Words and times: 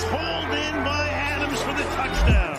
It's 0.00 0.08
pulled 0.08 0.54
in 0.56 0.82
by 0.82 1.08
Adams 1.10 1.60
for 1.60 1.74
the 1.74 1.82
touchdown. 1.92 2.56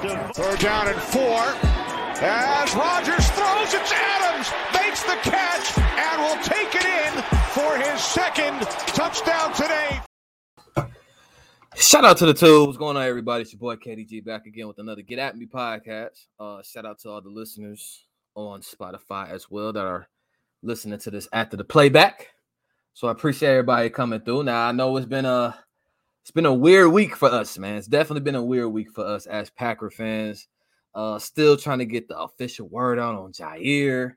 Dev- 0.00 0.30
Third 0.34 0.58
down 0.60 0.88
and 0.88 0.96
four. 0.96 1.40
As 2.22 2.74
Rodgers 2.74 3.28
throws, 3.32 3.74
it's 3.74 3.92
Adams 3.92 4.48
makes 4.72 5.02
the 5.02 5.16
catch 5.20 5.76
and 5.76 6.22
will 6.22 6.42
take 6.42 6.74
it 6.74 6.86
in 6.86 7.22
for 7.50 7.76
his 7.76 8.00
second 8.02 8.62
touchdown 8.96 9.52
today. 9.52 10.00
Shout 11.76 12.06
out 12.06 12.16
to 12.16 12.24
the 12.24 12.32
two. 12.32 12.64
What's 12.64 12.78
going 12.78 12.96
on, 12.96 13.02
everybody? 13.02 13.42
It's 13.42 13.52
your 13.52 13.60
boy 13.60 13.76
KDG 13.76 14.24
back 14.24 14.46
again 14.46 14.68
with 14.68 14.78
another 14.78 15.02
Get 15.02 15.18
At 15.18 15.36
Me 15.36 15.44
podcast. 15.44 16.16
Uh, 16.38 16.62
shout 16.62 16.86
out 16.86 16.98
to 17.00 17.10
all 17.10 17.20
the 17.20 17.28
listeners 17.28 18.06
on 18.34 18.62
Spotify 18.62 19.28
as 19.28 19.50
well 19.50 19.74
that 19.74 19.84
are 19.84 20.08
listening 20.62 20.98
to 21.00 21.10
this 21.10 21.28
after 21.30 21.58
the 21.58 21.64
playback. 21.64 22.28
So 22.94 23.08
I 23.08 23.12
appreciate 23.12 23.50
everybody 23.50 23.90
coming 23.90 24.20
through. 24.20 24.44
Now 24.44 24.68
I 24.68 24.72
know 24.72 24.96
it's 24.96 25.06
been 25.06 25.24
a 25.24 25.56
it's 26.22 26.30
been 26.30 26.46
a 26.46 26.54
weird 26.54 26.92
week 26.92 27.16
for 27.16 27.28
us, 27.28 27.58
man. 27.58 27.76
It's 27.76 27.86
definitely 27.86 28.20
been 28.20 28.34
a 28.34 28.44
weird 28.44 28.72
week 28.72 28.90
for 28.90 29.04
us 29.04 29.26
as 29.26 29.50
Packer 29.50 29.90
fans. 29.90 30.48
Uh, 30.94 31.18
still 31.18 31.56
trying 31.56 31.78
to 31.78 31.86
get 31.86 32.08
the 32.08 32.18
official 32.18 32.68
word 32.68 32.98
out 32.98 33.14
on 33.14 33.32
Jaire. 33.32 34.14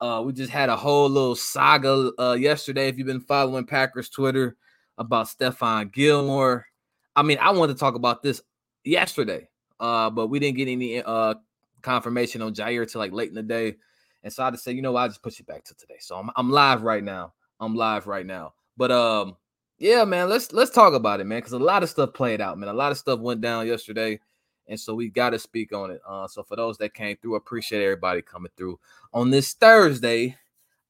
Uh, 0.00 0.22
we 0.24 0.32
just 0.32 0.50
had 0.50 0.68
a 0.68 0.76
whole 0.76 1.08
little 1.08 1.36
saga 1.36 2.10
uh, 2.18 2.32
yesterday. 2.32 2.88
If 2.88 2.98
you've 2.98 3.06
been 3.06 3.20
following 3.20 3.66
Packers 3.66 4.08
Twitter 4.08 4.56
about 4.98 5.26
Stephon 5.26 5.92
Gilmore, 5.92 6.66
I 7.14 7.22
mean, 7.22 7.38
I 7.38 7.50
wanted 7.50 7.74
to 7.74 7.78
talk 7.78 7.94
about 7.94 8.22
this 8.22 8.40
yesterday, 8.84 9.48
uh, 9.78 10.10
but 10.10 10.28
we 10.28 10.38
didn't 10.38 10.56
get 10.56 10.68
any 10.68 11.02
uh 11.02 11.34
confirmation 11.82 12.42
on 12.42 12.54
Jaire 12.54 12.90
till 12.90 13.00
like 13.00 13.12
late 13.12 13.28
in 13.28 13.34
the 13.34 13.42
day, 13.42 13.76
and 14.22 14.32
so 14.32 14.44
I 14.44 14.50
just 14.50 14.64
said, 14.64 14.74
you 14.74 14.82
know, 14.82 14.92
what, 14.92 15.02
I'll 15.02 15.08
just 15.08 15.22
push 15.22 15.38
it 15.38 15.46
back 15.46 15.64
to 15.64 15.74
today. 15.74 15.98
So 16.00 16.16
I'm 16.16 16.30
I'm 16.34 16.50
live 16.50 16.82
right 16.82 17.04
now. 17.04 17.34
I'm 17.62 17.76
live 17.76 18.08
right 18.08 18.26
now. 18.26 18.54
But 18.76 18.90
um, 18.90 19.36
yeah, 19.78 20.04
man, 20.04 20.28
let's 20.28 20.52
let's 20.52 20.72
talk 20.72 20.94
about 20.94 21.20
it, 21.20 21.24
man, 21.24 21.38
because 21.38 21.52
a 21.52 21.58
lot 21.58 21.82
of 21.82 21.88
stuff 21.88 22.12
played 22.12 22.40
out, 22.40 22.58
man. 22.58 22.68
A 22.68 22.72
lot 22.72 22.90
of 22.90 22.98
stuff 22.98 23.20
went 23.20 23.40
down 23.40 23.68
yesterday, 23.68 24.18
and 24.66 24.78
so 24.78 24.94
we 24.94 25.08
got 25.08 25.30
to 25.30 25.38
speak 25.38 25.72
on 25.72 25.92
it. 25.92 26.00
Uh, 26.06 26.26
so 26.26 26.42
for 26.42 26.56
those 26.56 26.76
that 26.78 26.92
came 26.92 27.16
through, 27.16 27.36
appreciate 27.36 27.82
everybody 27.82 28.20
coming 28.20 28.50
through 28.56 28.80
on 29.14 29.30
this 29.30 29.54
Thursday 29.54 30.36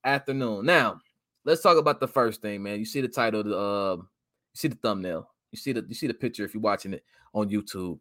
afternoon. 0.03 0.64
Now, 0.64 0.98
let's 1.45 1.62
talk 1.62 1.77
about 1.77 2.01
the 2.01 2.09
first 2.09 2.41
thing, 2.41 2.62
man. 2.62 2.79
You 2.79 2.86
see 2.86 3.03
the 3.03 3.09
title, 3.09 3.42
the 3.42 3.59
uh, 3.59 3.97
you 3.97 4.55
see 4.55 4.69
the 4.69 4.77
thumbnail, 4.77 5.29
you 5.51 5.59
see 5.59 5.73
the 5.73 5.84
you 5.86 5.95
see 5.95 6.07
the 6.07 6.14
picture 6.14 6.45
if 6.45 6.55
you're 6.55 6.62
watching 6.62 6.95
it 6.95 7.05
on 7.34 7.51
YouTube. 7.51 7.98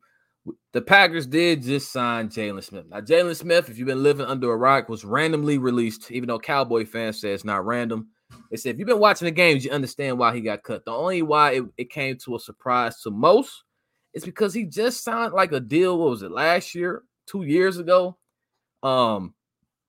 The 0.72 0.81
Packers 0.81 1.28
did 1.28 1.61
just 1.61 1.91
sign 1.91 2.30
Jaylon 2.30 2.63
Smith. 2.63 2.85
Now, 2.89 3.02
Jaylon 3.02 3.35
Smith, 3.35 3.69
if 3.69 3.78
you've 3.78 3.88
been 3.88 4.02
living 4.02 4.25
under 4.25 4.52
a 4.52 4.58
rock, 4.58 4.89
was 4.89 5.06
randomly 5.06 5.58
released, 5.58 6.09
even 6.09 6.28
though 6.28 6.39
Cowboy 6.39 6.85
fans 6.85 7.19
say 7.19 7.31
it's 7.31 7.45
not 7.45 7.66
random. 7.66 8.08
They 8.49 8.57
said 8.57 8.75
if 8.75 8.79
you've 8.79 8.87
been 8.87 8.99
watching 8.99 9.25
the 9.25 9.31
games, 9.31 9.63
you 9.63 9.71
understand 9.71 10.17
why 10.17 10.33
he 10.33 10.41
got 10.41 10.63
cut. 10.63 10.85
The 10.85 10.91
only 10.91 11.21
why 11.21 11.51
it, 11.51 11.63
it 11.77 11.89
came 11.89 12.17
to 12.19 12.35
a 12.35 12.39
surprise 12.39 13.01
to 13.01 13.11
most 13.11 13.63
is 14.13 14.25
because 14.25 14.53
he 14.53 14.65
just 14.65 15.03
signed 15.03 15.33
like 15.33 15.51
a 15.51 15.59
deal. 15.59 15.97
What 15.97 16.09
was 16.09 16.21
it 16.21 16.31
last 16.31 16.75
year, 16.75 17.03
two 17.27 17.43
years 17.43 17.77
ago? 17.77 18.17
Um, 18.83 19.33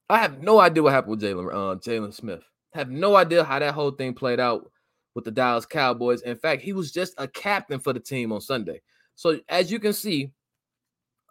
I 0.09 0.19
have 0.19 0.43
no 0.43 0.61
idea 0.61 0.83
what 0.83 0.93
happened 0.93 1.13
with 1.13 1.23
Jaylon 1.23 1.49
uh, 1.49 1.77
Jaylon 1.77 2.13
Smith. 2.13 2.43
have 2.75 2.91
no 2.91 3.17
idea 3.17 3.45
how 3.45 3.59
that 3.59 3.75
whole 3.75 3.91
thing 3.91 4.15
played 4.15 4.41
out 4.41 4.71
with 5.15 5.25
the 5.25 5.31
Dallas 5.31 5.67
Cowboys. 5.67 6.23
In 6.23 6.37
fact, 6.37 6.63
he 6.63 6.73
was 6.73 6.93
just 6.93 7.15
a 7.19 7.27
captain 7.29 7.81
for 7.81 7.93
the 7.93 8.01
team 8.01 8.33
on 8.33 8.41
Sunday. 8.41 8.81
So 9.15 9.41
as 9.49 9.71
you 9.71 9.79
can 9.79 9.93
see, 9.93 10.33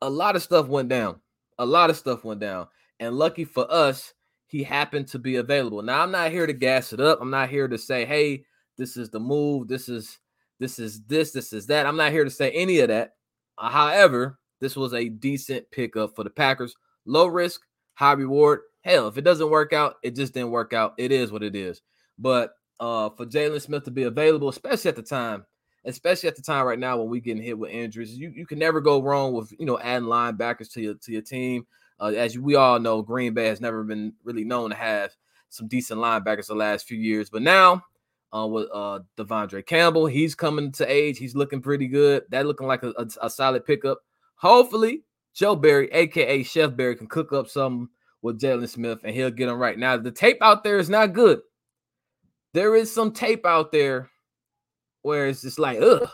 a 0.02 0.10
lot 0.10 0.36
of 0.36 0.44
stuff 0.44 0.68
went 0.68 0.90
down. 0.90 1.22
A 1.58 1.66
lot 1.66 1.90
of 1.90 1.98
stuff 1.98 2.24
went 2.24 2.40
down. 2.40 2.68
And 3.00 3.16
lucky 3.16 3.46
for 3.46 3.72
us, 3.72 4.14
he 4.52 4.64
happened 4.64 5.08
to 5.08 5.18
be 5.18 5.38
available. 5.38 5.82
Now, 5.82 6.02
I'm 6.02 6.12
not 6.12 6.30
here 6.30 6.46
to 6.46 6.52
gas 6.52 6.92
it 6.92 7.00
up. 7.00 7.20
I'm 7.22 7.30
not 7.30 7.50
here 7.50 7.70
to 7.70 7.78
say, 7.78 8.04
hey, 8.04 8.44
this 8.78 8.98
is 8.98 9.10
the 9.10 9.20
move. 9.20 9.70
This 9.70 9.88
is 9.88 10.20
this 10.60 10.78
is 10.78 11.02
this, 11.04 11.32
this 11.32 11.54
is 11.54 11.68
that. 11.68 11.86
I'm 11.86 11.96
not 11.96 12.12
here 12.12 12.26
to 12.26 12.30
say 12.30 12.52
any 12.52 12.80
of 12.80 12.90
that. 12.90 13.14
Uh, 13.58 13.70
however, 13.70 14.40
this 14.60 14.76
was 14.76 14.94
a 14.94 15.08
decent 15.08 15.72
pickup 15.72 16.16
for 16.16 16.26
the 16.26 16.30
Packers. 16.30 16.76
Low 17.06 17.28
risk, 17.28 17.62
high 17.94 18.12
reward. 18.12 18.60
Hell, 18.82 19.08
if 19.08 19.18
it 19.18 19.24
doesn't 19.24 19.50
work 19.50 19.72
out, 19.72 19.96
it 20.04 20.18
just 20.18 20.34
didn't 20.34 20.52
work 20.52 20.74
out. 20.74 20.96
It 20.98 21.14
is 21.14 21.32
what 21.32 21.44
it 21.44 21.56
is. 21.56 21.82
But 22.20 22.54
uh, 22.82 23.10
for 23.12 23.26
Jaylon 23.26 23.62
Smith 23.62 23.86
to 23.86 23.92
be 23.92 24.04
available, 24.04 24.50
especially 24.50 24.90
at 24.90 24.98
the 24.98 25.02
time, 25.02 25.46
especially 25.86 26.28
at 26.28 26.36
the 26.36 26.42
time 26.42 26.66
right 26.66 26.78
now 26.78 26.98
when 26.98 27.10
we 27.10 27.22
getting 27.22 27.42
hit 27.42 27.58
with 27.58 27.72
injuries, 27.72 28.18
you, 28.18 28.32
you 28.36 28.46
can 28.46 28.60
never 28.60 28.82
go 28.82 29.02
wrong 29.02 29.32
with 29.32 29.54
you 29.58 29.66
know 29.66 29.80
adding 29.80 30.10
linebackers 30.10 30.72
to 30.74 30.82
your 30.82 30.96
to 30.96 31.12
your 31.14 31.22
team. 31.22 31.66
Uh, 32.02 32.08
as 32.08 32.38
we 32.38 32.56
all 32.56 32.80
know, 32.80 33.04
Green 33.04 33.34
Bay 33.34 33.46
has 33.46 33.62
never 33.62 33.84
been 33.84 34.14
really 34.24 34.44
known 34.44 34.72
to 34.72 34.76
have 34.76 35.16
some 35.50 35.68
decent 35.68 36.00
linebackers 36.00 36.48
the 36.48 36.56
last 36.56 36.88
few 36.88 36.98
years, 36.98 37.30
but 37.30 37.44
now 37.44 37.84
uh, 38.36 38.48
with 38.48 38.68
uh, 38.74 39.00
De'Vondre 39.18 39.66
Campbell, 39.66 40.08
he's 40.08 40.34
coming 40.34 40.72
to 40.74 40.92
age. 40.92 41.18
He's 41.18 41.36
looking 41.36 41.62
pretty 41.62 41.88
good. 41.88 42.24
That 42.30 42.46
looking 42.46 42.68
like 42.68 42.84
a, 42.84 42.94
a, 42.98 43.08
a 43.22 43.30
solid 43.30 43.66
pickup. 43.66 44.00
Hopefully, 44.36 45.04
Joe 45.34 45.56
Barry, 45.56 45.90
aka 45.92 46.42
Chef 46.44 46.76
Barry, 46.76 46.96
can 46.96 47.08
cook 47.08 47.34
up 47.34 47.48
something 47.48 47.90
with 48.22 48.40
Jaylon 48.40 48.68
Smith 48.68 49.00
and 49.04 49.14
he'll 49.16 49.32
get 49.32 49.50
him 49.50 49.58
right. 49.58 49.78
Now, 49.78 49.98
the 49.98 50.12
tape 50.12 50.38
out 50.42 50.64
there 50.64 50.80
is 50.80 50.90
not 50.90 51.14
good. 51.14 51.42
There 52.54 52.76
is 52.76 52.94
some 52.94 53.12
tape 53.12 53.46
out 53.46 53.72
there 53.72 54.10
where 55.04 55.28
it's 55.28 55.42
just 55.42 55.60
like, 55.60 55.80
ugh. 55.82 56.10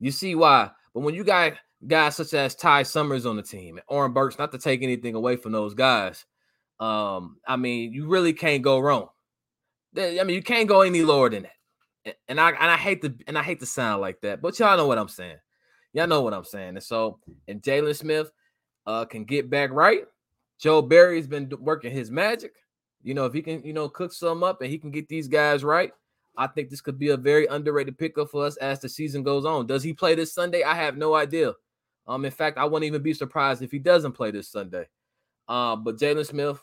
You 0.00 0.10
see 0.10 0.34
why. 0.34 0.70
But 0.92 1.00
when 1.00 1.14
you 1.14 1.24
got 1.24 1.54
guys 1.86 2.16
such 2.16 2.34
as 2.34 2.54
Ty 2.54 2.84
Summers 2.84 3.26
on 3.26 3.36
the 3.36 3.42
team 3.42 3.76
and 3.76 3.84
Oren 3.88 4.12
Burks, 4.12 4.38
not 4.38 4.52
to 4.52 4.58
take 4.58 4.82
anything 4.82 5.14
away 5.14 5.36
from 5.36 5.52
those 5.52 5.74
guys, 5.74 6.24
um, 6.80 7.38
I 7.46 7.56
mean, 7.56 7.92
you 7.92 8.06
really 8.06 8.32
can't 8.32 8.62
go 8.62 8.78
wrong. 8.78 9.08
I 9.96 10.24
mean, 10.24 10.34
you 10.34 10.42
can't 10.42 10.68
go 10.68 10.80
any 10.80 11.02
lower 11.02 11.30
than 11.30 11.44
that. 11.44 12.16
And 12.28 12.40
I 12.40 12.50
and 12.50 12.70
I 12.70 12.76
hate 12.76 13.00
to 13.02 13.14
and 13.26 13.38
I 13.38 13.42
hate 13.42 13.60
to 13.60 13.66
sound 13.66 14.00
like 14.00 14.20
that, 14.22 14.42
but 14.42 14.58
y'all 14.58 14.76
know 14.76 14.86
what 14.86 14.98
I'm 14.98 15.08
saying. 15.08 15.38
Y'all 15.92 16.06
know 16.06 16.20
what 16.20 16.34
I'm 16.34 16.44
saying. 16.44 16.70
And 16.70 16.82
so, 16.82 17.18
and 17.48 17.62
Jaylon 17.62 17.96
Smith 17.96 18.30
uh 18.86 19.06
can 19.06 19.24
get 19.24 19.48
back 19.48 19.70
right. 19.70 20.02
Joe 20.58 20.82
Barry's 20.82 21.26
been 21.26 21.50
working 21.60 21.92
his 21.92 22.10
magic. 22.10 22.52
You 23.02 23.14
know, 23.14 23.24
if 23.24 23.32
he 23.32 23.40
can, 23.40 23.62
you 23.64 23.72
know, 23.72 23.88
cook 23.88 24.12
some 24.12 24.42
up 24.42 24.60
and 24.60 24.70
he 24.70 24.78
can 24.78 24.90
get 24.90 25.08
these 25.08 25.28
guys 25.28 25.64
right, 25.64 25.92
I 26.36 26.46
think 26.46 26.68
this 26.68 26.80
could 26.80 26.98
be 26.98 27.10
a 27.10 27.16
very 27.16 27.46
underrated 27.46 27.98
pickup 27.98 28.30
for 28.30 28.44
us 28.44 28.56
as 28.56 28.80
the 28.80 28.88
season 28.88 29.22
goes 29.22 29.44
on. 29.44 29.66
Does 29.66 29.82
he 29.82 29.92
play 29.92 30.14
this 30.14 30.34
Sunday? 30.34 30.62
I 30.62 30.74
have 30.74 30.96
no 30.96 31.14
idea. 31.14 31.54
Um, 32.06 32.24
in 32.24 32.30
fact, 32.30 32.58
I 32.58 32.64
wouldn't 32.64 32.86
even 32.86 33.02
be 33.02 33.14
surprised 33.14 33.62
if 33.62 33.70
he 33.70 33.78
doesn't 33.78 34.12
play 34.12 34.30
this 34.30 34.48
Sunday. 34.48 34.86
Um, 35.48 35.84
but 35.84 35.98
Jaylon 35.98 36.26
Smith, 36.26 36.62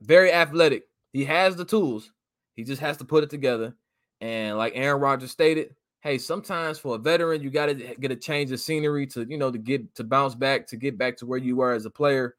very 0.00 0.32
athletic. 0.32 0.84
He 1.12 1.24
has 1.24 1.56
the 1.56 1.64
tools. 1.64 2.12
He 2.54 2.64
just 2.64 2.80
has 2.80 2.96
to 2.98 3.04
put 3.04 3.24
it 3.24 3.30
together. 3.30 3.74
And 4.20 4.56
like 4.56 4.72
Aaron 4.74 5.00
Rodgers 5.00 5.30
stated, 5.30 5.74
hey, 6.00 6.18
sometimes 6.18 6.78
for 6.78 6.94
a 6.94 6.98
veteran, 6.98 7.42
you 7.42 7.50
got 7.50 7.66
to 7.66 7.74
get 7.74 8.10
a 8.10 8.16
change 8.16 8.52
of 8.52 8.60
scenery 8.60 9.06
to, 9.08 9.26
you 9.28 9.38
know, 9.38 9.50
to 9.50 9.58
get 9.58 9.94
to 9.96 10.04
bounce 10.04 10.34
back, 10.34 10.66
to 10.68 10.76
get 10.76 10.96
back 10.96 11.16
to 11.18 11.26
where 11.26 11.38
you 11.38 11.56
were 11.56 11.72
as 11.72 11.84
a 11.84 11.90
player. 11.90 12.36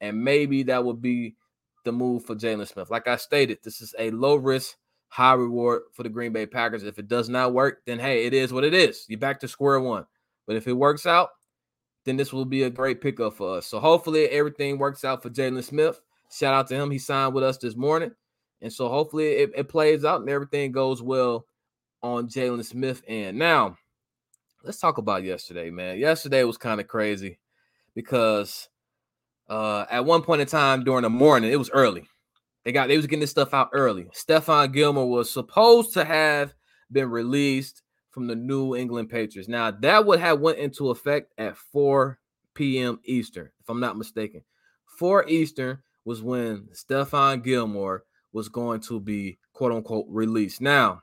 And 0.00 0.22
maybe 0.22 0.62
that 0.64 0.84
would 0.84 1.02
be 1.02 1.36
the 1.84 1.92
move 1.92 2.24
for 2.24 2.34
Jaylon 2.34 2.68
Smith. 2.68 2.90
Like 2.90 3.08
I 3.08 3.16
stated, 3.16 3.58
this 3.62 3.80
is 3.80 3.94
a 3.98 4.10
low 4.10 4.36
risk, 4.36 4.76
high 5.08 5.32
reward 5.32 5.82
for 5.92 6.02
the 6.02 6.08
Green 6.08 6.32
Bay 6.32 6.46
Packers. 6.46 6.84
If 6.84 6.98
it 6.98 7.08
does 7.08 7.28
not 7.28 7.52
work, 7.52 7.80
then 7.86 7.98
hey, 7.98 8.26
it 8.26 8.34
is 8.34 8.52
what 8.52 8.64
it 8.64 8.74
is. 8.74 9.04
You're 9.08 9.18
back 9.18 9.40
to 9.40 9.48
square 9.48 9.80
one. 9.80 10.06
But 10.46 10.56
if 10.56 10.68
it 10.68 10.72
works 10.72 11.06
out, 11.06 11.30
then 12.08 12.16
this 12.16 12.32
will 12.32 12.44
be 12.44 12.62
a 12.62 12.70
great 12.70 13.00
pickup 13.00 13.34
for 13.34 13.58
us. 13.58 13.66
So 13.66 13.78
hopefully 13.78 14.26
everything 14.28 14.78
works 14.78 15.04
out 15.04 15.22
for 15.22 15.30
Jaylon 15.30 15.62
Smith. 15.62 16.00
Shout 16.30 16.54
out 16.54 16.66
to 16.68 16.74
him. 16.74 16.90
He 16.90 16.98
signed 16.98 17.34
with 17.34 17.44
us 17.44 17.58
this 17.58 17.76
morning. 17.76 18.12
And 18.60 18.72
so 18.72 18.88
hopefully 18.88 19.28
it, 19.28 19.50
it 19.54 19.68
plays 19.68 20.04
out 20.04 20.20
and 20.20 20.30
everything 20.30 20.72
goes 20.72 21.02
well 21.02 21.46
on 22.02 22.28
Jaylon 22.28 22.64
Smith. 22.64 23.02
And 23.06 23.38
now 23.38 23.76
let's 24.64 24.80
talk 24.80 24.98
about 24.98 25.22
yesterday, 25.22 25.70
man. 25.70 25.98
Yesterday 25.98 26.44
was 26.44 26.56
kind 26.56 26.80
of 26.80 26.88
crazy 26.88 27.38
because 27.94 28.68
uh 29.48 29.86
at 29.90 30.04
one 30.04 30.22
point 30.22 30.40
in 30.40 30.46
time 30.46 30.84
during 30.84 31.02
the 31.02 31.10
morning, 31.10 31.52
it 31.52 31.56
was 31.56 31.70
early. 31.70 32.08
They 32.64 32.72
got 32.72 32.88
they 32.88 32.96
was 32.96 33.06
getting 33.06 33.20
this 33.20 33.30
stuff 33.30 33.54
out 33.54 33.70
early. 33.72 34.10
Stephon 34.14 34.72
Gilmore 34.72 35.08
was 35.08 35.30
supposed 35.30 35.92
to 35.94 36.04
have 36.04 36.54
been 36.90 37.10
released 37.10 37.82
from 38.10 38.26
the 38.26 38.36
New 38.36 38.74
England 38.74 39.10
Patriots. 39.10 39.48
Now 39.48 39.70
that 39.70 40.06
would 40.06 40.20
have 40.20 40.40
went 40.40 40.58
into 40.58 40.90
effect 40.90 41.32
at 41.38 41.56
4 41.56 42.18
p.m. 42.54 43.00
Eastern, 43.04 43.50
if 43.60 43.68
I'm 43.68 43.80
not 43.80 43.96
mistaken. 43.96 44.42
4 44.98 45.28
Eastern 45.28 45.78
was 46.04 46.22
when 46.22 46.68
Stephon 46.72 47.44
Gilmore 47.44 48.04
was 48.32 48.48
going 48.48 48.80
to 48.80 49.00
be 49.00 49.38
quote 49.52 49.72
unquote 49.72 50.06
released. 50.08 50.60
Now, 50.60 51.02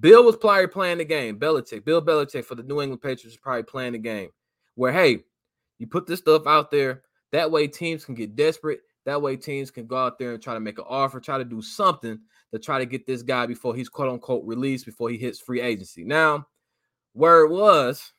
Bill 0.00 0.24
was 0.24 0.36
probably 0.36 0.66
playing 0.66 0.98
the 0.98 1.04
game. 1.04 1.38
Belichick, 1.38 1.84
Bill 1.84 2.02
Belichick 2.02 2.44
for 2.44 2.54
the 2.54 2.62
New 2.62 2.80
England 2.80 3.02
Patriots 3.02 3.24
was 3.24 3.36
probably 3.36 3.64
playing 3.64 3.92
the 3.92 3.98
game 3.98 4.30
where, 4.74 4.92
hey, 4.92 5.24
you 5.78 5.86
put 5.86 6.06
this 6.06 6.20
stuff 6.20 6.46
out 6.46 6.70
there. 6.70 7.02
That 7.32 7.50
way 7.50 7.66
teams 7.66 8.04
can 8.04 8.14
get 8.14 8.36
desperate. 8.36 8.80
That 9.04 9.20
way 9.20 9.36
teams 9.36 9.70
can 9.70 9.86
go 9.86 9.96
out 9.96 10.18
there 10.18 10.32
and 10.32 10.42
try 10.42 10.54
to 10.54 10.60
make 10.60 10.78
an 10.78 10.84
offer, 10.88 11.20
try 11.20 11.38
to 11.38 11.44
do 11.44 11.60
something 11.60 12.20
to 12.52 12.58
try 12.58 12.78
to 12.78 12.86
get 12.86 13.06
this 13.06 13.22
guy 13.22 13.46
before 13.46 13.74
he's 13.74 13.88
quote 13.88 14.08
unquote 14.08 14.44
released, 14.44 14.86
before 14.86 15.10
he 15.10 15.18
hits 15.18 15.40
free 15.40 15.60
agency. 15.60 16.04
Now, 16.04 16.46
it 17.14 17.50
was, 17.50 18.12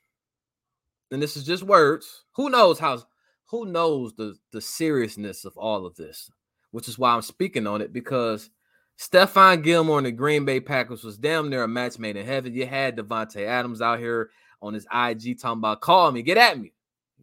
and 1.12 1.22
this 1.22 1.38
is 1.38 1.46
just 1.46 1.64
words, 1.64 2.24
who 2.34 2.50
knows 2.50 2.80
how 2.80 3.04
who 3.46 3.66
knows 3.66 4.14
the 4.14 4.36
the 4.52 4.62
seriousness 4.62 5.46
of 5.46 5.56
all 5.58 5.86
of 5.86 5.96
this, 5.96 6.30
which 6.72 6.88
is 6.88 6.98
why 6.98 7.14
I'm 7.14 7.22
speaking 7.22 7.68
on 7.68 7.82
it 7.82 7.94
because 7.94 8.50
Stephon 8.98 9.64
Gilmore 9.64 10.00
and 10.00 10.08
the 10.08 10.12
Green 10.12 10.46
Bay 10.46 10.60
Packers 10.60 11.04
was 11.04 11.18
damn 11.18 11.50
near 11.50 11.64
a 11.64 11.68
match 11.68 12.00
made 12.00 12.16
in 12.16 12.26
heaven. 12.26 12.54
You 12.54 12.66
had 12.66 12.98
Davante 12.98 13.46
Adams 13.46 13.82
out 13.82 14.00
here 14.00 14.30
on 14.62 14.74
his 14.74 14.86
IG 14.86 15.40
talking 15.40 15.60
about 15.60 15.82
call 15.82 16.12
me, 16.12 16.22
get 16.22 16.38
at 16.38 16.60
me. 16.60 16.74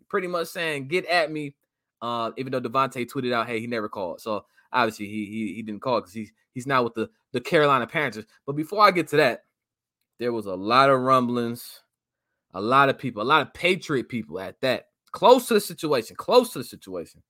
Pretty 0.08 0.26
much 0.26 0.48
saying 0.48 0.88
get 0.88 1.06
at 1.06 1.30
me. 1.30 1.54
Uh, 2.02 2.30
even 2.38 2.50
though 2.50 2.60
Davante 2.60 3.06
tweeted 3.06 3.32
out, 3.32 3.46
hey, 3.46 3.60
he 3.60 3.66
never 3.66 3.88
called. 3.88 4.20
So 4.20 4.46
obviously 4.72 5.06
he 5.06 5.26
he, 5.26 5.54
he 5.54 5.62
didn't 5.62 5.82
call 5.82 6.00
because 6.00 6.12
he's 6.12 6.32
he's 6.52 6.66
now 6.66 6.82
with 6.82 6.94
the, 6.94 7.08
the 7.32 7.40
Carolina 7.40 7.86
Panthers. 7.86 8.26
But 8.46 8.56
before 8.56 8.82
I 8.82 8.90
get 8.90 9.08
to 9.08 9.16
that, 9.18 9.44
there 10.18 10.32
was 10.32 10.46
a 10.46 10.54
lot 10.54 10.90
of 10.90 11.00
rumblings, 11.00 11.80
a 12.52 12.60
lot 12.60 12.88
of 12.88 12.98
people, 12.98 13.22
a 13.22 13.24
lot 13.24 13.42
of 13.42 13.54
Patriot 13.54 14.08
people 14.08 14.38
at 14.40 14.60
that, 14.60 14.86
close 15.12 15.48
to 15.48 15.54
the 15.54 15.60
situation, 15.60 16.16
close 16.16 16.52
to 16.52 16.58
the 16.58 16.64
situation, 16.64 17.22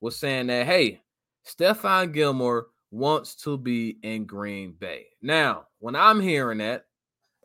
was 0.00 0.16
saying 0.16 0.46
that, 0.48 0.66
hey, 0.66 1.02
Stephon 1.46 2.12
Gilmore 2.12 2.68
wants 2.90 3.34
to 3.36 3.58
be 3.58 3.98
in 4.02 4.24
Green 4.24 4.72
Bay. 4.72 5.06
Now, 5.22 5.66
when 5.78 5.94
I'm 5.94 6.20
hearing 6.20 6.58
that, 6.58 6.84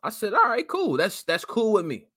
I 0.04 0.10
said, 0.10 0.34
all 0.34 0.50
right, 0.50 0.68
cool. 0.68 0.98
That's 0.98 1.24
that's 1.24 1.46
cool 1.46 1.74
with 1.74 1.86
me. 1.86 2.08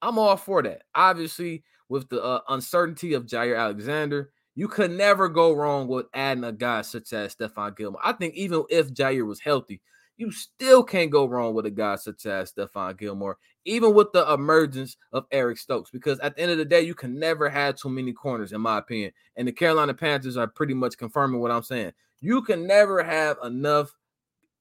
I'm 0.00 0.18
all 0.18 0.36
for 0.36 0.62
that. 0.62 0.82
Obviously, 0.94 1.62
with 1.88 2.08
the 2.08 2.22
uh, 2.22 2.40
uncertainty 2.48 3.14
of 3.14 3.26
Jaire 3.26 3.58
Alexander, 3.58 4.31
you 4.54 4.68
could 4.68 4.90
never 4.90 5.28
go 5.28 5.52
wrong 5.52 5.88
with 5.88 6.06
adding 6.14 6.44
a 6.44 6.52
guy 6.52 6.82
such 6.82 7.12
as 7.12 7.34
Stephon 7.34 7.76
Gilmore. 7.76 8.00
I 8.04 8.12
think 8.12 8.34
even 8.34 8.64
if 8.68 8.92
Jaire 8.92 9.26
was 9.26 9.40
healthy, 9.40 9.80
you 10.16 10.30
still 10.30 10.82
can't 10.82 11.10
go 11.10 11.26
wrong 11.26 11.54
with 11.54 11.66
a 11.66 11.70
guy 11.70 11.96
such 11.96 12.26
as 12.26 12.52
Stephon 12.52 12.98
Gilmore, 12.98 13.38
even 13.64 13.94
with 13.94 14.12
the 14.12 14.30
emergence 14.32 14.96
of 15.12 15.24
Eric 15.32 15.58
Stokes, 15.58 15.90
because 15.90 16.18
at 16.20 16.36
the 16.36 16.42
end 16.42 16.50
of 16.50 16.58
the 16.58 16.64
day, 16.64 16.82
you 16.82 16.94
can 16.94 17.18
never 17.18 17.48
have 17.48 17.76
too 17.76 17.88
many 17.88 18.12
corners, 18.12 18.52
in 18.52 18.60
my 18.60 18.78
opinion. 18.78 19.12
And 19.36 19.48
the 19.48 19.52
Carolina 19.52 19.94
Panthers 19.94 20.36
are 20.36 20.46
pretty 20.46 20.74
much 20.74 20.98
confirming 20.98 21.40
what 21.40 21.50
I'm 21.50 21.62
saying. 21.62 21.92
You 22.20 22.42
can 22.42 22.66
never 22.66 23.02
have 23.02 23.38
enough 23.42 23.90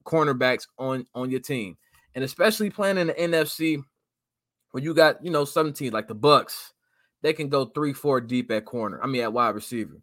cornerbacks 0.05 0.67
on, 0.79 1.05
on 1.13 1.29
your 1.29 1.41
team. 1.41 1.77
And 2.15 2.23
especially 2.23 2.69
playing 2.69 2.97
in 2.97 3.07
the 3.07 3.13
NFC 3.13 3.83
where 4.71 4.83
you 4.83 4.93
got, 4.93 5.23
you 5.23 5.31
know, 5.31 5.45
some 5.45 5.73
teams 5.73 5.93
like 5.93 6.07
the 6.07 6.15
Bucs, 6.15 6.71
they 7.21 7.33
can 7.33 7.49
go 7.49 7.65
three, 7.65 7.93
four 7.93 8.21
deep 8.21 8.51
at 8.51 8.65
corner. 8.65 8.99
I 9.01 9.07
mean, 9.07 9.21
at 9.21 9.33
wide 9.33 9.55
receiver. 9.55 10.01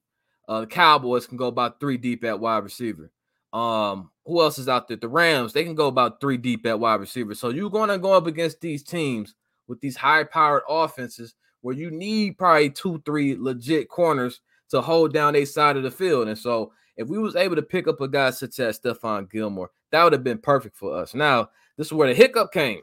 Uh, 0.49 0.61
the 0.61 0.67
Cowboys 0.67 1.26
can 1.26 1.37
go 1.37 1.47
about 1.47 1.79
three 1.79 1.97
deep 1.97 2.25
at 2.25 2.41
wide 2.41 2.65
receiver. 2.65 3.11
Um, 3.53 4.11
who 4.25 4.41
else 4.41 4.59
is 4.59 4.69
out 4.69 4.88
there? 4.88 4.97
The 4.97 5.09
Rams, 5.09 5.53
they 5.53 5.65
can 5.65 5.75
go 5.75 5.87
about 5.87 6.20
three 6.20 6.37
deep 6.37 6.67
at 6.67 6.79
wide 6.79 7.00
receiver. 7.00 7.35
So 7.35 7.49
you're 7.50 7.70
going 7.70 7.88
to 7.88 7.99
go 7.99 8.12
up 8.12 8.26
against 8.26 8.61
these 8.61 8.82
teams 8.82 9.35
with 9.67 9.81
these 9.81 9.97
high 9.97 10.25
powered 10.25 10.62
offenses 10.69 11.35
where 11.61 11.75
you 11.75 11.91
need 11.91 12.38
probably 12.38 12.70
two, 12.70 13.03
three 13.05 13.37
legit 13.37 13.88
corners 13.88 14.41
to 14.71 14.81
hold 14.81 15.12
down 15.12 15.35
a 15.35 15.44
side 15.44 15.76
of 15.76 15.82
the 15.82 15.91
field. 15.91 16.29
And 16.29 16.38
so 16.38 16.73
if 16.97 17.09
we 17.09 17.19
was 17.19 17.37
able 17.37 17.56
to 17.56 17.62
pick 17.62 17.88
up 17.88 18.00
a 18.00 18.09
guy 18.09 18.31
such 18.31 18.59
as 18.61 18.79
Stephon 18.79 19.31
Gilmore, 19.31 19.71
that 19.91 20.05
would 20.05 20.12
have 20.12 20.25
been 20.25 20.38
perfect 20.38 20.76
for 20.76 20.94
us. 20.97 21.14
Now, 21.14 21.50
this 21.76 21.87
is 21.87 21.93
where 21.93 22.09
the 22.09 22.14
hiccup 22.14 22.53
came. 22.53 22.81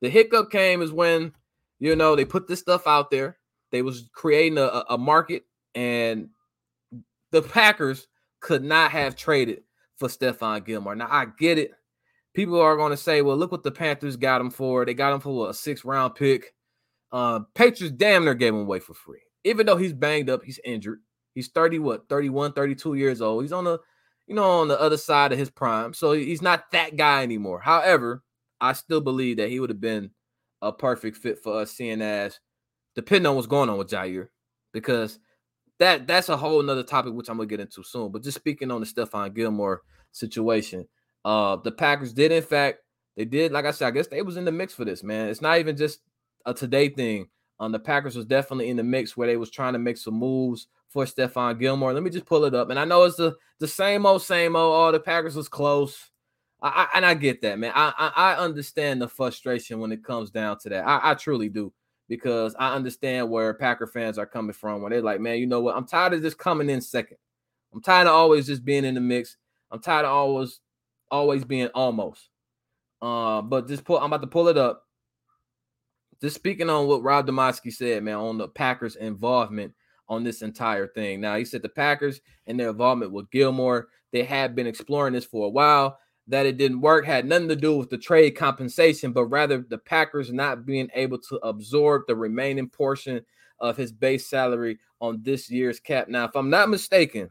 The 0.00 0.08
hiccup 0.08 0.50
came 0.50 0.82
is 0.82 0.90
when, 0.90 1.32
you 1.78 1.94
know, 1.94 2.16
they 2.16 2.24
put 2.24 2.48
this 2.48 2.60
stuff 2.60 2.86
out 2.86 3.10
there. 3.10 3.38
They 3.72 3.82
was 3.82 4.08
creating 4.12 4.58
a, 4.58 4.84
a 4.90 4.98
market 4.98 5.44
and 5.74 6.28
the 7.32 7.42
Packers 7.42 8.06
could 8.40 8.62
not 8.62 8.92
have 8.92 9.16
traded 9.16 9.62
for 9.96 10.08
Stephon 10.08 10.64
Gilmore. 10.64 10.94
Now 10.94 11.08
I 11.10 11.26
get 11.38 11.58
it. 11.58 11.72
People 12.34 12.60
are 12.60 12.76
going 12.76 12.90
to 12.90 12.96
say, 12.96 13.22
well, 13.22 13.36
look 13.36 13.50
what 13.50 13.62
the 13.62 13.70
Panthers 13.70 14.16
got 14.16 14.40
him 14.40 14.50
for. 14.50 14.84
They 14.84 14.94
got 14.94 15.12
him 15.12 15.20
for 15.20 15.50
a 15.50 15.54
six 15.54 15.84
round 15.84 16.14
pick. 16.14 16.54
Uh, 17.10 17.40
Patriots 17.54 17.94
damn 17.96 18.24
near 18.24 18.34
gave 18.34 18.54
him 18.54 18.60
away 18.60 18.78
for 18.78 18.94
free. 18.94 19.20
Even 19.44 19.66
though 19.66 19.76
he's 19.76 19.92
banged 19.92 20.30
up, 20.30 20.42
he's 20.42 20.60
injured. 20.64 21.00
He's 21.34 21.48
30, 21.48 21.78
what, 21.78 22.08
31, 22.08 22.52
32 22.52 22.94
years 22.94 23.20
old. 23.20 23.42
He's 23.42 23.52
on 23.52 23.64
the, 23.64 23.78
you 24.26 24.34
know, 24.34 24.60
on 24.60 24.68
the 24.68 24.80
other 24.80 24.96
side 24.96 25.32
of 25.32 25.38
his 25.38 25.50
prime. 25.50 25.94
So 25.94 26.12
he's 26.12 26.42
not 26.42 26.70
that 26.72 26.96
guy 26.96 27.22
anymore. 27.22 27.60
However, 27.60 28.22
I 28.60 28.72
still 28.74 29.00
believe 29.00 29.38
that 29.38 29.50
he 29.50 29.60
would 29.60 29.70
have 29.70 29.80
been 29.80 30.10
a 30.62 30.72
perfect 30.72 31.16
fit 31.16 31.38
for 31.42 31.60
us, 31.60 31.72
seeing 31.72 32.00
as 32.00 32.38
depending 32.94 33.26
on 33.26 33.36
what's 33.36 33.46
going 33.46 33.68
on 33.68 33.78
with 33.78 33.90
Jaire, 33.90 34.28
because 34.72 35.18
that 35.78 36.06
that's 36.06 36.28
a 36.28 36.36
whole 36.36 36.62
nother 36.62 36.82
topic 36.82 37.12
which 37.12 37.28
I'm 37.28 37.36
gonna 37.36 37.46
get 37.46 37.60
into 37.60 37.82
soon. 37.82 38.12
But 38.12 38.22
just 38.22 38.36
speaking 38.36 38.70
on 38.70 38.80
the 38.80 38.86
Stephon 38.86 39.34
Gilmore 39.34 39.82
situation, 40.12 40.86
uh, 41.24 41.56
the 41.56 41.72
Packers 41.72 42.12
did 42.12 42.32
in 42.32 42.42
fact 42.42 42.78
they 43.16 43.24
did 43.24 43.52
like 43.52 43.64
I 43.64 43.70
said, 43.70 43.88
I 43.88 43.90
guess 43.90 44.06
they 44.06 44.22
was 44.22 44.36
in 44.36 44.44
the 44.44 44.52
mix 44.52 44.74
for 44.74 44.84
this 44.84 45.02
man. 45.02 45.28
It's 45.28 45.42
not 45.42 45.58
even 45.58 45.76
just 45.76 46.00
a 46.46 46.54
today 46.54 46.88
thing. 46.88 47.28
Um, 47.60 47.72
the 47.72 47.78
Packers 47.78 48.16
was 48.16 48.26
definitely 48.26 48.70
in 48.70 48.76
the 48.76 48.82
mix 48.82 49.16
where 49.16 49.28
they 49.28 49.36
was 49.36 49.50
trying 49.50 49.72
to 49.72 49.78
make 49.78 49.96
some 49.96 50.14
moves 50.14 50.66
for 50.88 51.04
Stephon 51.04 51.58
Gilmore. 51.58 51.92
Let 51.92 52.02
me 52.02 52.10
just 52.10 52.26
pull 52.26 52.44
it 52.44 52.54
up, 52.54 52.70
and 52.70 52.78
I 52.78 52.84
know 52.84 53.04
it's 53.04 53.16
the 53.16 53.36
the 53.58 53.68
same 53.68 54.06
old 54.06 54.22
same 54.22 54.56
old. 54.56 54.74
Oh, 54.74 54.92
the 54.92 55.00
Packers 55.00 55.36
was 55.36 55.48
close. 55.48 56.10
I, 56.60 56.68
I, 56.68 56.96
and 56.96 57.04
I 57.04 57.14
get 57.14 57.42
that, 57.42 57.58
man. 57.58 57.72
I, 57.74 57.92
I, 57.98 58.12
I 58.14 58.36
understand 58.36 59.02
the 59.02 59.08
frustration 59.08 59.80
when 59.80 59.90
it 59.90 60.04
comes 60.04 60.30
down 60.30 60.58
to 60.60 60.68
that. 60.68 60.86
I, 60.86 61.10
I 61.10 61.14
truly 61.14 61.48
do 61.48 61.72
because 62.12 62.54
I 62.58 62.74
understand 62.74 63.30
where 63.30 63.54
Packer 63.54 63.86
fans 63.86 64.18
are 64.18 64.26
coming 64.26 64.52
from 64.52 64.82
when 64.82 64.92
they're 64.92 65.00
like, 65.00 65.18
man, 65.18 65.38
you 65.38 65.46
know 65.46 65.62
what? 65.62 65.74
I'm 65.74 65.86
tired 65.86 66.12
of 66.12 66.20
just 66.20 66.36
coming 66.36 66.68
in 66.68 66.82
second. 66.82 67.16
I'm 67.72 67.80
tired 67.80 68.06
of 68.06 68.12
always 68.12 68.48
just 68.48 68.66
being 68.66 68.84
in 68.84 68.96
the 68.96 69.00
mix. 69.00 69.38
I'm 69.70 69.80
tired 69.80 70.04
of 70.04 70.12
always 70.12 70.60
always 71.10 71.42
being 71.42 71.68
almost. 71.68 72.28
Uh, 73.00 73.40
but 73.40 73.66
just 73.66 73.84
pull, 73.84 73.96
I'm 73.98 74.12
about 74.12 74.20
to 74.20 74.26
pull 74.26 74.48
it 74.48 74.58
up. 74.58 74.82
Just 76.20 76.36
speaking 76.36 76.68
on 76.68 76.86
what 76.86 77.02
Rob 77.02 77.26
Demovsky 77.26 77.72
said, 77.72 78.04
man, 78.04 78.16
on 78.16 78.36
the 78.36 78.46
Packers' 78.46 78.96
involvement 78.96 79.72
on 80.06 80.22
this 80.22 80.42
entire 80.42 80.88
thing. 80.88 81.18
Now 81.18 81.36
he 81.36 81.46
said 81.46 81.62
the 81.62 81.70
Packers 81.70 82.20
and 82.46 82.60
their 82.60 82.68
involvement 82.68 83.12
with 83.12 83.30
Gilmore, 83.30 83.88
they 84.12 84.22
had 84.22 84.54
been 84.54 84.66
exploring 84.66 85.14
this 85.14 85.24
for 85.24 85.46
a 85.46 85.50
while 85.50 85.98
that 86.28 86.46
it 86.46 86.56
didn't 86.56 86.80
work 86.80 87.04
had 87.04 87.26
nothing 87.26 87.48
to 87.48 87.56
do 87.56 87.76
with 87.76 87.90
the 87.90 87.98
trade 87.98 88.32
compensation, 88.32 89.12
but 89.12 89.26
rather 89.26 89.64
the 89.68 89.78
Packers 89.78 90.32
not 90.32 90.64
being 90.64 90.88
able 90.94 91.18
to 91.18 91.36
absorb 91.36 92.02
the 92.06 92.14
remaining 92.14 92.68
portion 92.68 93.24
of 93.58 93.76
his 93.76 93.92
base 93.92 94.26
salary 94.26 94.78
on 95.00 95.20
this 95.22 95.50
year's 95.50 95.80
cap. 95.80 96.08
Now, 96.08 96.24
if 96.24 96.36
I'm 96.36 96.50
not 96.50 96.68
mistaken, 96.68 97.30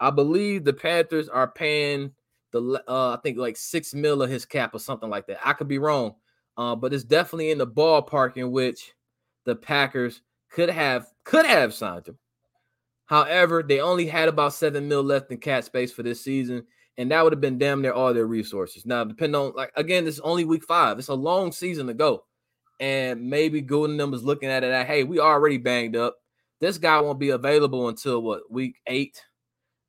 I 0.00 0.10
believe 0.10 0.64
the 0.64 0.72
Panthers 0.72 1.28
are 1.28 1.48
paying 1.48 2.12
the 2.52 2.82
uh, 2.86 3.16
I 3.16 3.20
think 3.22 3.36
like 3.36 3.56
six 3.56 3.94
mil 3.94 4.22
of 4.22 4.30
his 4.30 4.46
cap 4.46 4.74
or 4.74 4.78
something 4.78 5.10
like 5.10 5.26
that. 5.26 5.40
I 5.44 5.54
could 5.54 5.68
be 5.68 5.78
wrong, 5.78 6.14
uh, 6.56 6.76
but 6.76 6.94
it's 6.94 7.04
definitely 7.04 7.50
in 7.50 7.58
the 7.58 7.66
ballpark 7.66 8.36
in 8.36 8.52
which 8.52 8.92
the 9.44 9.56
Packers 9.56 10.22
could 10.50 10.70
have 10.70 11.08
could 11.24 11.46
have 11.46 11.74
signed 11.74 12.08
him. 12.08 12.18
However, 13.06 13.62
they 13.62 13.80
only 13.80 14.06
had 14.06 14.28
about 14.28 14.54
seven 14.54 14.88
mil 14.88 15.02
left 15.02 15.30
in 15.30 15.38
cap 15.38 15.64
space 15.64 15.92
for 15.92 16.02
this 16.02 16.22
season, 16.22 16.64
and 16.96 17.10
that 17.10 17.22
would 17.22 17.32
have 17.32 17.40
been 17.40 17.58
damn 17.58 17.82
near 17.82 17.92
all 17.92 18.14
their 18.14 18.26
resources. 18.26 18.86
Now, 18.86 19.04
depending 19.04 19.40
on 19.40 19.52
like 19.54 19.72
again, 19.76 20.04
this 20.04 20.14
is 20.14 20.20
only 20.20 20.44
week 20.44 20.64
five. 20.64 20.98
It's 20.98 21.08
a 21.08 21.14
long 21.14 21.52
season 21.52 21.86
to 21.88 21.94
go, 21.94 22.24
and 22.80 23.28
maybe 23.28 23.60
Golden 23.60 23.96
them 23.96 24.14
is 24.14 24.22
looking 24.22 24.48
at 24.48 24.64
it 24.64 24.72
at 24.72 24.86
hey, 24.86 25.04
we 25.04 25.18
already 25.18 25.58
banged 25.58 25.96
up. 25.96 26.16
This 26.60 26.78
guy 26.78 27.00
won't 27.00 27.18
be 27.18 27.30
available 27.30 27.88
until 27.88 28.22
what 28.22 28.50
week 28.50 28.76
eight. 28.86 29.22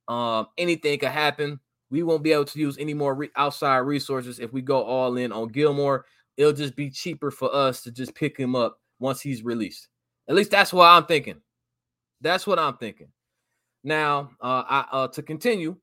Um, 0.08 0.48
anything 0.58 1.00
could 1.00 1.10
happen. 1.10 1.60
We 1.90 2.04
won't 2.04 2.24
be 2.24 2.32
able 2.32 2.46
to 2.46 2.60
use 2.60 2.78
any 2.78 2.94
more 2.94 3.14
re- 3.16 3.30
outside 3.36 3.78
resources 3.78 4.40
if 4.40 4.52
we 4.52 4.62
go 4.62 4.84
all 4.84 5.18
in 5.18 5.32
on 5.32 5.50
Gilmore. 5.50 6.06
It'll 6.38 6.54
just 6.54 6.76
be 6.76 6.90
cheaper 6.90 7.32
for 7.32 7.54
us 7.54 7.82
to 7.84 7.92
just 7.92 8.14
pick 8.16 8.38
him 8.38 8.56
up 8.56 8.80
once 9.00 9.22
he's 9.22 9.44
released. 9.44 9.88
At 10.28 10.36
least 10.36 10.52
that's 10.52 10.74
what 10.74 10.86
I'm 10.88 11.06
thinking. 11.06 11.42
That's 12.22 12.48
what 12.48 12.60
I'm 12.60 12.78
thinking. 12.78 13.08
Now, 13.84 14.32
uh, 14.42 14.64
I, 14.68 14.86
uh, 14.92 15.08
to 15.10 15.22
continue, 15.22 15.78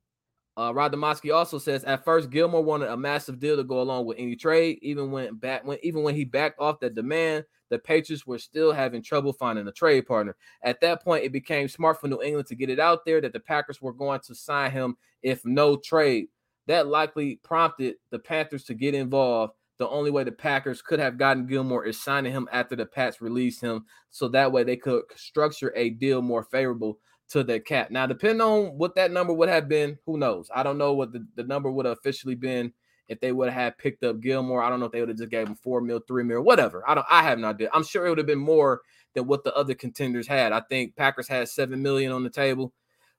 uh, 0.57 0.73
Rob 0.75 0.93
Demovsky 0.93 1.35
also 1.35 1.59
says 1.59 1.83
at 1.85 2.05
first 2.05 2.31
Gilmore 2.31 2.63
wanted 2.63 2.89
a 2.89 2.97
massive 2.97 3.39
deal 3.39 3.57
to 3.57 3.65
go 3.65 3.81
along 3.81 4.05
with 4.05 4.19
any 4.19 4.37
trade. 4.37 4.79
Even 4.83 5.11
when 5.11 5.37
back 5.37 5.67
when 5.67 5.79
even 5.83 6.03
when 6.03 6.15
he 6.15 6.25
backed 6.25 6.61
off 6.61 6.81
that 6.81 6.95
demand, 6.95 7.45
the 7.71 7.79
Patriots 7.79 8.27
were 8.27 8.39
still 8.39 8.71
having 8.71 9.03
trouble 9.03 9.33
finding 9.33 9.67
a 9.67 9.73
trade 9.73 10.07
partner. 10.07 10.37
At 10.63 10.81
that 10.83 11.03
point, 11.03 11.25
it 11.25 11.33
became 11.33 11.69
smart 11.69 12.01
for 12.01 12.09
New 12.09 12.21
England 12.21 12.49
to 12.49 12.55
get 12.55 12.69
it 12.69 12.79
out 12.79 13.07
there 13.07 13.21
that 13.23 13.33
the 13.33 13.41
Packers 13.41 13.81
were 13.81 13.95
going 13.95 14.21
to 14.27 14.35
sign 14.35 14.71
him 14.71 14.97
if 15.23 15.43
no 15.47 15.77
trade. 15.77 16.27
That 16.67 16.87
likely 16.87 17.37
prompted 17.43 17.97
the 18.11 18.19
Panthers 18.19 18.65
to 18.65 18.75
get 18.75 18.95
involved. 18.95 19.55
The 19.79 19.89
only 19.89 20.11
way 20.11 20.23
the 20.23 20.33
Packers 20.33 20.83
could 20.83 21.01
have 21.01 21.17
gotten 21.17 21.47
Gilmore 21.47 21.87
is 21.87 22.01
signing 22.01 22.31
him 22.31 22.47
after 22.53 22.77
the 22.77 22.87
Pats 22.87 23.23
released 23.23 23.63
him, 23.63 23.87
so 24.11 24.29
that 24.29 24.53
way 24.53 24.65
they 24.65 24.77
could 24.77 25.05
structure 25.17 25.73
a 25.75 25.91
deal 25.91 26.21
more 26.21 26.45
favorable 26.45 26.99
to 27.31 27.43
the 27.43 27.61
cap. 27.61 27.91
Now, 27.91 28.07
depending 28.07 28.41
on 28.41 28.79
what 28.79 28.95
that 28.97 29.11
number 29.11 29.33
would 29.33 29.49
have 29.49 29.69
been, 29.69 29.99
who 30.07 30.19
knows? 30.19 30.51
I 30.55 30.63
don't 30.63 30.79
know 30.79 30.93
what 30.93 31.13
the, 31.13 31.27
the 31.35 31.45
number 31.45 31.71
would 31.71 31.87
have 31.87 31.99
officially 31.99 32.35
been 32.35 32.73
if 33.09 33.21
they 33.21 33.33
would 33.33 33.51
have 33.51 33.79
picked 33.79 34.05
up 34.05 34.21
Gilmore. 34.21 34.63
I 34.63 34.71
don't 34.71 34.81
know 34.81 34.87
if 34.87 34.93
they 34.93 35.01
would 35.01 35.09
have 35.09 35.19
just 35.19 35.31
gave 35.31 35.47
him 35.47 35.55
four 35.55 35.81
mil, 35.81 36.01
three 36.07 36.25
mil, 36.25 36.43
whatever. 36.43 36.89
I 36.89 36.95
don't 36.95 37.07
I 37.11 37.23
have 37.23 37.39
no 37.39 37.49
idea. 37.49 37.71
I'm 37.73 37.85
sure 37.85 38.07
it 38.07 38.09
would 38.09 38.19
have 38.19 38.27
been 38.27 38.39
more 38.39 38.83
than 39.15 39.27
what 39.27 39.45
the 39.45 39.55
other 39.55 39.75
contenders 39.75 40.27
had. 40.27 40.53
I 40.53 40.61
think 40.61 40.97
Packers 40.97 41.29
had 41.29 41.49
seven 41.49 41.83
million 41.83 42.13
on 42.13 42.25
the 42.25 42.31
table. 42.31 42.73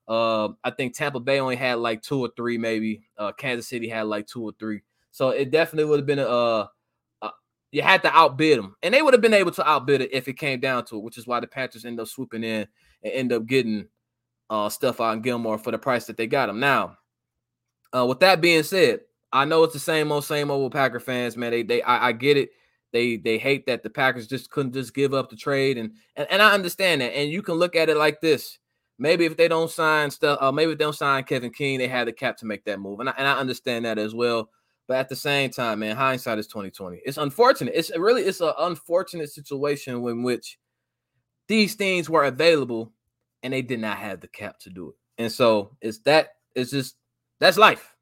Uh, 0.07 0.49
I 0.63 0.71
think 0.71 0.95
Tampa 0.95 1.19
Bay 1.19 1.39
only 1.39 1.55
had 1.55 1.75
like 1.75 2.01
two 2.01 2.19
or 2.19 2.29
three, 2.35 2.57
maybe. 2.57 3.03
Uh, 3.17 3.31
Kansas 3.31 3.67
City 3.67 3.87
had 3.87 4.03
like 4.03 4.27
two 4.27 4.43
or 4.43 4.51
three. 4.59 4.81
So 5.11 5.29
it 5.29 5.51
definitely 5.51 5.85
would 5.85 5.99
have 5.99 6.07
been 6.07 6.19
a, 6.19 6.69
a 7.21 7.31
you 7.71 7.81
had 7.81 8.01
to 8.03 8.15
outbid 8.15 8.59
them, 8.59 8.75
and 8.81 8.93
they 8.93 9.01
would 9.01 9.13
have 9.13 9.21
been 9.21 9.33
able 9.33 9.51
to 9.51 9.67
outbid 9.67 10.01
it 10.01 10.13
if 10.13 10.27
it 10.27 10.33
came 10.33 10.59
down 10.59 10.85
to 10.85 10.97
it, 10.97 11.03
which 11.03 11.17
is 11.17 11.27
why 11.27 11.39
the 11.39 11.47
Panthers 11.47 11.85
end 11.85 11.99
up 11.99 12.07
swooping 12.07 12.43
in 12.43 12.67
and 13.03 13.13
end 13.13 13.31
up 13.31 13.45
getting 13.45 13.87
uh, 14.49 14.69
Stephon 14.69 15.21
Gilmore 15.21 15.57
for 15.57 15.71
the 15.71 15.77
price 15.77 16.05
that 16.05 16.17
they 16.17 16.27
got 16.27 16.49
him. 16.49 16.59
Now, 16.59 16.97
uh, 17.95 18.05
with 18.05 18.19
that 18.19 18.41
being 18.41 18.63
said, 18.63 19.01
I 19.31 19.45
know 19.45 19.63
it's 19.63 19.73
the 19.73 19.79
same 19.79 20.11
old, 20.11 20.25
same 20.25 20.51
old 20.51 20.71
Packer 20.71 20.99
fans, 20.99 21.35
man. 21.35 21.51
They, 21.51 21.63
they, 21.63 21.81
I, 21.81 22.09
I 22.09 22.11
get 22.11 22.37
it. 22.37 22.51
They, 22.91 23.17
they 23.17 23.39
hate 23.39 23.65
that 23.65 23.81
the 23.81 23.89
Packers 23.89 24.27
just 24.27 24.51
couldn't 24.51 24.73
just 24.73 24.93
give 24.93 25.15
up 25.15 25.31
the 25.31 25.35
trade, 25.35 25.79
and, 25.79 25.93
and, 26.15 26.27
and 26.29 26.41
I 26.43 26.53
understand 26.53 27.01
that. 27.01 27.15
And 27.15 27.31
you 27.31 27.41
can 27.41 27.55
look 27.55 27.75
at 27.75 27.89
it 27.89 27.97
like 27.97 28.21
this: 28.21 28.59
maybe 28.99 29.25
if 29.25 29.35
they 29.35 29.47
don't 29.47 29.71
sign 29.71 30.11
stuff, 30.11 30.37
uh, 30.39 30.51
maybe 30.51 30.73
if 30.73 30.77
they 30.77 30.85
don't 30.85 30.93
sign 30.93 31.23
Kevin 31.23 31.51
King, 31.51 31.79
they 31.79 31.87
had 31.87 32.07
the 32.07 32.13
cap 32.13 32.37
to 32.37 32.45
make 32.45 32.63
that 32.65 32.79
move, 32.79 32.99
and 32.99 33.09
I, 33.09 33.13
and 33.17 33.27
I 33.27 33.39
understand 33.39 33.85
that 33.85 33.97
as 33.97 34.13
well. 34.13 34.51
But 34.87 34.97
at 34.97 35.09
the 35.09 35.15
same 35.15 35.49
time, 35.49 35.79
man, 35.79 35.95
hindsight 35.95 36.37
is 36.37 36.45
twenty 36.45 36.69
twenty. 36.69 37.01
It's 37.03 37.17
unfortunate. 37.17 37.73
It's 37.75 37.89
really 37.97 38.21
it's 38.21 38.41
an 38.41 38.53
unfortunate 38.59 39.31
situation 39.31 39.95
in 39.95 40.21
which 40.21 40.59
these 41.47 41.73
things 41.73 42.11
were 42.11 42.25
available 42.25 42.91
and 43.43 43.53
they 43.53 43.61
did 43.61 43.79
not 43.79 43.97
have 43.97 44.21
the 44.21 44.27
cap 44.27 44.59
to 44.59 44.69
do 44.69 44.89
it. 44.89 44.95
And 45.17 45.31
so 45.31 45.75
it's 45.81 45.99
that 45.99 46.29
it's 46.55 46.71
just 46.71 46.95
that's 47.39 47.57
life. 47.57 47.95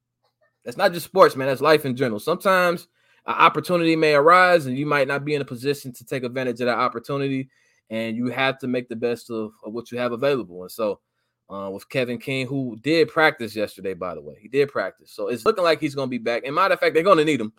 That's 0.63 0.77
not 0.77 0.93
just 0.93 1.05
sports, 1.05 1.35
man. 1.35 1.47
That's 1.47 1.61
life 1.61 1.85
in 1.85 1.95
general. 1.95 2.19
Sometimes 2.19 2.87
an 3.25 3.33
opportunity 3.33 3.95
may 3.95 4.13
arise 4.13 4.67
and 4.67 4.77
you 4.77 4.85
might 4.85 5.07
not 5.07 5.25
be 5.25 5.35
in 5.35 5.41
a 5.41 5.45
position 5.45 5.91
to 5.93 6.05
take 6.05 6.23
advantage 6.23 6.61
of 6.61 6.67
that 6.67 6.77
opportunity. 6.77 7.49
And 7.89 8.15
you 8.15 8.27
have 8.27 8.57
to 8.59 8.67
make 8.67 8.87
the 8.87 8.95
best 8.95 9.29
of, 9.29 9.51
of 9.65 9.73
what 9.73 9.91
you 9.91 9.97
have 9.97 10.13
available. 10.13 10.61
And 10.61 10.71
so 10.71 11.01
uh, 11.49 11.69
with 11.69 11.89
Kevin 11.89 12.17
King, 12.17 12.47
who 12.47 12.77
did 12.81 13.09
practice 13.09 13.55
yesterday, 13.55 13.93
by 13.93 14.15
the 14.15 14.21
way, 14.21 14.35
he 14.39 14.47
did 14.47 14.69
practice. 14.69 15.11
So 15.11 15.27
it's 15.27 15.45
looking 15.45 15.63
like 15.63 15.81
he's 15.81 15.95
going 15.95 16.07
to 16.07 16.11
be 16.11 16.17
back. 16.17 16.43
And 16.45 16.55
matter 16.55 16.73
of 16.73 16.79
fact, 16.79 16.93
they're 16.93 17.03
going 17.03 17.17
to 17.17 17.25
need 17.25 17.41
him 17.41 17.51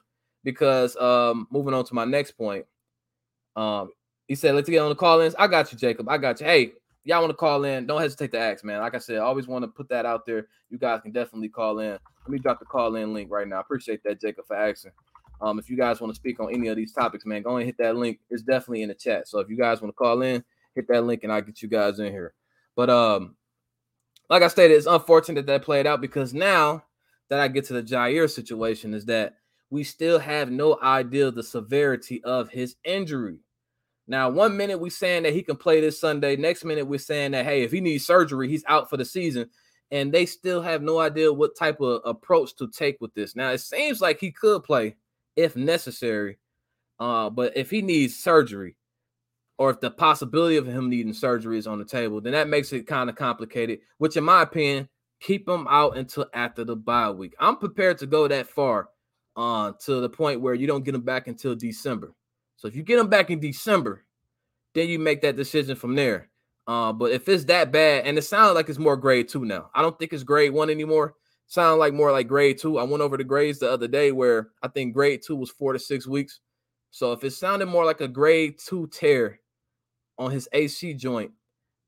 because 0.43 0.97
um, 0.97 1.47
moving 1.51 1.75
on 1.75 1.85
to 1.85 1.95
my 1.95 2.07
next 2.07 2.33
point, 2.33 2.65
um, 3.57 3.91
he 4.27 4.35
said, 4.35 4.55
let's 4.55 4.69
get 4.69 4.79
on 4.79 4.89
the 4.89 4.95
call 4.95 5.21
ins. 5.21 5.35
I 5.35 5.47
got 5.49 5.71
you, 5.71 5.79
Jacob. 5.79 6.09
I 6.09 6.17
got 6.17 6.41
you. 6.41 6.47
Hey, 6.47 6.73
y'all 7.05 7.21
want 7.21 7.31
to 7.31 7.37
call 7.37 7.65
in, 7.65 7.87
don't 7.87 8.01
hesitate 8.01 8.33
to 8.33 8.39
ask, 8.39 8.65
man. 8.65 8.81
Like 8.81 8.95
I 8.95 8.99
said, 8.99 9.19
I 9.19 9.23
always 9.23 9.47
want 9.47 9.65
to 9.65 9.69
put 9.69 9.89
that 9.89 10.07
out 10.07 10.27
there. 10.27 10.47
You 10.71 10.79
guys 10.79 11.01
can 11.03 11.13
definitely 11.13 11.49
call 11.49 11.79
in. 11.81 11.93
Let 11.93 12.29
me 12.29 12.39
drop 12.39 12.59
the 12.59 12.65
call 12.65 12.95
in 12.97 13.13
link 13.13 13.31
right 13.31 13.47
now. 13.47 13.57
I 13.57 13.61
appreciate 13.61 14.03
that, 14.05 14.21
Jacob, 14.21 14.47
for 14.47 14.57
asking. 14.57 14.93
Um, 15.41 15.59
if 15.59 15.69
you 15.69 15.77
guys 15.77 16.01
want 16.01 16.13
to 16.13 16.17
speak 16.17 16.39
on 16.39 16.55
any 16.55 16.69
of 16.69 16.77
these 16.77 16.93
topics, 16.93 17.27
man, 17.27 17.43
go 17.43 17.57
and 17.57 17.67
hit 17.67 17.77
that 17.79 17.97
link. 17.97 18.21
It's 18.31 18.43
definitely 18.43 18.83
in 18.83 18.89
the 18.89 18.95
chat. 18.95 19.27
So 19.27 19.41
if 19.41 19.49
you 19.49 19.57
guys 19.57 19.83
want 19.83 19.93
to 19.93 19.97
call 19.97 20.23
in, 20.23 20.45
hit 20.75 20.87
that 20.89 21.05
link 21.05 21.25
and 21.25 21.33
I'll 21.33 21.43
get 21.43 21.63
you 21.63 21.69
guys 21.69 21.99
in 21.99 22.13
here. 22.13 22.33
But 22.77 22.89
um, 22.89 23.35
like 24.31 24.43
I 24.43 24.49
stated, 24.49 24.75
it's 24.75 24.87
unfortunate 24.87 25.47
that, 25.47 25.53
that 25.53 25.65
played 25.65 25.87
out 25.87 26.01
because 26.01 26.33
now 26.33 26.85
that 27.29 27.41
I 27.41 27.49
get 27.49 27.65
to 27.67 27.73
the 27.73 27.83
Jaire 27.83 28.31
situation, 28.31 28.95
is 28.95 29.05
that 29.07 29.35
we 29.71 29.83
still 29.85 30.19
have 30.19 30.51
no 30.51 30.79
idea 30.83 31.31
the 31.31 31.43
severity 31.43 32.23
of 32.25 32.51
his 32.51 32.77
injury. 32.85 33.39
Now, 34.07 34.31
one 34.31 34.57
minute 34.57 34.79
we're 34.79 34.91
saying 34.91 35.23
that 35.23 35.33
he 35.33 35.43
can 35.43 35.57
play 35.57 35.81
this 35.81 36.01
Sunday. 36.01 36.37
Next 36.37 36.65
minute 36.65 36.87
we're 36.87 36.99
saying 36.99 37.33
that 37.33 37.45
hey, 37.45 37.63
if 37.63 37.73
he 37.73 37.81
needs 37.81 38.07
surgery, 38.07 38.49
he's 38.49 38.65
out 38.67 38.91
for 38.91 38.97
the 38.97 39.05
season. 39.05 39.49
And 39.91 40.11
they 40.13 40.25
still 40.27 40.63
have 40.63 40.83
no 40.83 40.99
idea 40.99 41.33
what 41.33 41.57
type 41.57 41.81
of 41.81 42.01
approach 42.05 42.57
to 42.57 42.69
take 42.69 42.97
with 43.01 43.13
this. 43.15 43.37
Now, 43.37 43.51
it 43.51 43.61
seems 43.61 44.01
like 44.01 44.19
he 44.19 44.33
could 44.33 44.65
play 44.65 44.97
if 45.37 45.55
necessary. 45.55 46.39
Uh, 46.99 47.29
but 47.29 47.57
if 47.57 47.71
he 47.71 47.83
needs 47.83 48.17
surgery, 48.17 48.77
or 49.59 49.71
if 49.71 49.81
the 49.81 49.91
possibility 49.91 50.57
of 50.57 50.67
him 50.67 50.89
needing 50.89 51.13
surgery 51.13 51.59
is 51.59 51.67
on 51.67 51.79
the 51.79 51.85
table, 51.85 52.21
then 52.21 52.33
that 52.33 52.49
makes 52.49 52.73
it 52.73 52.87
kind 52.87 53.11
of 53.11 53.17
complicated. 53.17 53.81
Which, 53.99 54.17
in 54.17 54.25
my 54.25 54.43
opinion, 54.43 54.89
keep 55.21 55.49
him 55.49 55.67
out 55.69 55.97
until 55.97 56.27
after 56.35 56.65
the 56.65 56.75
bye 56.75 57.11
week. 57.11 57.35
I'm 57.39 57.57
prepared 57.57 57.99
to 57.99 58.07
go 58.07 58.27
that 58.29 58.49
far, 58.49 58.89
uh, 59.37 59.73
to 59.85 60.01
the 60.01 60.09
point 60.09 60.41
where 60.41 60.55
you 60.55 60.67
don't 60.67 60.85
get 60.85 60.95
him 60.95 61.03
back 61.03 61.29
until 61.29 61.55
December. 61.55 62.15
So 62.62 62.69
if 62.69 62.76
you 62.76 62.85
get 62.85 63.00
him 63.00 63.09
back 63.09 63.28
in 63.28 63.40
December, 63.40 64.04
then 64.73 64.88
you 64.88 65.00
make 65.00 65.21
that 65.23 65.35
decision 65.35 65.75
from 65.75 65.97
there. 65.97 66.31
Uh, 66.69 66.92
but 66.92 67.11
if 67.11 67.28
it's 67.28 67.47
that 67.47 67.73
bad, 67.73 68.07
and 68.07 68.16
it 68.16 68.23
sounds 68.23 68.54
like 68.54 68.69
it's 68.69 68.78
more 68.78 68.97
grade 68.97 69.28
two 69.28 69.45
now, 69.45 69.69
I 69.75 69.83
don't 69.83 69.99
think 69.99 70.12
it's 70.12 70.23
grade 70.23 70.52
one 70.52 70.71
anymore. 70.71 71.16
Sound 71.49 71.81
like 71.81 71.92
more 71.92 72.12
like 72.12 72.28
grade 72.28 72.59
two. 72.59 72.78
I 72.78 72.85
went 72.85 73.02
over 73.02 73.16
the 73.16 73.25
grades 73.25 73.59
the 73.59 73.69
other 73.69 73.88
day 73.88 74.12
where 74.12 74.50
I 74.62 74.69
think 74.69 74.95
grade 74.95 75.23
two 75.26 75.35
was 75.35 75.50
four 75.50 75.73
to 75.73 75.78
six 75.81 76.07
weeks. 76.07 76.38
So 76.92 77.11
if 77.11 77.25
it 77.25 77.33
sounded 77.33 77.66
more 77.66 77.85
like 77.85 78.00
a 78.00 78.07
grade 78.07 78.61
two 78.64 78.87
tear 78.92 79.40
on 80.16 80.31
his 80.31 80.49
AC 80.52 80.95
joint, 80.95 81.33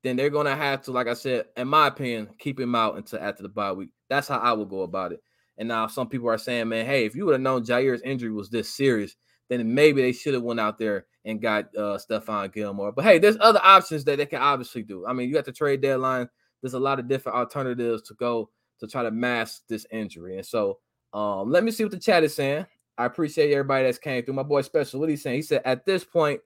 then 0.02 0.16
they're 0.16 0.28
gonna 0.28 0.56
have 0.56 0.82
to, 0.82 0.90
like 0.90 1.06
I 1.06 1.14
said, 1.14 1.44
in 1.56 1.68
my 1.68 1.86
opinion, 1.86 2.30
keep 2.40 2.58
him 2.58 2.74
out 2.74 2.96
until 2.96 3.20
after 3.20 3.44
the 3.44 3.48
bye 3.48 3.70
week. 3.70 3.90
That's 4.10 4.26
how 4.26 4.38
I 4.38 4.52
would 4.52 4.68
go 4.68 4.82
about 4.82 5.12
it. 5.12 5.22
And 5.56 5.68
now 5.68 5.86
some 5.86 6.08
people 6.08 6.28
are 6.28 6.36
saying, 6.36 6.68
man, 6.68 6.84
hey, 6.84 7.04
if 7.04 7.14
you 7.14 7.26
would 7.26 7.34
have 7.34 7.40
known 7.40 7.64
Jaire's 7.64 8.02
injury 8.02 8.32
was 8.32 8.50
this 8.50 8.68
serious, 8.68 9.14
then 9.48 9.74
maybe 9.74 10.02
they 10.02 10.12
should 10.12 10.34
have 10.34 10.42
went 10.42 10.60
out 10.60 10.78
there 10.78 11.06
and 11.24 11.40
got 11.40 11.66
uh 11.76 11.98
Stephon 11.98 12.52
Gilmore. 12.52 12.92
But 12.92 13.04
hey, 13.04 13.18
there's 13.18 13.36
other 13.40 13.60
options 13.62 14.04
that 14.04 14.18
they 14.18 14.26
can 14.26 14.40
obviously 14.40 14.82
do. 14.82 15.06
I 15.06 15.12
mean, 15.12 15.28
you 15.28 15.34
got 15.34 15.44
the 15.44 15.52
trade 15.52 15.80
deadline. 15.80 16.28
There's 16.62 16.74
a 16.74 16.80
lot 16.80 16.98
of 16.98 17.08
different 17.08 17.38
alternatives 17.38 18.02
to 18.02 18.14
go 18.14 18.50
to 18.80 18.86
try 18.86 19.02
to 19.02 19.10
mask 19.10 19.62
this 19.68 19.86
injury. 19.90 20.36
And 20.36 20.46
so 20.46 20.78
um 21.12 21.50
let 21.50 21.64
me 21.64 21.70
see 21.70 21.84
what 21.84 21.92
the 21.92 21.98
chat 21.98 22.24
is 22.24 22.34
saying. 22.34 22.66
I 22.96 23.06
appreciate 23.06 23.52
everybody 23.52 23.84
that's 23.84 23.98
came 23.98 24.24
through. 24.24 24.34
My 24.34 24.42
boy 24.42 24.62
Special, 24.62 25.00
what 25.00 25.08
he's 25.08 25.22
saying? 25.22 25.36
He 25.36 25.42
said 25.42 25.62
at 25.64 25.84
this 25.84 26.04
point, 26.04 26.40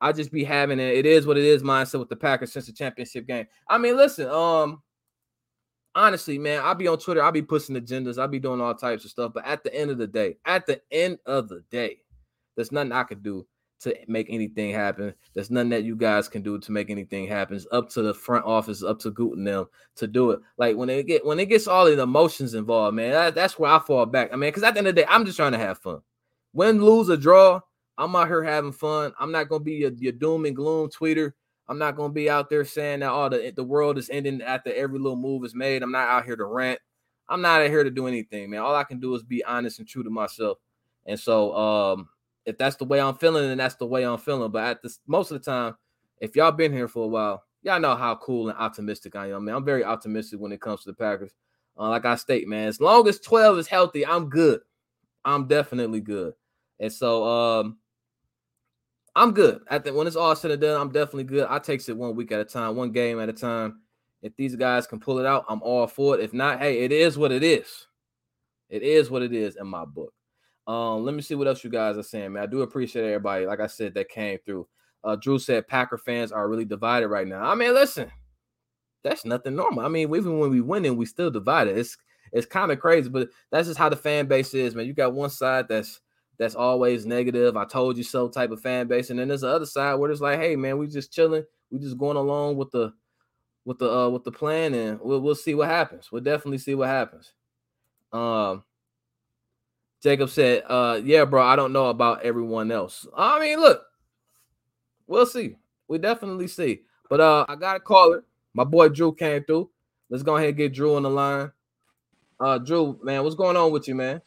I 0.00 0.12
just 0.12 0.32
be 0.32 0.42
having 0.42 0.80
it. 0.80 0.96
It 0.96 1.06
is 1.06 1.26
what 1.26 1.38
it 1.38 1.44
is 1.44 1.62
mindset 1.62 2.00
with 2.00 2.08
the 2.08 2.16
Packers 2.16 2.52
since 2.52 2.66
the 2.66 2.72
championship 2.72 3.26
game. 3.26 3.46
I 3.68 3.78
mean, 3.78 3.96
listen, 3.96 4.28
um, 4.28 4.82
honestly, 5.94 6.38
man, 6.38 6.60
I'll 6.64 6.74
be 6.74 6.88
on 6.88 6.98
Twitter, 6.98 7.22
I'll 7.22 7.30
be 7.32 7.42
pushing 7.42 7.76
agendas, 7.76 8.18
I'll 8.18 8.28
be 8.28 8.40
doing 8.40 8.60
all 8.60 8.74
types 8.74 9.04
of 9.04 9.10
stuff. 9.10 9.32
But 9.32 9.46
at 9.46 9.62
the 9.62 9.74
end 9.74 9.90
of 9.90 9.98
the 9.98 10.08
day, 10.08 10.38
at 10.44 10.66
the 10.66 10.80
end 10.90 11.18
of 11.26 11.48
the 11.48 11.62
day, 11.70 12.01
there's 12.56 12.72
nothing 12.72 12.92
I 12.92 13.04
could 13.04 13.22
do 13.22 13.46
to 13.80 13.94
make 14.06 14.28
anything 14.30 14.72
happen. 14.72 15.12
There's 15.34 15.50
nothing 15.50 15.70
that 15.70 15.82
you 15.82 15.96
guys 15.96 16.28
can 16.28 16.42
do 16.42 16.58
to 16.58 16.72
make 16.72 16.88
anything 16.88 17.26
happen. 17.26 17.56
It's 17.56 17.66
up 17.72 17.90
to 17.90 18.02
the 18.02 18.14
front 18.14 18.44
office, 18.44 18.82
up 18.82 19.00
to 19.00 19.10
Gute 19.10 19.44
them 19.44 19.66
to 19.96 20.06
do 20.06 20.30
it. 20.30 20.40
Like 20.56 20.76
when 20.76 20.88
they 20.88 21.02
get 21.02 21.26
when 21.26 21.40
it 21.40 21.46
gets 21.46 21.66
all 21.66 21.84
the 21.84 22.00
emotions 22.00 22.54
involved, 22.54 22.94
man, 22.94 23.10
that, 23.10 23.34
that's 23.34 23.58
where 23.58 23.72
I 23.72 23.78
fall 23.80 24.06
back. 24.06 24.30
I 24.32 24.36
mean, 24.36 24.48
because 24.48 24.62
at 24.62 24.74
the 24.74 24.78
end 24.78 24.88
of 24.88 24.94
the 24.94 25.02
day, 25.02 25.08
I'm 25.08 25.24
just 25.24 25.36
trying 25.36 25.52
to 25.52 25.58
have 25.58 25.78
fun. 25.78 26.00
Win, 26.52 26.84
lose, 26.84 27.10
or 27.10 27.16
draw, 27.16 27.60
I'm 27.98 28.14
out 28.14 28.28
here 28.28 28.42
having 28.42 28.72
fun. 28.72 29.12
I'm 29.18 29.32
not 29.32 29.48
gonna 29.48 29.64
be 29.64 29.74
your, 29.74 29.92
your 29.92 30.12
doom 30.12 30.44
and 30.44 30.56
gloom 30.56 30.88
tweeter. 30.88 31.32
I'm 31.68 31.78
not 31.78 31.96
gonna 31.96 32.12
be 32.12 32.30
out 32.30 32.50
there 32.50 32.64
saying 32.64 33.00
that 33.00 33.10
all 33.10 33.26
oh, 33.26 33.28
the 33.28 33.52
the 33.54 33.64
world 33.64 33.98
is 33.98 34.10
ending 34.10 34.42
after 34.42 34.72
every 34.72 34.98
little 34.98 35.16
move 35.16 35.44
is 35.44 35.54
made. 35.54 35.82
I'm 35.82 35.92
not 35.92 36.08
out 36.08 36.24
here 36.24 36.36
to 36.36 36.44
rant. 36.44 36.80
I'm 37.28 37.40
not 37.40 37.62
out 37.62 37.70
here 37.70 37.84
to 37.84 37.90
do 37.90 38.06
anything, 38.06 38.50
man. 38.50 38.60
All 38.60 38.74
I 38.74 38.84
can 38.84 39.00
do 39.00 39.14
is 39.14 39.22
be 39.22 39.44
honest 39.44 39.78
and 39.78 39.88
true 39.88 40.02
to 40.02 40.10
myself. 40.10 40.58
And 41.06 41.18
so, 41.18 41.56
um, 41.56 42.08
if 42.44 42.58
that's 42.58 42.76
the 42.76 42.84
way 42.84 43.00
I'm 43.00 43.16
feeling, 43.16 43.48
then 43.48 43.58
that's 43.58 43.76
the 43.76 43.86
way 43.86 44.04
I'm 44.04 44.18
feeling. 44.18 44.50
But 44.50 44.64
at 44.64 44.82
this 44.82 45.00
most 45.06 45.30
of 45.30 45.42
the 45.42 45.50
time, 45.50 45.76
if 46.20 46.36
y'all 46.36 46.52
been 46.52 46.72
here 46.72 46.88
for 46.88 47.04
a 47.04 47.08
while, 47.08 47.44
y'all 47.62 47.80
know 47.80 47.94
how 47.94 48.16
cool 48.16 48.48
and 48.48 48.58
optimistic 48.58 49.16
I 49.16 49.30
am, 49.30 49.44
man. 49.44 49.54
I'm 49.54 49.64
very 49.64 49.84
optimistic 49.84 50.40
when 50.40 50.52
it 50.52 50.60
comes 50.60 50.82
to 50.82 50.90
the 50.90 50.96
Packers. 50.96 51.32
Uh, 51.78 51.88
like 51.88 52.04
I 52.04 52.16
state, 52.16 52.48
man, 52.48 52.68
as 52.68 52.80
long 52.80 53.08
as 53.08 53.18
12 53.20 53.58
is 53.58 53.66
healthy, 53.66 54.04
I'm 54.04 54.28
good. 54.28 54.60
I'm 55.24 55.46
definitely 55.46 56.00
good. 56.00 56.34
And 56.80 56.92
so 56.92 57.24
um 57.24 57.78
I'm 59.14 59.32
good. 59.32 59.60
I 59.68 59.78
think 59.78 59.96
when 59.96 60.06
it's 60.06 60.16
all 60.16 60.34
said 60.34 60.50
and 60.50 60.60
done, 60.60 60.80
I'm 60.80 60.90
definitely 60.90 61.24
good. 61.24 61.46
I 61.48 61.58
takes 61.58 61.88
it 61.88 61.96
one 61.96 62.16
week 62.16 62.32
at 62.32 62.40
a 62.40 62.44
time, 62.44 62.76
one 62.76 62.92
game 62.92 63.20
at 63.20 63.28
a 63.28 63.32
time. 63.32 63.80
If 64.22 64.36
these 64.36 64.56
guys 64.56 64.86
can 64.86 65.00
pull 65.00 65.18
it 65.18 65.26
out, 65.26 65.44
I'm 65.48 65.62
all 65.62 65.86
for 65.86 66.14
it. 66.14 66.22
If 66.22 66.32
not, 66.32 66.60
hey, 66.60 66.80
it 66.80 66.92
is 66.92 67.18
what 67.18 67.32
it 67.32 67.42
is. 67.42 67.86
It 68.70 68.82
is 68.82 69.10
what 69.10 69.22
it 69.22 69.32
is 69.34 69.56
in 69.56 69.66
my 69.66 69.84
book. 69.84 70.14
Um, 70.66 71.04
let 71.04 71.14
me 71.14 71.22
see 71.22 71.34
what 71.34 71.48
else 71.48 71.64
you 71.64 71.70
guys 71.70 71.98
are 71.98 72.02
saying, 72.02 72.32
man. 72.32 72.42
I 72.42 72.46
do 72.46 72.62
appreciate 72.62 73.04
everybody, 73.04 73.46
like 73.46 73.60
I 73.60 73.66
said, 73.66 73.94
that 73.94 74.08
came 74.08 74.38
through. 74.44 74.68
Uh, 75.04 75.16
Drew 75.16 75.38
said 75.38 75.66
Packer 75.66 75.98
fans 75.98 76.30
are 76.30 76.48
really 76.48 76.64
divided 76.64 77.08
right 77.08 77.26
now. 77.26 77.42
I 77.42 77.54
mean, 77.54 77.74
listen, 77.74 78.10
that's 79.02 79.24
nothing 79.24 79.56
normal. 79.56 79.84
I 79.84 79.88
mean, 79.88 80.14
even 80.14 80.38
when 80.38 80.50
we 80.50 80.60
winning, 80.60 80.96
we 80.96 81.06
still 81.06 81.30
divided. 81.30 81.76
It's 81.76 81.96
it's 82.32 82.46
kind 82.46 82.70
of 82.72 82.80
crazy, 82.80 83.08
but 83.08 83.28
that's 83.50 83.68
just 83.68 83.78
how 83.78 83.88
the 83.88 83.96
fan 83.96 84.26
base 84.26 84.54
is, 84.54 84.74
man. 84.74 84.86
You 84.86 84.94
got 84.94 85.12
one 85.12 85.30
side 85.30 85.66
that's 85.68 86.00
that's 86.38 86.54
always 86.54 87.04
negative. 87.04 87.56
I 87.56 87.64
told 87.64 87.96
you 87.96 88.04
so 88.04 88.28
type 88.28 88.52
of 88.52 88.60
fan 88.60 88.86
base, 88.86 89.10
and 89.10 89.18
then 89.18 89.28
there's 89.28 89.42
the 89.42 89.48
other 89.48 89.66
side 89.66 89.94
where 89.94 90.10
it's 90.10 90.20
like, 90.20 90.38
hey, 90.38 90.56
man, 90.56 90.78
we 90.78 90.86
just 90.86 91.12
chilling, 91.12 91.44
we 91.70 91.78
just 91.78 91.98
going 91.98 92.16
along 92.16 92.56
with 92.56 92.70
the 92.70 92.92
with 93.64 93.78
the 93.78 93.90
uh 93.90 94.08
with 94.08 94.24
the 94.24 94.32
plan, 94.32 94.74
and 94.74 95.00
we'll 95.00 95.20
we'll 95.20 95.34
see 95.34 95.54
what 95.54 95.68
happens. 95.68 96.10
We'll 96.10 96.22
definitely 96.22 96.58
see 96.58 96.74
what 96.74 96.88
happens. 96.88 97.32
Um, 98.12 98.64
Jacob 100.02 100.30
said, 100.30 100.64
uh, 100.68 101.00
yeah, 101.04 101.24
bro, 101.24 101.42
I 101.42 101.54
don't 101.54 101.72
know 101.72 101.86
about 101.86 102.22
everyone 102.22 102.72
else. 102.72 103.06
I 103.16 103.38
mean, 103.38 103.60
look, 103.60 103.82
we'll 105.06 105.26
see. 105.26 105.56
We 105.86 105.98
definitely 105.98 106.48
see. 106.48 106.80
But 107.08 107.20
uh, 107.20 107.44
I 107.48 107.54
got 107.54 107.76
a 107.76 107.80
caller. 107.80 108.24
My 108.52 108.64
boy 108.64 108.88
Drew 108.88 109.14
came 109.14 109.44
through. 109.44 109.70
Let's 110.10 110.24
go 110.24 110.36
ahead 110.36 110.48
and 110.48 110.56
get 110.56 110.74
Drew 110.74 110.96
on 110.96 111.04
the 111.04 111.10
line. 111.10 111.52
Uh, 112.40 112.58
Drew, 112.58 112.98
man, 113.02 113.22
what's 113.22 113.36
going 113.36 113.56
on 113.56 113.70
with 113.70 113.86
you, 113.86 113.94
man? 113.94 114.20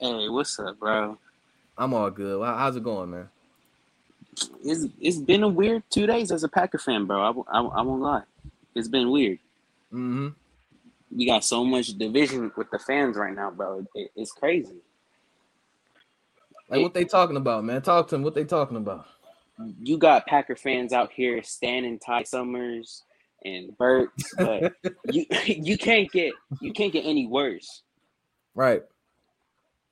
Hey, 0.00 0.28
what's 0.30 0.58
up, 0.58 0.78
bro? 0.78 1.18
I'm 1.76 1.92
all 1.92 2.10
good. 2.10 2.42
How's 2.42 2.76
it 2.76 2.82
going, 2.82 3.10
man? 3.10 3.28
It's 4.64 4.86
it's 4.98 5.18
been 5.18 5.42
a 5.42 5.48
weird 5.48 5.82
two 5.90 6.06
days 6.06 6.32
as 6.32 6.42
a 6.42 6.48
Packer 6.48 6.78
fan, 6.78 7.04
bro. 7.04 7.44
I, 7.52 7.58
I, 7.58 7.60
I 7.60 7.82
won't 7.82 8.00
lie. 8.00 8.22
It's 8.74 8.88
been 8.88 9.10
weird. 9.10 9.38
Mm-hmm. 9.92 10.28
We 11.14 11.26
got 11.26 11.44
so 11.44 11.64
much 11.64 11.88
division 11.98 12.50
with 12.56 12.70
the 12.70 12.78
fans 12.78 13.16
right 13.16 13.34
now, 13.34 13.50
bro. 13.50 13.86
It, 13.94 14.10
it's 14.16 14.32
crazy. 14.32 14.76
Like 16.72 16.82
what 16.82 16.94
they 16.94 17.04
talking 17.04 17.36
about, 17.36 17.64
man? 17.64 17.82
Talk 17.82 18.08
to 18.08 18.14
them. 18.14 18.22
What 18.22 18.34
they 18.34 18.44
talking 18.44 18.78
about? 18.78 19.06
You 19.80 19.98
got 19.98 20.26
Packer 20.26 20.56
fans 20.56 20.94
out 20.94 21.12
here 21.12 21.42
standing 21.42 21.98
Ty 21.98 22.22
Summers 22.22 23.04
and 23.44 23.76
Burks, 23.76 24.32
but 24.38 24.72
you 25.10 25.26
you 25.44 25.76
can't 25.76 26.10
get 26.10 26.32
you 26.62 26.72
can't 26.72 26.92
get 26.92 27.04
any 27.04 27.26
worse. 27.26 27.82
Right. 28.54 28.82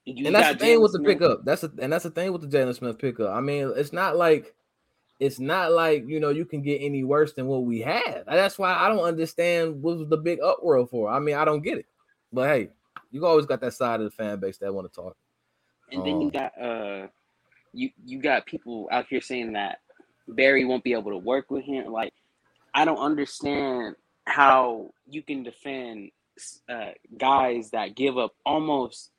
You 0.07 0.27
and 0.27 0.35
that's 0.35 0.59
the 0.59 0.65
thing 0.65 0.81
with 0.81 0.93
the 0.93 0.99
Smith. 0.99 1.19
pickup. 1.19 1.45
That's 1.45 1.61
the, 1.61 1.73
and 1.79 1.93
that's 1.93 2.05
the 2.05 2.11
thing 2.11 2.33
with 2.33 2.41
the 2.41 2.49
Jaylon 2.49 2.75
Smith 2.75 2.99
pickup. 2.99 3.35
I 3.35 3.41
mean, 3.41 3.73
it's 3.77 3.93
not 3.93 4.17
like 4.17 4.55
it's 5.19 5.39
not 5.39 5.73
like 5.73 6.05
you 6.09 6.19
know 6.19 6.31
you 6.31 6.47
can 6.47 6.63
get 6.63 6.79
any 6.79 7.05
worse 7.05 7.35
than 7.35 7.47
what 7.47 7.65
we 7.65 7.81
have. 7.81 8.25
That's 8.27 8.59
why 8.59 8.73
I 8.73 8.89
don't 8.89 9.05
understand 9.05 9.83
what 9.83 9.99
was 9.99 10.09
the 10.09 10.17
big 10.17 10.41
uproar 10.41 10.87
for. 10.87 11.11
I 11.11 11.19
mean, 11.21 11.35
I 11.35 11.45
don't 11.45 11.61
get 11.61 11.77
it. 11.77 11.87
But 12.33 12.49
hey, 12.49 12.69
you 13.11 13.27
always 13.27 13.45
got 13.45 13.61
that 13.61 13.75
side 13.75 14.01
of 14.01 14.05
the 14.05 14.11
fan 14.11 14.41
base 14.41 14.57
that 14.59 14.73
want 14.73 14.91
to 14.91 15.01
talk. 15.01 15.17
And 15.93 16.05
then 16.05 16.21
you 16.21 16.29
Um, 16.29 16.33
got 16.33 16.53
uh 16.61 17.09
you 17.73 17.91
you 18.05 18.21
got 18.21 18.47
people 18.47 18.89
out 18.93 19.07
here 19.11 19.21
saying 19.21 19.55
that 19.55 19.79
Barry 20.29 20.65
won't 20.65 20.85
be 20.85 20.93
able 20.95 21.13
to 21.13 21.19
work 21.19 21.51
with 21.51 21.65
him. 21.65 21.87
Like 21.93 22.13
I 22.75 22.85
don't 22.85 22.99
understand 22.99 23.97
how 24.27 24.93
you 25.07 25.23
can 25.23 25.43
defend 25.43 26.11
uh, 26.71 26.93
guys 27.19 27.71
that 27.73 27.97
give 27.97 28.19
up 28.19 28.33
almost 28.47 29.11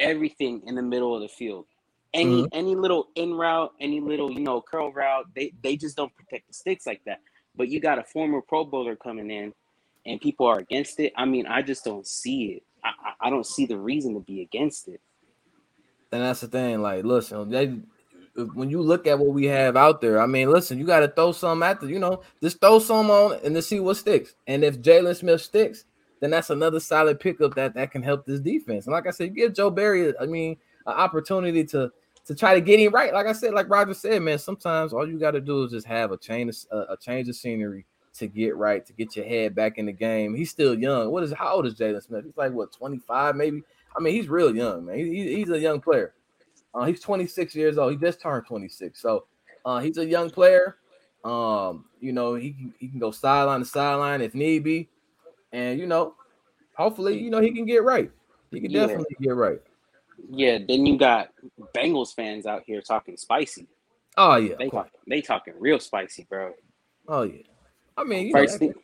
everything 0.00 0.62
in 0.66 0.74
the 0.76 0.82
middle 0.82 1.14
of 1.14 1.22
the 1.22 1.28
field. 1.28 1.66
Any 2.14 2.46
Mhm. 2.46 2.52
any 2.52 2.76
little 2.76 3.08
in 3.16 3.34
route, 3.34 3.72
any 3.80 4.00
little 4.00 4.32
you 4.32 4.40
know 4.40 4.62
curl 4.62 4.92
route, 4.92 5.26
they 5.36 5.52
they 5.62 5.76
just 5.76 5.96
don't 5.96 6.14
protect 6.16 6.48
the 6.48 6.54
sticks 6.54 6.86
like 6.86 7.02
that. 7.06 7.20
But 7.56 7.68
you 7.68 7.80
got 7.80 7.98
a 7.98 8.04
former 8.04 8.42
Pro 8.42 8.64
Bowler 8.64 8.96
coming 8.96 9.30
in, 9.30 9.52
and 10.06 10.20
people 10.20 10.46
are 10.46 10.58
against 10.60 11.00
it. 11.00 11.12
I 11.16 11.26
mean, 11.26 11.46
I 11.46 11.62
just 11.62 11.84
don't 11.84 12.06
see 12.06 12.46
it. 12.56 12.64
I 12.84 12.92
I 13.28 13.30
don't 13.30 13.46
see 13.46 13.66
the 13.66 13.78
reason 13.78 14.14
to 14.14 14.20
be 14.20 14.42
against 14.42 14.88
it. 14.88 15.00
And 16.12 16.22
that's 16.22 16.40
the 16.40 16.48
thing. 16.48 16.82
Like, 16.82 17.04
listen, 17.04 17.50
they, 17.50 17.78
when 18.54 18.70
you 18.70 18.80
look 18.80 19.06
at 19.06 19.18
what 19.18 19.32
we 19.32 19.46
have 19.46 19.76
out 19.76 20.00
there, 20.00 20.20
I 20.20 20.26
mean, 20.26 20.50
listen, 20.50 20.78
you 20.78 20.84
got 20.84 21.00
to 21.00 21.08
throw 21.08 21.32
some 21.32 21.62
at 21.62 21.80
the, 21.80 21.88
you 21.88 21.98
know, 21.98 22.22
just 22.42 22.60
throw 22.60 22.78
some 22.78 23.10
on 23.10 23.38
and 23.44 23.54
to 23.54 23.62
see 23.62 23.80
what 23.80 23.96
sticks. 23.96 24.34
And 24.46 24.64
if 24.64 24.80
Jaylon 24.80 25.16
Smith 25.16 25.40
sticks, 25.40 25.84
then 26.20 26.30
that's 26.30 26.50
another 26.50 26.80
solid 26.80 27.20
pickup 27.20 27.54
that 27.54 27.74
that 27.74 27.90
can 27.90 28.02
help 28.02 28.24
this 28.24 28.40
defense. 28.40 28.86
And 28.86 28.92
like 28.92 29.06
I 29.06 29.10
said, 29.10 29.34
give 29.34 29.54
Joe 29.54 29.70
Barry, 29.70 30.14
I 30.18 30.26
mean, 30.26 30.56
an 30.86 30.94
opportunity 30.94 31.64
to 31.64 31.90
to 32.26 32.34
try 32.34 32.54
to 32.54 32.60
get 32.60 32.80
him 32.80 32.92
right. 32.92 33.12
Like 33.12 33.26
I 33.26 33.32
said, 33.32 33.54
like 33.54 33.70
Roger 33.70 33.94
said, 33.94 34.20
man, 34.20 34.38
sometimes 34.38 34.92
all 34.92 35.08
you 35.08 35.18
got 35.18 35.32
to 35.32 35.40
do 35.40 35.62
is 35.62 35.70
just 35.70 35.86
have 35.86 36.10
a 36.10 36.16
change, 36.16 36.66
of, 36.72 36.86
a, 36.90 36.96
change 36.96 37.28
of 37.28 37.36
scenery 37.36 37.86
to 38.14 38.26
get 38.26 38.56
right, 38.56 38.84
to 38.84 38.92
get 38.92 39.14
your 39.14 39.24
head 39.24 39.54
back 39.54 39.78
in 39.78 39.86
the 39.86 39.92
game. 39.92 40.34
He's 40.34 40.50
still 40.50 40.76
young. 40.76 41.12
What 41.12 41.22
is 41.22 41.32
how 41.32 41.54
old 41.54 41.66
is 41.66 41.74
Jaylon 41.74 42.02
Smith? 42.02 42.24
He's 42.24 42.36
like 42.36 42.52
what 42.52 42.72
25, 42.72 43.36
maybe. 43.36 43.62
I 43.96 44.02
mean, 44.02 44.14
he's 44.14 44.28
real 44.28 44.54
young, 44.54 44.84
man. 44.84 44.96
He, 44.98 45.04
he- 45.04 45.36
he's 45.36 45.50
a 45.50 45.58
young 45.58 45.80
player. 45.80 46.14
Uh, 46.74 46.84
he's 46.84 47.00
26 47.00 47.54
years 47.54 47.78
old. 47.78 47.92
He 47.92 47.96
just 47.98 48.20
turned 48.20 48.46
26. 48.46 49.00
So 49.00 49.24
uh, 49.64 49.78
he's 49.80 49.96
a 49.98 50.04
young 50.04 50.28
player. 50.30 50.76
Um, 51.24 51.86
you 52.00 52.12
know, 52.12 52.34
he 52.34 52.52
can 52.52 52.74
he 52.78 52.88
can 52.88 52.98
go 53.00 53.10
sideline 53.10 53.60
to 53.60 53.64
sideline 53.66 54.20
if 54.20 54.34
need 54.34 54.62
be. 54.62 54.88
And 55.52 55.80
you 55.80 55.86
know, 55.86 56.14
hopefully, 56.76 57.18
you 57.18 57.30
know, 57.30 57.40
he 57.40 57.50
can 57.52 57.64
get 57.64 57.82
right. 57.82 58.10
He 58.50 58.60
can 58.60 58.70
Yeah. 58.70 58.86
definitely 58.86 59.16
get 59.20 59.34
right. 59.34 59.60
Yeah, 60.30 60.58
then 60.66 60.86
you 60.86 60.98
got 60.98 61.30
Bengals 61.74 62.14
fans 62.14 62.46
out 62.46 62.62
here 62.66 62.80
talking 62.80 63.16
spicy. 63.16 63.66
Oh 64.16 64.36
yeah. 64.36 64.54
They 64.58 64.66
of 64.66 64.72
talk, 64.72 64.90
they 65.06 65.20
talking 65.22 65.54
real 65.58 65.78
spicy, 65.80 66.26
bro. 66.28 66.52
Oh 67.08 67.22
yeah. 67.22 67.42
I 67.96 68.04
mean, 68.04 68.26
you 68.28 68.34
know, 68.34 68.40
First 68.40 68.58
thing, 68.58 68.74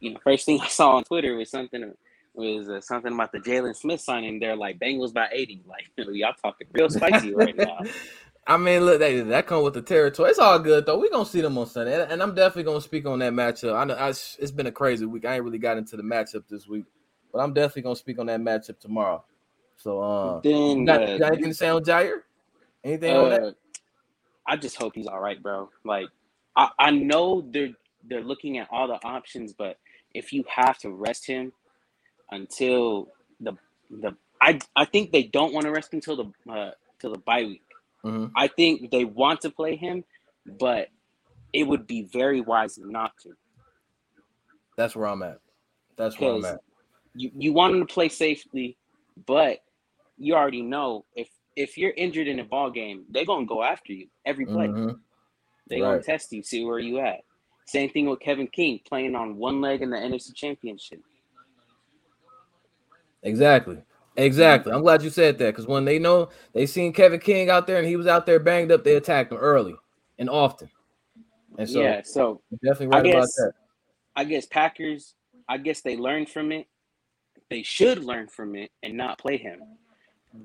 you 0.00 0.14
know, 0.14 0.20
first 0.24 0.46
thing 0.46 0.60
I 0.60 0.68
saw 0.68 0.96
on 0.96 1.04
Twitter 1.04 1.36
was 1.36 1.50
something 1.50 1.92
was 2.34 2.68
uh, 2.68 2.80
something 2.80 3.12
about 3.12 3.32
the 3.32 3.38
Jaylon 3.38 3.76
Smith 3.76 4.00
signing. 4.00 4.40
They're 4.40 4.56
like 4.56 4.78
Bengals 4.78 5.12
by 5.12 5.28
eighty. 5.32 5.62
Like 5.66 5.84
y'all 5.96 6.34
talking 6.42 6.66
real 6.72 6.88
spicy 6.90 7.34
right 7.34 7.56
now. 7.56 7.78
I 8.46 8.56
mean, 8.56 8.84
look, 8.84 8.98
that 8.98 9.28
that 9.28 9.46
come 9.46 9.62
with 9.62 9.74
the 9.74 9.82
territory. 9.82 10.30
It's 10.30 10.38
all 10.38 10.58
good 10.58 10.84
though. 10.84 10.98
We're 10.98 11.10
gonna 11.10 11.26
see 11.26 11.40
them 11.40 11.56
on 11.58 11.66
Sunday, 11.66 12.06
and, 12.10 12.22
I'm 12.22 12.34
definitely 12.34 12.64
gonna 12.64 12.80
speak 12.80 13.06
on 13.06 13.20
that 13.20 13.32
matchup. 13.32 13.76
I 13.76 13.84
know 13.84 13.94
I, 13.94 14.08
it's 14.08 14.50
been 14.50 14.66
a 14.66 14.72
crazy 14.72 15.06
week. 15.06 15.24
I 15.24 15.34
ain't 15.34 15.44
really 15.44 15.58
got 15.58 15.78
into 15.78 15.96
the 15.96 16.02
matchup 16.02 16.44
this 16.48 16.66
week, 16.66 16.84
but 17.32 17.38
I'm 17.38 17.52
definitely 17.52 17.82
gonna 17.82 17.96
speak 17.96 18.18
on 18.18 18.26
that 18.26 18.40
matchup 18.40 18.80
tomorrow. 18.80 19.22
So, 19.76 20.00
uh, 20.00 20.40
then 20.40 20.80
you 20.80 20.86
got, 20.86 21.02
uh, 21.02 21.12
you 21.12 21.18
got 21.18 21.32
anything 21.32 21.50
to 21.50 21.54
say 21.54 21.68
on 21.68 21.82
Jaire? 21.84 22.22
Anything 22.84 23.16
on 23.16 23.30
that? 23.30 23.42
uh, 23.42 23.52
I 24.46 24.56
just 24.56 24.76
hope 24.76 24.94
he's 24.96 25.06
all 25.06 25.20
right, 25.20 25.40
bro. 25.40 25.70
Like 25.84 26.08
I, 26.56 26.68
I 26.78 26.90
know 26.90 27.46
they're 27.48 27.72
they're 28.08 28.24
looking 28.24 28.58
at 28.58 28.68
all 28.72 28.88
the 28.88 28.98
options, 29.06 29.52
but 29.52 29.78
if 30.14 30.32
you 30.32 30.44
have 30.48 30.78
to 30.78 30.90
rest 30.90 31.26
him 31.26 31.52
until 32.32 33.08
the 33.40 33.52
the 33.90 34.16
I 34.40 34.58
I 34.74 34.84
think 34.86 35.12
they 35.12 35.22
don't 35.22 35.52
want 35.52 35.66
to 35.66 35.70
rest 35.70 35.92
until 35.92 36.16
the 36.16 36.52
uh, 36.52 36.70
till 37.00 37.12
the 37.12 37.18
bye 37.18 37.44
week. 37.44 37.62
Mhm. 38.04 38.32
I 38.34 38.48
think 38.48 38.90
they 38.90 39.04
want 39.04 39.42
to 39.42 39.50
play 39.50 39.76
him, 39.76 40.04
but 40.58 40.88
it 41.52 41.62
would 41.64 41.86
be 41.86 42.02
very 42.12 42.40
wise 42.40 42.78
not 42.78 43.12
to. 43.22 43.30
That's 44.76 44.96
where 44.96 45.06
I'm 45.06 45.22
at. 45.22 45.38
That's 45.96 46.18
where 46.18 46.32
I'm 46.34 46.44
at. 46.44 46.60
you, 47.14 47.30
you 47.36 47.52
want 47.52 47.74
him 47.74 47.86
to 47.86 47.92
play 47.94 48.08
safely, 48.08 48.76
but 49.26 49.58
you 50.18 50.34
already 50.34 50.62
know 50.62 51.04
if 51.14 51.28
if 51.54 51.76
you're 51.76 51.92
injured 51.92 52.26
in 52.26 52.40
a 52.40 52.44
ball 52.44 52.70
game, 52.70 53.04
they're 53.10 53.26
gonna 53.26 53.46
go 53.46 53.62
after 53.62 53.92
you 53.92 54.08
every 54.24 54.46
play. 54.46 54.68
Mhm. 54.68 54.98
They're 55.68 55.80
gonna 55.80 56.02
test 56.02 56.32
you, 56.32 56.42
see 56.42 56.64
where 56.64 56.78
you 56.78 56.98
at. 56.98 57.20
Same 57.66 57.90
thing 57.90 58.08
with 58.08 58.18
Kevin 58.20 58.48
King 58.48 58.80
playing 58.88 59.14
on 59.14 59.36
one 59.36 59.60
leg 59.60 59.82
in 59.82 59.90
the 59.90 59.96
NFC 59.96 60.32
Championship. 60.34 61.00
Exactly. 63.22 63.76
Mm. 63.76 63.82
Exactly. 64.16 64.72
I'm 64.72 64.82
glad 64.82 65.02
you 65.02 65.10
said 65.10 65.38
that 65.38 65.52
because 65.52 65.66
when 65.66 65.84
they 65.84 65.98
know 65.98 66.28
they 66.52 66.66
seen 66.66 66.92
Kevin 66.92 67.20
King 67.20 67.48
out 67.48 67.66
there 67.66 67.78
and 67.78 67.86
he 67.86 67.96
was 67.96 68.06
out 68.06 68.26
there 68.26 68.38
banged 68.38 68.70
up, 68.70 68.84
they 68.84 68.96
attacked 68.96 69.32
him 69.32 69.38
early 69.38 69.74
and 70.18 70.28
often. 70.28 70.68
And 71.58 71.68
so 71.68 71.80
yeah, 71.80 72.02
so 72.04 72.40
definitely 72.64 72.88
I 72.88 73.00
right 73.00 73.06
about 73.10 73.20
guess- 73.22 73.34
that. 73.36 73.52
I 74.14 74.24
guess 74.24 74.44
Packers, 74.46 75.14
I 75.48 75.56
guess 75.56 75.80
they 75.80 75.96
learned 75.96 76.28
from 76.28 76.52
it. 76.52 76.66
They 77.48 77.62
should 77.62 78.04
learn 78.04 78.28
from 78.28 78.54
it 78.54 78.70
and 78.82 78.94
not 78.96 79.18
play 79.18 79.38
him. 79.38 79.60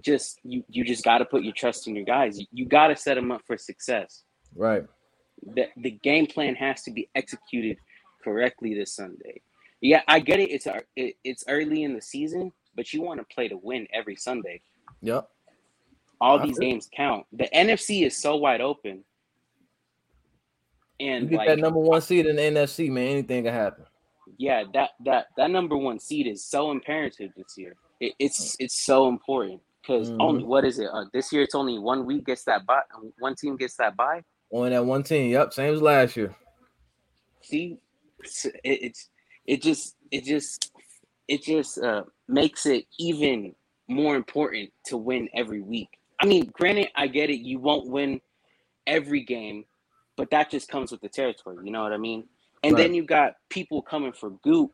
Just 0.02 0.40
you, 0.44 0.64
you 0.70 0.84
just 0.86 1.04
got 1.04 1.18
to 1.20 1.26
put 1.26 1.44
your 1.44 1.54
trust 1.54 1.88
in 1.88 1.96
your 1.96 2.06
guys. 2.06 2.40
You, 2.40 2.46
you 2.52 2.66
got 2.66 2.88
to 2.88 2.96
set 2.96 3.16
them 3.16 3.32
up 3.32 3.42
for 3.46 3.58
success. 3.58 4.24
Right. 4.56 4.86
The 5.54 5.68
the 5.78 5.92
game 5.92 6.26
plan 6.28 6.56
has 6.56 6.84
to 6.84 6.92
be 6.92 7.10
executed 7.16 7.78
correctly 8.24 8.74
this 8.74 8.94
Sunday. 8.94 9.42
Yeah, 9.82 10.02
I 10.08 10.20
get 10.20 10.40
it. 10.40 10.50
It's 10.52 10.68
it, 10.96 11.16
it's 11.24 11.44
early 11.48 11.84
in 11.84 11.94
the 11.94 12.02
season, 12.02 12.52
but 12.78 12.94
you 12.94 13.02
want 13.02 13.20
to 13.20 13.26
play 13.36 13.50
to 13.50 13.58
win 13.58 13.86
every 13.92 14.16
Sunday. 14.16 14.62
Yep. 15.02 15.28
All 16.22 16.40
these 16.40 16.58
games 16.58 16.90
count. 16.96 17.26
The 17.34 17.50
NFC 17.54 18.06
is 18.06 18.16
so 18.16 18.38
wide 18.38 18.62
open, 18.62 19.04
You 21.00 21.08
and 21.12 21.30
get 21.30 21.38
like 21.38 21.48
that 21.50 21.60
number 21.60 21.80
one 21.80 22.02
seed 22.02 22.26
in 22.26 22.38
the 22.38 22.42
NFC, 22.42 22.90
man. 22.90 23.08
Anything 23.10 23.44
can 23.44 23.54
happen. 23.54 23.86
yeah, 24.38 24.64
that 24.74 24.92
that 25.06 25.28
that 25.38 25.52
number 25.52 25.78
one 25.78 26.00
seed 26.00 26.26
is 26.28 26.44
so 26.46 26.72
imperative 26.72 27.32
this 27.36 27.58
year. 27.58 27.76
It, 28.00 28.14
it's 28.20 28.56
it's 28.60 28.84
so 28.84 29.08
important 29.10 29.62
because 29.82 30.10
Mhm. 30.10 30.18
only 30.22 30.44
what 30.44 30.66
is 30.66 30.80
it? 30.80 30.90
Uh, 30.92 31.06
this 31.14 31.32
year 31.32 31.44
it's 31.44 31.56
only 31.56 31.78
one 31.78 32.06
week 32.06 32.26
gets 32.26 32.44
that 32.46 32.66
bye. 32.66 32.82
One 33.20 33.36
team 33.36 33.58
gets 33.58 33.76
that 33.78 33.96
bye. 33.96 34.24
Only 34.52 34.72
that 34.72 34.86
one 34.86 35.04
team. 35.04 35.32
Yep. 35.32 35.54
Same 35.54 35.74
as 35.74 35.82
last 35.82 36.16
year. 36.18 36.36
See, 37.42 37.78
it's 38.20 38.46
it, 38.46 38.54
it's 38.64 39.10
it 39.46 39.62
just 39.62 39.96
it 40.12 40.24
just 40.24 40.72
it 41.28 41.44
just 41.44 41.78
uh, 41.80 42.04
makes 42.28 42.66
it 42.66 42.86
even 43.00 43.56
more 43.90 44.16
important 44.16 44.72
to 44.86 44.98
win 44.98 45.30
every 45.36 45.62
week. 45.62 45.90
I 46.22 46.26
mean, 46.26 46.52
granted, 46.54 46.90
I 46.96 47.08
get 47.08 47.30
it. 47.30 47.40
You 47.40 47.60
won't 47.60 47.90
win 47.90 48.22
every 48.88 49.24
game, 49.24 49.66
but 50.18 50.30
that 50.32 50.50
just 50.52 50.70
comes 50.70 50.92
with 50.92 51.02
the 51.02 51.10
territory. 51.10 51.58
You 51.64 51.72
know 51.72 51.84
what 51.84 51.94
I 51.94 51.98
mean? 51.98 52.26
And 52.64 52.76
Right. 52.76 52.80
then 52.80 52.94
you 52.94 53.04
got 53.06 53.36
people 53.50 53.82
coming 53.82 54.14
for 54.14 54.32
Gute 54.46 54.72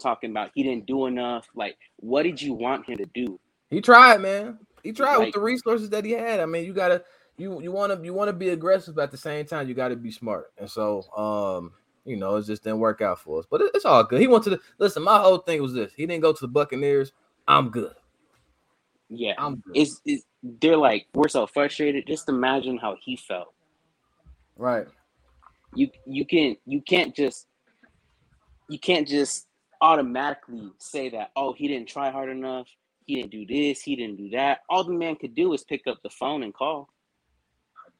talking 0.00 0.30
about 0.30 0.50
he 0.54 0.62
didn't 0.62 0.86
do 0.86 1.06
enough. 1.06 1.46
Like, 1.54 1.76
what 1.98 2.24
did 2.24 2.40
you 2.42 2.54
want 2.54 2.88
him 2.88 2.98
to 2.98 3.06
do? 3.14 3.38
He 3.70 3.80
tried, 3.80 4.20
man. 4.20 4.58
He 4.82 4.92
tried 4.92 5.18
with 5.18 5.32
the 5.32 5.40
resources 5.40 5.90
that 5.90 6.04
he 6.04 6.12
had. 6.12 6.40
I 6.40 6.46
mean, 6.46 6.64
you 6.64 6.72
gotta 6.72 7.04
you 7.36 7.60
you 7.62 7.72
want 7.72 7.92
to 7.92 8.04
you 8.04 8.14
want 8.14 8.28
to 8.28 8.32
be 8.32 8.50
aggressive 8.50 8.94
but 8.96 9.02
at 9.04 9.10
the 9.10 9.16
same 9.16 9.46
time. 9.46 9.68
You 9.68 9.74
got 9.74 9.88
to 9.88 9.96
be 9.96 10.10
smart. 10.10 10.52
And 10.58 10.70
so, 10.70 11.04
um, 11.16 11.72
you 12.04 12.16
know, 12.16 12.36
it 12.36 12.46
just 12.46 12.64
didn't 12.64 12.80
work 12.80 13.00
out 13.00 13.20
for 13.20 13.40
us. 13.40 13.46
But 13.50 13.60
it- 13.62 13.72
it's 13.74 13.84
all 13.84 14.04
good. 14.04 14.20
He 14.20 14.26
went 14.26 14.44
to 14.44 14.50
the 14.50 14.60
listen. 14.78 15.02
My 15.02 15.18
whole 15.20 15.38
thing 15.38 15.62
was 15.62 15.74
this: 15.74 15.92
he 15.94 16.06
didn't 16.06 16.22
go 16.22 16.32
to 16.32 16.40
the 16.40 16.48
Buccaneers. 16.48 17.12
I'm 17.48 17.70
good. 17.70 17.94
Yeah, 19.10 19.34
I'm 19.38 19.56
good. 19.56 19.76
it's, 19.76 20.00
it's 20.06 20.24
they're 20.42 20.76
like 20.76 21.06
we're 21.14 21.28
so 21.28 21.46
frustrated. 21.46 22.06
Just 22.06 22.28
imagine 22.28 22.78
how 22.78 22.96
he 23.02 23.16
felt. 23.16 23.54
right. 24.56 24.86
you 25.74 25.88
you 26.06 26.26
can 26.26 26.56
you 26.66 26.80
can't 26.82 27.14
just 27.14 27.46
you 28.68 28.78
can't 28.78 29.06
just 29.08 29.46
automatically 29.80 30.70
say 30.78 31.08
that 31.10 31.30
oh 31.36 31.52
he 31.52 31.68
didn't 31.68 31.88
try 31.88 32.10
hard 32.10 32.28
enough 32.30 32.68
he 33.06 33.16
didn't 33.16 33.30
do 33.32 33.46
this 33.46 33.82
he 33.82 33.96
didn't 33.96 34.16
do 34.16 34.30
that 34.30 34.60
all 34.68 34.84
the 34.84 34.92
man 34.92 35.16
could 35.16 35.34
do 35.34 35.52
is 35.54 35.64
pick 35.64 35.82
up 35.88 35.98
the 36.02 36.10
phone 36.10 36.42
and 36.42 36.54
call 36.54 36.88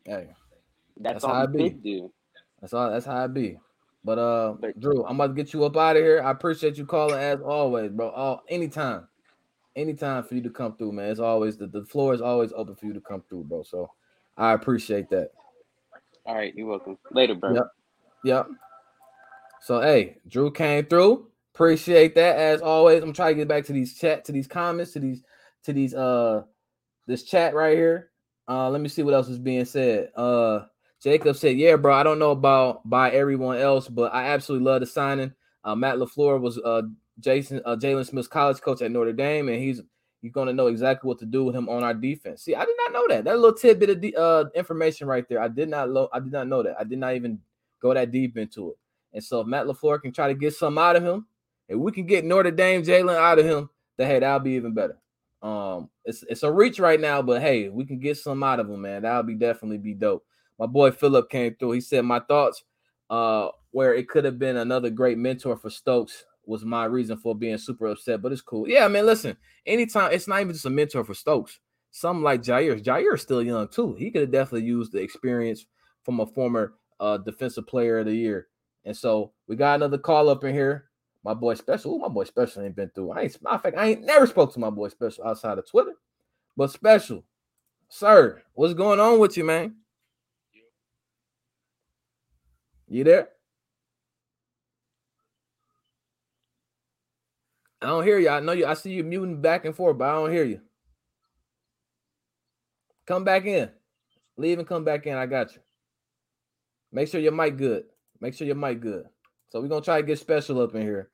Hey, 0.05 0.29
that's, 1.01 1.15
That's 1.15 1.25
how 1.25 1.33
all 1.33 1.43
it 1.45 1.51
he 1.57 1.71
be. 1.71 1.71
do 1.71 2.13
that's 2.61 2.75
all. 2.75 2.91
That's 2.91 3.07
how 3.07 3.17
I 3.25 3.27
be. 3.27 3.59
But 4.05 4.19
uh, 4.19 4.55
Drew, 4.79 5.05
I'm 5.07 5.17
about 5.17 5.29
to 5.29 5.43
get 5.43 5.53
you 5.53 5.65
up 5.65 5.77
out 5.77 5.97
of 5.97 6.03
here. 6.03 6.23
I 6.23 6.31
appreciate 6.31 6.77
you 6.77 6.87
calling 6.87 7.21
as 7.21 7.41
always, 7.41 7.91
bro. 7.93 8.11
All 8.11 8.43
anytime, 8.49 9.07
anytime 9.77 10.25
for 10.25 10.35
you 10.35 10.43
to 10.43 10.51
come 10.51 10.77
through, 10.77 10.93
man. 10.93 11.11
It's 11.11 11.21
always 11.21 11.57
the, 11.57 11.69
the 11.69 11.85
floor 11.85 12.13
is 12.15 12.21
always 12.21 12.53
open 12.53 12.75
for 12.75 12.87
you 12.87 12.95
to 12.95 13.01
come 13.01 13.23
through, 13.29 13.45
bro. 13.45 13.63
So 13.63 13.91
I 14.37 14.53
appreciate 14.53 15.09
that. 15.11 15.31
all 16.27 16.35
right 16.35 16.55
you're 16.55 16.67
welcome 16.67 16.99
later 17.13 17.35
bro 17.35 17.55
Yep. 17.55 17.67
Yep. 18.25 18.47
So 19.63 19.81
hey, 19.81 20.19
Drew 20.29 20.51
came 20.51 20.87
through. 20.87 21.29
Appreciate 21.55 22.15
that 22.17 22.37
as 22.37 22.61
always. 22.63 23.03
I'm 23.03 23.13
trying 23.13 23.35
to 23.35 23.41
get 23.41 23.49
back 23.49 23.65
to 23.67 23.73
these 23.73 23.97
chat, 23.99 24.25
to 24.25 24.33
these 24.33 24.47
comments, 24.47 24.93
to 24.93 25.01
these 25.01 25.23
to 25.65 25.73
these 25.73 25.95
uh 25.95 26.43
this 27.07 27.23
chat 27.25 27.55
right 27.55 27.77
here. 27.77 28.11
Uh, 28.49 28.69
let 28.71 28.81
me 28.81 28.89
see 28.89 29.03
what 29.03 29.15
else 29.15 29.29
is 29.29 29.39
being 29.39 29.65
said. 29.65 30.11
Uh, 30.17 30.65
Jacob 31.03 31.37
said, 31.37 31.57
"Yeah, 31.57 31.77
bro, 31.77 31.95
I 31.95 32.03
don't 32.03 32.19
know 32.19 32.31
about 32.31 32.89
by 32.89 33.11
everyone 33.11 33.59
else, 33.59 33.89
but 33.89 34.15
I 34.15 34.27
absolutely 34.29 34.67
love 34.67 34.81
the 34.81 34.87
signing. 34.87 35.33
Uh, 35.65 35.75
Matt 35.75 35.97
LaFleur 35.97 36.41
was 36.41 36.59
uh 36.59 36.83
Jason 37.21 37.61
uh, 37.65 37.77
Jaylon 37.77 38.07
Smith's 38.07 38.29
college 38.29 38.61
coach 38.61 38.83
at 38.83 38.91
Notre 38.91 39.13
Dame, 39.13 39.49
and 39.49 39.59
he's 39.63 39.81
he's 40.21 40.33
going 40.33 40.47
to 40.47 40.53
know 40.53 40.69
exactly 40.69 41.09
what 41.09 41.19
to 41.19 41.27
do 41.27 41.45
with 41.45 41.55
him 41.55 41.69
on 41.69 41.83
our 41.83 41.95
defense. 41.95 42.43
See, 42.43 42.55
I 42.55 42.65
did 42.65 42.77
not 42.79 42.93
know 42.93 43.07
that. 43.09 43.25
That 43.25 43.39
little 43.39 43.57
tidbit 43.57 44.15
of 44.17 44.47
uh, 44.47 44.51
information 44.55 45.07
right 45.09 45.29
there. 45.29 45.41
I 45.41 45.49
did 45.49 45.69
not 45.69 45.91
lo- 45.91 46.09
I 46.13 46.21
did 46.21 46.33
not 46.33 46.49
know 46.49 46.63
that. 46.63 46.77
I 46.79 46.85
did 46.85 46.99
not 46.99 47.15
even 47.15 47.41
go 47.81 47.93
that 47.93 48.11
deep 48.13 48.39
into 48.39 48.71
it. 48.71 48.77
And 49.13 49.23
so 49.23 49.41
if 49.41 49.47
Matt 49.47 49.67
LaFleur 49.67 50.01
can 50.01 50.13
try 50.13 50.29
to 50.29 50.35
get 50.35 50.55
some 50.55 50.79
out 50.79 50.97
of 50.97 51.03
him, 51.03 51.27
if 51.69 51.77
we 51.77 51.93
can 51.93 52.07
get 52.07 52.25
Notre 52.25 52.51
Dame 52.51 52.83
Jaylon 52.83 53.17
out 53.17 53.39
of 53.39 53.45
him, 53.45 53.69
then 53.97 54.09
hey, 54.09 54.21
that'll 54.21 54.41
be 54.41 54.53
even 54.53 54.73
better. 54.73 54.99
Um, 55.43 55.91
it's 56.05 56.25
it's 56.29 56.45
a 56.45 56.53
reach 56.53 56.79
right 56.79 57.01
now, 57.01 57.21
but 57.21 57.43
hey, 57.43 57.69
we 57.69 57.85
can 57.85 57.99
get 57.99 58.17
some 58.17 58.43
out 58.43 58.61
of 58.61 58.71
him, 58.71 58.81
man. 58.81 59.03
That'll 59.03 59.25
be 59.25 59.35
definitely 59.35 59.79
be 59.79 59.95
dope. 59.95 60.25
My 60.59 60.67
boy 60.67 60.91
Philip 60.91 61.31
came 61.31 61.55
through. 61.57 61.73
He 61.73 61.81
said 61.81 62.05
my 62.05 62.21
thoughts, 62.21 62.65
uh, 63.11 63.49
where 63.71 63.95
it 63.95 64.09
could 64.09 64.25
have 64.25 64.39
been 64.39 64.57
another 64.59 64.91
great 64.91 65.19
mentor 65.19 65.57
for 65.57 65.71
Stokes 65.71 66.25
was 66.45 66.65
my 66.65 66.85
reason 66.85 67.17
for 67.17 67.35
being 67.35 67.59
super 67.59 67.87
upset, 67.87 68.21
but 68.21 68.33
it's 68.33 68.41
cool. 68.43 68.69
Yeah, 68.69 68.85
I 68.85 68.89
mean, 68.89 69.07
Listen, 69.07 69.37
anytime 69.67 70.13
it's 70.13 70.29
not 70.29 70.41
even 70.41 70.53
just 70.53 70.67
a 70.67 70.71
mentor 70.71 71.05
for 71.05 71.15
Stokes. 71.15 71.59
Something 71.91 72.23
like 72.23 72.43
Jair. 72.43 72.83
Jaire 72.83 73.15
is 73.15 73.23
still 73.23 73.43
young 73.43 73.69
too. 73.69 73.95
He 73.95 74.11
could 74.11 74.23
have 74.23 74.33
definitely 74.33 74.67
used 74.67 74.93
the 74.93 75.03
experience 75.03 75.67
from 76.05 76.21
a 76.21 76.27
former 76.27 76.75
uh, 77.01 77.19
defensive 77.19 77.67
player 77.67 77.99
of 77.99 78.07
the 78.07 78.15
year. 78.15 78.49
And 78.85 78.97
so 78.97 79.33
we 79.47 79.57
got 79.57 79.77
another 79.77 79.99
call 79.99 80.31
up 80.31 80.43
in 80.45 80.55
here. 80.55 80.87
My 81.23 81.35
boy 81.35 81.55
Special. 81.55 81.95
Ooh, 81.95 81.99
my 81.99 82.09
boy 82.09 82.25
Special 82.25 82.63
ain't 82.63 82.75
been 82.75 82.91
through. 82.95 83.13
I 83.13 83.23
ain't 83.23 83.43
matter 83.43 83.57
of 83.57 83.63
fact, 83.63 83.77
I 83.77 83.89
ain't 83.89 84.05
never 84.05 84.27
spoke 84.27 84.53
to 84.55 84.59
my 84.59 84.71
boy 84.71 84.89
Special 84.89 85.27
outside 85.27 85.59
of 85.59 85.69
Twitter. 85.69 85.93
But 86.57 86.71
Special, 86.71 87.23
sir, 87.89 88.43
what's 88.55 88.75
going 88.75 88.99
on 88.99 89.19
with 89.19 89.37
you, 89.37 89.45
man? 89.45 89.77
You 92.93 93.05
there? 93.05 93.31
I 97.81 97.87
don't 97.87 98.05
hear 98.05 98.19
you. 98.19 98.29
I 98.29 98.41
know 98.41 98.53
you. 98.53 98.67
I 98.67 98.75
see 98.75 98.93
you 98.93 99.03
muting 99.03 99.41
back 99.41 99.65
and 99.65 99.75
forth, 99.75 99.97
but 99.97 100.11
I 100.11 100.13
don't 100.13 100.31
hear 100.31 100.45
you. 100.45 100.61
Come 103.07 103.25
back 103.25 103.47
in. 103.47 103.71
Leave 104.37 104.59
and 104.59 104.69
come 104.69 104.85
back 104.85 105.07
in. 105.07 105.17
I 105.17 105.25
got 105.25 105.55
you. 105.55 105.61
Make 106.93 107.09
sure 107.09 107.19
your 107.19 107.33
mic 107.33 107.57
good. 107.57 107.85
Make 108.21 108.35
sure 108.35 108.47
your 108.47 108.57
mic 108.57 108.81
good. 108.81 109.07
So 109.49 109.63
we're 109.63 109.69
gonna 109.69 109.81
try 109.81 110.03
to 110.03 110.07
get 110.07 110.19
special 110.19 110.61
up 110.61 110.75
in 110.75 110.83
here. 110.83 111.09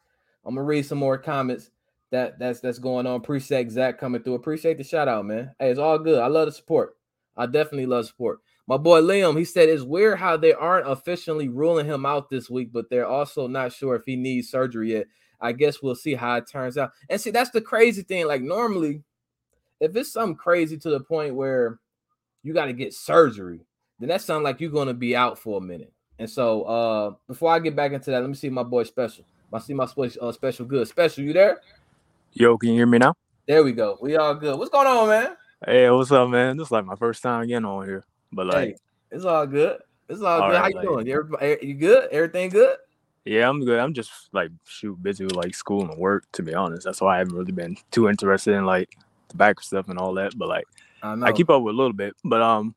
I'm 0.44 0.56
gonna 0.56 0.66
read 0.66 0.84
some 0.84 0.98
more 0.98 1.16
comments 1.16 1.70
that 2.10 2.40
that's 2.40 2.58
that's 2.58 2.80
going 2.80 3.06
on. 3.06 3.14
Appreciate 3.14 3.70
Zach 3.70 3.98
coming 3.98 4.22
through. 4.22 4.34
Appreciate 4.34 4.78
the 4.78 4.84
shout 4.84 5.06
out, 5.06 5.26
man. 5.26 5.52
Hey, 5.60 5.70
it's 5.70 5.78
all 5.78 6.00
good. 6.00 6.18
I 6.18 6.26
love 6.26 6.46
the 6.46 6.52
support. 6.52 6.96
I 7.36 7.46
definitely 7.46 7.86
love 7.86 8.06
support. 8.06 8.40
My 8.68 8.76
boy 8.76 9.00
Liam, 9.00 9.38
he 9.38 9.46
said 9.46 9.70
it's 9.70 9.82
weird 9.82 10.18
how 10.18 10.36
they 10.36 10.52
aren't 10.52 10.88
officially 10.88 11.48
ruling 11.48 11.86
him 11.86 12.04
out 12.04 12.28
this 12.28 12.50
week, 12.50 12.70
but 12.70 12.90
they're 12.90 13.06
also 13.06 13.46
not 13.46 13.72
sure 13.72 13.96
if 13.96 14.02
he 14.04 14.14
needs 14.14 14.50
surgery 14.50 14.92
yet. 14.92 15.06
I 15.40 15.52
guess 15.52 15.82
we'll 15.82 15.94
see 15.94 16.14
how 16.14 16.36
it 16.36 16.50
turns 16.50 16.76
out. 16.76 16.90
And 17.08 17.18
see, 17.18 17.30
that's 17.30 17.50
the 17.50 17.62
crazy 17.62 18.02
thing. 18.02 18.26
Like 18.26 18.42
normally, 18.42 19.02
if 19.80 19.96
it's 19.96 20.12
something 20.12 20.36
crazy 20.36 20.76
to 20.76 20.90
the 20.90 21.00
point 21.00 21.34
where 21.34 21.78
you 22.42 22.52
got 22.52 22.66
to 22.66 22.74
get 22.74 22.92
surgery, 22.92 23.60
then 23.98 24.10
that 24.10 24.20
sounds 24.20 24.44
like 24.44 24.60
you're 24.60 24.70
gonna 24.70 24.94
be 24.94 25.16
out 25.16 25.38
for 25.38 25.58
a 25.58 25.60
minute. 25.62 25.92
And 26.18 26.28
so, 26.28 26.62
uh, 26.64 27.14
before 27.26 27.52
I 27.52 27.60
get 27.60 27.74
back 27.74 27.92
into 27.92 28.10
that, 28.10 28.20
let 28.20 28.28
me 28.28 28.34
see 28.34 28.50
my 28.50 28.64
boy 28.64 28.82
Special. 28.82 29.24
I 29.50 29.60
see 29.60 29.72
my 29.72 29.86
special, 29.86 30.28
uh, 30.28 30.32
special 30.32 30.66
good. 30.66 30.86
Special, 30.86 31.24
you 31.24 31.32
there? 31.32 31.62
Yo, 32.34 32.58
can 32.58 32.70
you 32.70 32.74
hear 32.74 32.86
me 32.86 32.98
now? 32.98 33.14
There 33.46 33.64
we 33.64 33.72
go. 33.72 33.96
We 34.02 34.16
all 34.16 34.34
good. 34.34 34.58
What's 34.58 34.70
going 34.70 34.86
on, 34.86 35.08
man? 35.08 35.36
Hey, 35.64 35.88
what's 35.90 36.12
up, 36.12 36.28
man? 36.28 36.58
This 36.58 36.68
is 36.68 36.70
like 36.70 36.84
my 36.84 36.96
first 36.96 37.22
time 37.22 37.46
getting 37.48 37.64
on 37.64 37.86
here, 37.86 38.04
but 38.32 38.46
like, 38.46 38.68
hey, 38.68 38.76
it's 39.10 39.24
all 39.24 39.46
good. 39.46 39.78
It's 40.08 40.20
all, 40.22 40.40
All 40.42 40.48
good. 40.48 40.54
right, 40.54 40.62
How 40.62 40.68
you 40.68 40.74
like- 40.76 40.84
doing? 40.86 41.06
You, 41.06 41.12
everybody- 41.14 41.66
you 41.66 41.74
good? 41.74 42.08
Everything 42.10 42.48
good? 42.50 42.76
yeah, 43.24 43.46
I'm 43.48 43.62
good. 43.64 43.78
I'm 43.78 43.92
just 43.92 44.10
like 44.32 44.50
shoot 44.64 45.02
busy 45.02 45.24
with 45.24 45.36
like 45.36 45.54
school 45.54 45.82
and 45.82 45.98
work. 45.98 46.24
To 46.32 46.42
be 46.42 46.54
honest, 46.54 46.84
that's 46.84 47.00
why 47.02 47.16
I 47.16 47.18
haven't 47.18 47.34
really 47.34 47.52
been 47.52 47.76
too 47.90 48.08
interested 48.08 48.54
in 48.54 48.64
like 48.64 48.96
the 49.28 49.36
back 49.36 49.60
stuff 49.60 49.88
and 49.90 49.98
all 49.98 50.14
that. 50.14 50.32
But 50.38 50.48
like, 50.48 50.64
I 51.02 51.14
know. 51.14 51.26
I 51.26 51.32
keep 51.32 51.50
up 51.50 51.62
with 51.62 51.74
a 51.74 51.76
little 51.76 51.92
bit. 51.92 52.14
But 52.24 52.40
um, 52.40 52.74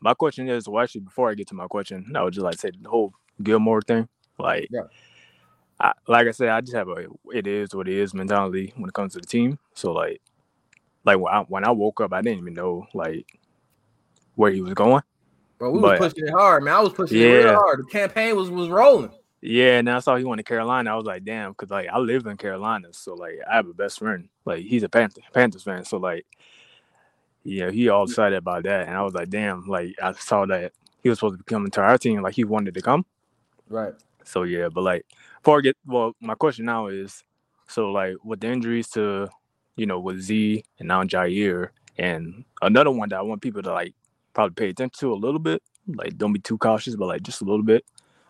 my 0.00 0.14
question 0.14 0.48
is, 0.48 0.68
well, 0.68 0.82
actually, 0.82 1.02
before 1.02 1.30
I 1.30 1.34
get 1.34 1.46
to 1.48 1.54
my 1.54 1.68
question, 1.68 2.10
I 2.16 2.22
would 2.24 2.34
just 2.34 2.44
like 2.44 2.58
say 2.58 2.70
the 2.80 2.88
whole 2.88 3.12
Gilmore 3.42 3.80
thing. 3.82 4.08
Like, 4.38 4.66
Yeah. 4.70 4.82
I, 5.80 5.92
like 6.08 6.26
I 6.26 6.32
said, 6.32 6.48
I 6.48 6.60
just 6.60 6.74
have 6.74 6.88
a 6.88 7.06
it 7.32 7.46
is 7.46 7.72
what 7.72 7.86
it 7.88 7.94
is 7.94 8.12
mentality 8.14 8.72
when 8.76 8.88
it 8.88 8.94
comes 8.94 9.12
to 9.12 9.20
the 9.20 9.26
team. 9.26 9.60
So 9.74 9.92
like, 9.92 10.20
like 11.04 11.20
when 11.20 11.32
I, 11.32 11.40
when 11.42 11.64
I 11.64 11.70
woke 11.70 12.00
up, 12.00 12.12
I 12.12 12.20
didn't 12.20 12.40
even 12.40 12.54
know 12.54 12.88
like 12.94 13.26
where 14.38 14.52
he 14.52 14.60
was 14.60 14.72
going. 14.72 15.02
Bro, 15.58 15.72
we 15.72 15.80
but- 15.80 16.00
was 16.00 16.12
pushing 16.12 16.28
it 16.28 16.32
hard, 16.32 16.62
man. 16.62 16.74
I 16.74 16.80
was 16.80 16.92
pushing 16.92 17.18
it 17.18 17.24
real 17.24 17.54
hard. 17.54 17.80
The 17.80 17.90
campaign 17.90 18.36
was 18.36 18.48
was 18.48 18.68
rolling. 18.68 19.10
Yeah, 19.40 19.78
and 19.78 19.90
I 19.90 19.98
saw 19.98 20.16
he 20.16 20.24
went 20.24 20.38
to 20.38 20.44
Carolina. 20.44 20.92
I 20.92 20.96
was 20.96 21.04
like, 21.04 21.24
damn, 21.24 21.52
because 21.52 21.70
like 21.70 21.88
I 21.88 21.98
live 21.98 22.26
in 22.26 22.36
Carolina, 22.36 22.88
so 22.92 23.14
like 23.14 23.38
I 23.50 23.56
have 23.56 23.66
a 23.66 23.74
best 23.74 23.98
friend. 23.98 24.28
Like 24.44 24.64
he's 24.64 24.84
a 24.84 24.88
Panther, 24.88 25.22
Panthers 25.32 25.64
fan, 25.64 25.84
so 25.84 25.96
like, 25.96 26.24
yeah, 27.42 27.70
he 27.70 27.88
all 27.88 28.04
excited 28.04 28.36
about 28.36 28.62
that, 28.62 28.86
and 28.86 28.96
I 28.96 29.02
was 29.02 29.14
like, 29.14 29.28
damn, 29.28 29.66
like 29.66 29.96
I 30.00 30.12
saw 30.12 30.46
that 30.46 30.72
he 31.02 31.08
was 31.08 31.18
supposed 31.18 31.34
to 31.34 31.38
be 31.38 31.44
coming 31.44 31.72
to 31.72 31.80
our 31.80 31.98
team, 31.98 32.22
like 32.22 32.34
he 32.34 32.44
wanted 32.44 32.74
to 32.74 32.80
come. 32.80 33.04
Right. 33.68 33.94
So 34.24 34.44
yeah, 34.44 34.68
but 34.68 34.82
like 34.82 35.04
before 35.42 35.58
I 35.58 35.62
get 35.62 35.76
well, 35.84 36.14
my 36.20 36.34
question 36.34 36.66
now 36.66 36.86
is, 36.86 37.24
so 37.66 37.90
like 37.90 38.16
with 38.22 38.40
the 38.40 38.48
injuries 38.48 38.88
to, 38.90 39.28
you 39.74 39.86
know, 39.86 39.98
with 39.98 40.20
Z 40.20 40.64
and 40.78 40.88
now 40.88 41.02
Jaire, 41.02 41.70
and 41.96 42.44
another 42.62 42.92
one 42.92 43.08
that 43.08 43.18
I 43.18 43.22
want 43.22 43.42
people 43.42 43.62
to 43.62 43.72
like 43.72 43.94
probably 44.38 44.54
pay 44.54 44.68
attention 44.70 44.96
to 45.00 45.12
a 45.12 45.14
little 45.18 45.40
bit, 45.40 45.60
like 45.88 46.16
don't 46.16 46.32
be 46.32 46.38
too 46.38 46.56
cautious, 46.58 46.94
but 46.94 47.06
like 47.06 47.22
just 47.22 47.40
a 47.40 47.44
little 47.44 47.64
bit. 47.64 47.84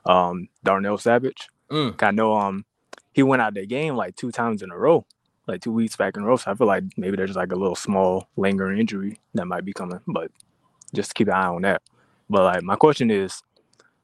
Um, 0.07 0.49
Darnell 0.65 0.97
Savage. 0.97 1.49
Mm. 1.71 2.03
I 2.03 2.11
know 2.13 2.33
um 2.35 2.65
he 3.13 3.23
went 3.23 3.43
out 3.43 3.53
the 3.53 3.67
game 3.67 3.95
like 3.95 4.17
two 4.17 4.31
times 4.33 4.63
in 4.63 4.71
a 4.71 4.79
row, 4.79 5.05
like 5.47 5.61
two 5.61 5.71
weeks 5.73 5.97
back 5.97 6.17
in 6.17 6.23
a 6.23 6.27
row. 6.27 6.37
So 6.39 6.51
I 6.51 6.55
feel 6.55 6.67
like 6.67 6.85
maybe 6.97 7.19
there's 7.19 7.37
like 7.37 7.53
a 7.53 7.57
little 7.57 7.75
small 7.77 8.27
lingering 8.39 8.79
injury 8.81 9.21
that 9.35 9.45
might 9.45 9.67
be 9.67 9.75
coming, 9.75 10.01
but 10.07 10.31
just 10.95 11.15
keep 11.15 11.29
an 11.29 11.35
eye 11.35 11.47
on 11.49 11.61
that. 11.63 11.83
But 12.31 12.45
like 12.45 12.63
my 12.63 12.77
question 12.77 13.11
is, 13.11 13.43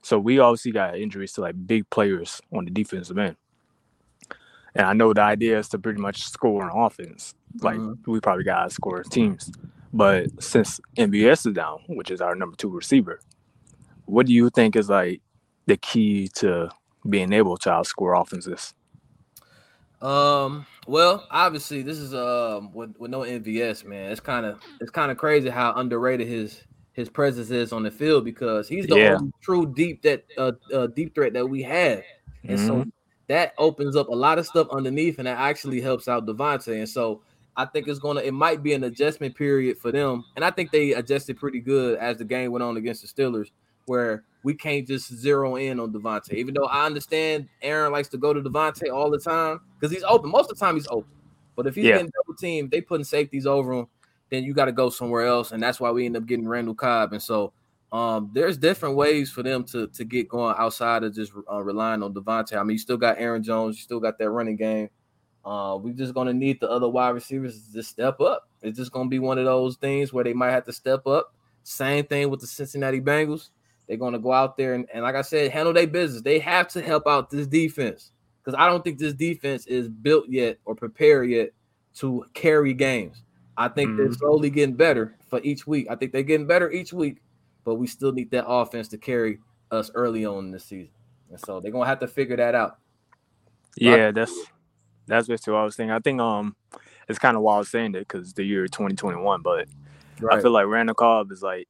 so 0.03 0.19
we 0.19 0.39
obviously 0.41 0.73
got 0.73 0.99
injuries 0.99 1.33
to 1.35 1.41
like 1.41 1.55
big 1.67 1.89
players 1.89 2.43
on 2.53 2.67
the 2.67 2.71
defensive 2.71 3.17
end. 3.17 3.37
And 4.75 4.87
I 4.87 4.93
know 4.93 5.15
the 5.15 5.23
idea 5.23 5.59
is 5.59 5.71
to 5.71 5.79
pretty 5.79 6.03
much 6.03 6.25
score 6.25 6.69
on 6.69 6.85
offense. 6.87 7.35
Like 7.63 7.79
Mhm. 7.79 8.07
we 8.07 8.21
probably 8.21 8.45
got 8.45 8.65
to 8.65 8.71
score 8.71 9.03
teams. 9.05 9.51
But 9.95 10.27
since 10.43 10.81
MVS 10.99 11.47
is 11.47 11.55
down, 11.55 11.79
which 11.89 12.11
is 12.11 12.21
our 12.21 12.35
number 12.35 12.57
two 12.57 12.69
receiver, 12.69 13.21
what 14.07 14.27
do 14.27 14.33
you 14.33 14.51
think 14.51 14.75
is 14.75 14.89
like 14.91 15.23
the 15.67 15.77
key 15.77 16.29
to 16.37 16.69
being 17.09 17.33
able 17.33 17.57
to 17.59 17.69
outscore 17.71 18.21
offenses? 18.21 18.75
Um. 20.03 20.67
Well, 20.87 21.27
obviously, 21.31 21.83
this 21.83 21.97
is 21.99 22.13
um 22.15 22.73
with, 22.75 22.95
with 22.99 23.11
no 23.11 23.21
MVS, 23.21 23.85
man. 23.85 24.11
It's 24.11 24.21
kind 24.21 24.45
of 24.45 24.61
it's 24.81 24.91
kind 24.91 25.11
of 25.11 25.17
crazy 25.17 25.49
how 25.49 25.73
underrated 25.75 26.27
his 26.27 26.61
his 26.93 27.09
presence 27.09 27.51
is 27.51 27.73
on 27.73 27.85
the 27.85 27.91
field 27.91 28.25
because 28.25 28.69
he's 28.69 28.87
the 28.87 28.97
Yeah. 28.97 29.17
only 29.17 29.33
true 29.43 29.73
deep 29.75 30.03
that 30.03 30.25
uh, 30.37 30.53
uh 30.75 30.89
deep 30.89 31.15
threat 31.15 31.33
that 31.35 31.47
we 31.49 31.63
have, 31.63 32.03
and 32.49 32.59
so 32.61 32.79
Mhm. 32.79 32.91
that 33.29 33.55
opens 33.59 33.97
up 33.97 34.09
a 34.09 34.15
lot 34.15 34.39
of 34.39 34.47
stuff 34.47 34.67
underneath, 34.71 35.19
and 35.19 35.27
that 35.29 35.39
actually 35.39 35.81
helps 35.81 36.09
out 36.09 36.27
Davante. 36.27 36.77
And 36.77 36.89
so 36.89 37.23
I 37.57 37.65
think 37.67 37.87
it's 37.89 37.99
gonna 37.99 38.21
it 38.21 38.35
might 38.35 38.63
be 38.63 38.73
an 38.73 38.85
adjustment 38.85 39.37
period 39.37 39.79
for 39.79 39.93
them, 39.93 40.25
and 40.37 40.45
I 40.45 40.51
think 40.51 40.71
they 40.73 40.93
adjusted 40.95 41.37
pretty 41.37 41.61
good 41.61 41.99
as 41.99 42.19
the 42.19 42.25
game 42.25 42.51
went 42.53 42.63
on 42.63 42.77
against 42.77 43.03
the 43.03 43.09
Steelers, 43.09 43.51
where 43.87 44.25
we 44.43 44.55
can't 44.55 44.87
just 44.87 45.15
zero 45.15 45.57
in 45.57 45.81
on 45.81 45.93
Davante. 45.93 46.35
Even 46.35 46.55
though 46.55 46.67
I 46.67 46.85
understand 46.85 47.49
Aaron 47.63 47.93
likes 47.93 48.09
to 48.09 48.19
go 48.19 48.33
to 48.33 48.41
Davante 48.41 48.93
all 48.93 49.11
the 49.11 49.19
time 49.19 49.61
because 49.79 49.95
he's 49.95 50.05
open. 50.05 50.31
Most 50.31 50.51
of 50.51 50.59
the 50.59 50.65
time 50.65 50.75
he's 50.75 50.89
open, 50.89 51.11
but 51.57 51.67
if 51.67 51.75
he's 51.75 51.85
Yeah. 51.85 51.97
getting 51.97 52.11
double 52.11 52.37
teamed, 52.37 52.71
they 52.71 52.81
putting 52.81 53.05
safeties 53.05 53.47
over 53.47 53.73
him, 53.73 53.87
then 54.31 54.43
you 54.43 54.53
got 54.53 54.65
to 54.67 54.73
go 54.73 54.91
somewhere 54.91 55.25
else, 55.25 55.53
and 55.53 55.63
that's 55.63 55.79
why 55.81 55.91
we 55.91 56.07
end 56.07 56.17
up 56.17 56.27
getting 56.27 56.49
Randall 56.49 56.75
Cobb. 56.75 57.13
And 57.13 57.23
so 57.23 57.53
um, 57.93 58.31
there's 58.35 58.59
different 58.59 58.97
ways 58.97 59.31
for 59.31 59.45
them 59.45 59.63
to 59.65 59.87
to 59.87 60.05
get 60.05 60.29
going 60.29 60.57
outside 60.59 61.05
of 61.05 61.15
just 61.15 61.33
uh, 61.51 61.63
relying 61.63 62.03
on 62.03 62.13
Davante. 62.13 62.57
I 62.57 62.63
mean, 62.65 62.73
you 62.75 62.79
still 62.79 62.97
got 62.97 63.19
Aaron 63.19 63.43
Jones, 63.45 63.77
you 63.77 63.83
still 63.83 64.01
got 64.01 64.19
that 64.19 64.31
running 64.31 64.57
game. 64.57 64.89
Uh, 65.45 65.79
we're 65.81 65.93
just 65.93 66.15
gonna 66.15 66.33
need 66.33 66.59
the 66.61 66.71
other 66.71 66.89
wide 66.89 67.11
receivers 67.11 67.71
to 67.73 67.83
step 67.83 68.21
up. 68.21 68.49
It's 68.63 68.79
just 68.79 68.93
gonna 68.93 69.11
be 69.11 69.19
one 69.19 69.39
of 69.39 69.45
those 69.45 69.77
things 69.77 70.13
where 70.13 70.25
they 70.25 70.33
might 70.33 70.51
have 70.51 70.65
to 70.65 70.73
step 70.73 71.07
up. 71.07 71.35
Same 71.65 72.05
thing 72.07 72.31
with 72.31 72.41
the 72.41 72.47
Cincinnati 72.47 73.01
Bengals. 73.01 73.51
They're 73.87 73.99
gonna 73.99 74.19
go 74.19 74.33
out 74.33 74.57
there 74.57 74.75
and, 74.75 74.87
and 74.93 75.03
like 75.03 75.15
I 75.15 75.23
said, 75.23 75.51
handle 75.51 75.75
their 75.75 75.87
business. 75.87 76.23
They 76.23 76.39
have 76.39 76.69
to 76.69 76.81
help 76.83 77.07
out 77.07 77.29
this 77.31 77.47
defense 77.47 78.13
because 78.43 78.59
I 78.59 78.67
don't 78.67 78.83
think 78.83 78.99
this 78.99 79.13
defense 79.13 79.67
is 79.67 79.89
built 79.89 80.29
yet 80.29 80.59
or 80.65 80.75
prepared 80.75 81.29
yet 81.29 81.51
to 81.97 82.25
carry 82.33 82.73
games. 82.73 83.23
I 83.57 83.69
think 83.69 83.97
they're 83.97 84.09
Mhm. 84.09 84.19
slowly 84.19 84.51
getting 84.51 84.75
better 84.75 85.15
for 85.29 85.41
each 85.43 85.67
week. 85.67 85.87
I 85.91 85.95
think 85.95 86.13
they're 86.13 86.23
getting 86.23 86.47
better 86.47 86.71
each 86.71 86.93
week, 86.93 87.23
but 87.65 87.77
we 87.77 87.87
still 87.87 88.13
need 88.13 88.31
that 88.31 88.47
offense 88.47 88.89
to 88.89 88.99
carry 88.99 89.39
us 89.71 89.91
early 89.95 90.25
on 90.25 90.47
in 90.47 90.51
the 90.51 90.59
season. 90.59 90.91
And 91.31 91.39
so 91.39 91.61
they're 91.61 91.71
gonna 91.71 91.87
have 91.87 92.01
to 92.01 92.09
figure 92.09 92.37
that 92.37 92.55
out. 92.55 92.79
Yeah, 93.77 94.11
that's 94.11 94.33
that's 95.07 95.29
basically 95.29 95.53
what 95.55 95.61
I 95.61 95.65
was 95.65 95.77
thinking. 95.77 95.93
I 95.93 95.99
think 96.01 96.21
um 96.21 96.57
it's 97.09 97.19
kind 97.19 97.37
of 97.37 97.43
wild 97.43 97.67
saying 97.67 97.95
it 97.95 98.01
because 98.09 98.33
the 98.33 98.45
year 98.45 98.67
2021, 98.67 99.43
but 99.43 99.67
Right. 100.21 100.39
I 100.39 100.43
feel 100.43 100.53
like 100.53 100.67
Randall 100.67 100.95
Cobb 100.95 101.33
is 101.33 101.43
like 101.43 101.69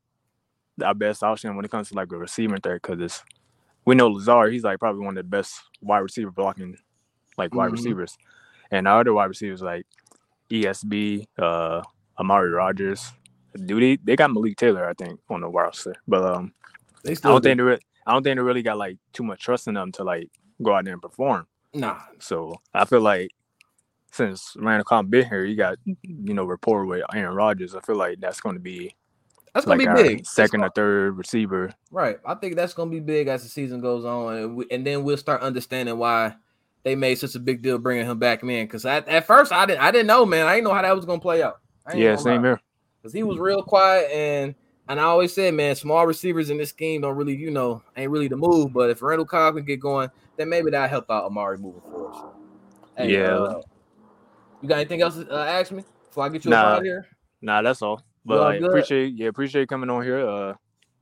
our 0.84 0.94
best 0.94 1.22
option 1.22 1.54
when 1.56 1.64
it 1.64 1.70
comes 1.70 1.88
to 1.88 1.94
like 1.94 2.12
a 2.12 2.16
receiver 2.16 2.58
third 2.58 2.82
because 2.82 3.00
it's 3.00 3.22
we 3.86 3.94
know 3.94 4.08
Lazard, 4.08 4.52
he's 4.52 4.64
like 4.64 4.78
probably 4.78 5.04
one 5.04 5.16
of 5.16 5.24
the 5.24 5.28
best 5.28 5.54
wide 5.80 5.98
receiver 5.98 6.30
blocking 6.30 6.76
like 7.38 7.54
wide 7.54 7.68
Mhm. 7.70 7.72
receivers. 7.72 8.16
And 8.70 8.86
our 8.88 9.00
other 9.00 9.12
wide 9.14 9.26
receivers 9.26 9.62
like 9.62 9.86
ESB, 10.50 11.26
uh 11.38 11.82
Amari 12.18 12.50
Rodgers. 12.50 13.12
Do 13.64 13.80
they 13.80 13.96
they 13.96 14.16
got 14.16 14.32
Malik 14.32 14.56
Taylor, 14.56 14.88
I 14.88 14.94
think, 14.94 15.20
on 15.30 15.40
the 15.40 15.48
roster. 15.48 15.94
But 16.06 16.24
um 16.24 16.52
they 17.02 17.12
I 17.12 17.14
still 17.14 17.32
don't 17.32 17.42
do. 17.42 17.48
think 17.48 17.58
they 17.58 17.62
re- 17.64 17.78
I 18.06 18.12
don't 18.12 18.22
think 18.22 18.36
they 18.36 18.42
really 18.42 18.62
got 18.62 18.76
like 18.78 18.98
too 19.12 19.22
much 19.22 19.42
trust 19.42 19.68
in 19.68 19.74
them 19.74 19.90
to 19.92 20.04
like 20.04 20.28
go 20.62 20.74
out 20.74 20.84
there 20.84 20.92
and 20.92 21.02
perform. 21.02 21.46
Nah. 21.74 22.00
So 22.20 22.60
I 22.72 22.84
feel 22.84 23.00
like 23.00 23.30
since 24.12 24.56
Randall 24.56 24.84
Cobb 24.84 25.10
been 25.10 25.28
here, 25.28 25.44
you 25.44 25.56
got 25.56 25.76
you 25.84 26.34
know 26.34 26.44
rapport 26.44 26.86
with 26.86 27.02
Aaron 27.14 27.34
Rodgers. 27.34 27.74
I 27.74 27.80
feel 27.80 27.96
like 27.96 28.20
that's 28.20 28.40
going 28.40 28.54
to 28.54 28.60
be 28.60 28.94
That's 29.54 29.66
gonna 29.66 29.78
be 29.78 30.02
big. 30.02 30.26
Second 30.26 30.62
or 30.62 30.70
third 30.70 31.16
receiver. 31.16 31.72
Right. 31.90 32.18
I 32.26 32.34
think 32.34 32.56
that's 32.56 32.74
gonna 32.74 32.90
be 32.90 33.00
big 33.00 33.28
as 33.28 33.44
the 33.44 33.48
season 33.48 33.80
goes 33.80 34.04
on, 34.04 34.36
and, 34.36 34.56
we, 34.56 34.66
and 34.70 34.84
then 34.84 35.04
we'll 35.04 35.16
start 35.16 35.42
understanding 35.42 35.96
why 35.96 36.34
they 36.82 36.96
made 36.96 37.16
such 37.16 37.34
a 37.34 37.38
big 37.38 37.62
deal 37.62 37.78
bringing 37.78 38.04
him 38.04 38.18
back, 38.18 38.42
man. 38.42 38.66
Because 38.66 38.84
at, 38.84 39.08
at 39.08 39.26
first 39.26 39.52
I 39.52 39.64
didn't 39.66 39.80
I 39.80 39.90
didn't 39.90 40.08
know, 40.08 40.26
man. 40.26 40.46
I 40.46 40.56
didn't 40.56 40.64
know 40.64 40.74
how 40.74 40.82
that 40.82 40.94
was 40.96 41.04
gonna 41.04 41.20
play 41.20 41.42
out. 41.42 41.60
Yeah, 41.94 42.16
same 42.16 42.42
here. 42.42 42.60
Because 43.00 43.12
he 43.12 43.22
was 43.22 43.38
real 43.38 43.62
quiet, 43.62 44.10
and 44.10 44.54
and 44.88 45.00
I 45.00 45.04
always 45.04 45.32
said, 45.34 45.54
man, 45.54 45.74
small 45.76 46.06
receivers 46.06 46.50
in 46.50 46.58
this 46.58 46.70
scheme 46.70 47.00
don't 47.00 47.16
really, 47.16 47.34
you 47.34 47.50
know, 47.50 47.82
ain't 47.96 48.10
really 48.10 48.28
the 48.28 48.36
move. 48.36 48.72
But 48.72 48.90
if 48.90 49.02
Randall 49.02 49.26
Cobb 49.26 49.56
can 49.56 49.64
get 49.64 49.80
going, 49.80 50.10
then 50.36 50.48
maybe 50.48 50.70
that'll 50.70 50.88
help 50.88 51.10
out 51.10 51.24
Amari 51.24 51.58
moving 51.58 51.80
forward. 51.82 52.14
So, 52.14 52.34
hey, 52.96 53.12
Yeah. 53.12 53.34
uh, 53.34 53.60
you 54.60 54.68
got 54.68 54.76
anything 54.78 55.02
else 55.02 55.16
to 55.16 55.30
uh, 55.30 55.44
ask 55.44 55.72
me 55.72 55.84
before 56.08 56.24
I 56.24 56.28
get 56.28 56.44
you 56.44 56.50
Nah. 56.50 56.76
out 56.76 56.82
here? 56.82 57.06
Nah, 57.42 57.62
that's 57.62 57.82
all. 57.82 58.02
But 58.24 58.38
all 58.38 58.44
like, 58.44 58.62
appreciate 58.62 59.14
yeah, 59.14 59.28
appreciate 59.28 59.62
you 59.62 59.66
coming 59.66 59.90
on 59.90 60.02
here. 60.02 60.26
Uh, 60.26 60.54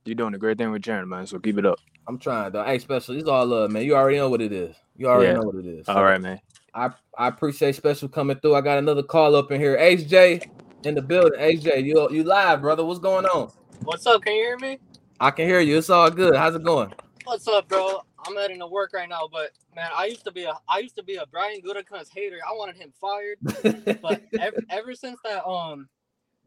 you're 0.05 0.15
doing 0.15 0.33
a 0.33 0.37
great 0.37 0.57
thing 0.57 0.71
with 0.71 0.81
Jaren, 0.81 1.07
man. 1.07 1.25
So 1.25 1.39
keep 1.39 1.57
it 1.57 1.65
up. 1.65 1.79
I'm 2.07 2.19
trying 2.19 2.51
though. 2.51 2.63
Hey, 2.63 2.79
special. 2.79 3.15
It's 3.15 3.29
all 3.29 3.45
love, 3.45 3.71
man. 3.71 3.83
You 3.83 3.95
already 3.95 4.17
know 4.17 4.29
what 4.29 4.41
it 4.41 4.51
is. 4.51 4.75
You 4.97 5.07
already 5.07 5.29
Yeah. 5.31 5.37
know 5.37 5.43
what 5.43 5.55
it 5.55 5.65
is. 5.65 5.87
All 5.87 5.95
So, 5.95 6.01
right, 6.01 6.19
man. 6.21 6.39
I 6.73 6.89
I 7.17 7.27
appreciate 7.27 7.75
special 7.75 8.09
coming 8.09 8.37
through. 8.39 8.55
I 8.55 8.61
got 8.61 8.77
another 8.77 9.03
call 9.03 9.35
up 9.35 9.51
in 9.51 9.61
here. 9.61 9.77
HJ 9.77 10.41
in 10.83 10.95
the 10.95 11.01
building. 11.01 11.39
HJ, 11.39 11.83
you 11.85 12.09
you 12.11 12.23
live, 12.23 12.61
brother. 12.61 12.83
What's 12.83 12.99
going 12.99 13.25
on? 13.25 13.49
What's 13.83 14.05
up? 14.05 14.21
Can 14.21 14.33
you 14.35 14.43
hear 14.43 14.57
me? 14.59 14.79
I 15.19 15.29
can 15.31 15.45
hear 15.45 15.59
you. 15.59 15.77
It's 15.77 15.89
all 15.89 16.09
good. 16.09 16.35
How's 16.35 16.55
it 16.55 16.63
going? 16.63 16.93
What's 17.25 17.47
up, 17.49 17.67
bro? 17.67 18.01
I'm 18.25 18.35
heading 18.35 18.59
to 18.59 18.67
work 18.67 18.93
right 18.93 19.09
now, 19.09 19.27
but 19.29 19.51
man, 19.75 19.89
I 19.93 20.05
used 20.05 20.23
to 20.23 20.31
be 20.31 20.43
a 20.43 20.53
I 20.69 20.79
used 20.79 20.95
to 20.95 21.03
be 21.03 21.15
a 21.15 21.25
Brian 21.25 21.61
Gutekunst 21.61 22.07
hater. 22.13 22.37
I 22.47 22.53
wanted 22.53 22.77
him 22.77 22.93
fired, 23.01 23.37
but 24.01 24.21
ever, 24.39 24.57
ever 24.69 24.95
since 24.95 25.19
that 25.25 25.45
um 25.45 25.89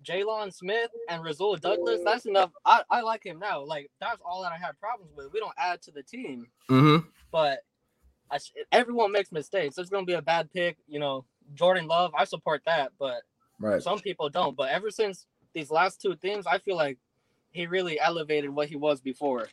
Jaylon 0.02 0.52
Smith 0.52 0.90
and 1.10 1.22
Rasul 1.22 1.56
Douglas, 1.56 2.00
that's 2.04 2.24
enough. 2.24 2.52
I, 2.64 2.82
I 2.90 3.02
like 3.02 3.24
him 3.24 3.38
now. 3.38 3.62
Like 3.62 3.90
that's 4.00 4.20
all 4.24 4.42
that 4.42 4.52
I 4.52 4.56
had 4.56 4.78
problems 4.80 5.12
with. 5.14 5.30
We 5.32 5.40
don't 5.40 5.54
add 5.58 5.82
to 5.82 5.90
the 5.90 6.02
team, 6.02 6.46
mm-hmm. 6.70 7.06
but 7.30 7.60
I, 8.30 8.38
everyone 8.72 9.12
makes 9.12 9.30
mistakes. 9.30 9.76
There's 9.76 9.90
gonna 9.90 10.06
be 10.06 10.14
a 10.14 10.22
bad 10.22 10.50
pick, 10.52 10.78
you 10.88 11.00
know. 11.00 11.26
Jordan 11.54 11.86
Love, 11.86 12.12
I 12.16 12.24
support 12.24 12.62
that, 12.64 12.92
but 12.98 13.22
Right. 13.58 13.82
some 13.82 14.00
people 14.00 14.28
don't. 14.28 14.56
But 14.56 14.70
ever 14.70 14.90
since 14.90 15.26
these 15.54 15.70
last 15.70 16.00
two 16.00 16.16
things, 16.16 16.46
I 16.46 16.58
feel 16.58 16.76
like 16.76 16.98
he 17.56 17.66
really 17.66 17.98
elevated 17.98 18.50
what 18.50 18.68
he 18.68 18.76
was 18.76 19.00
before. 19.00 19.48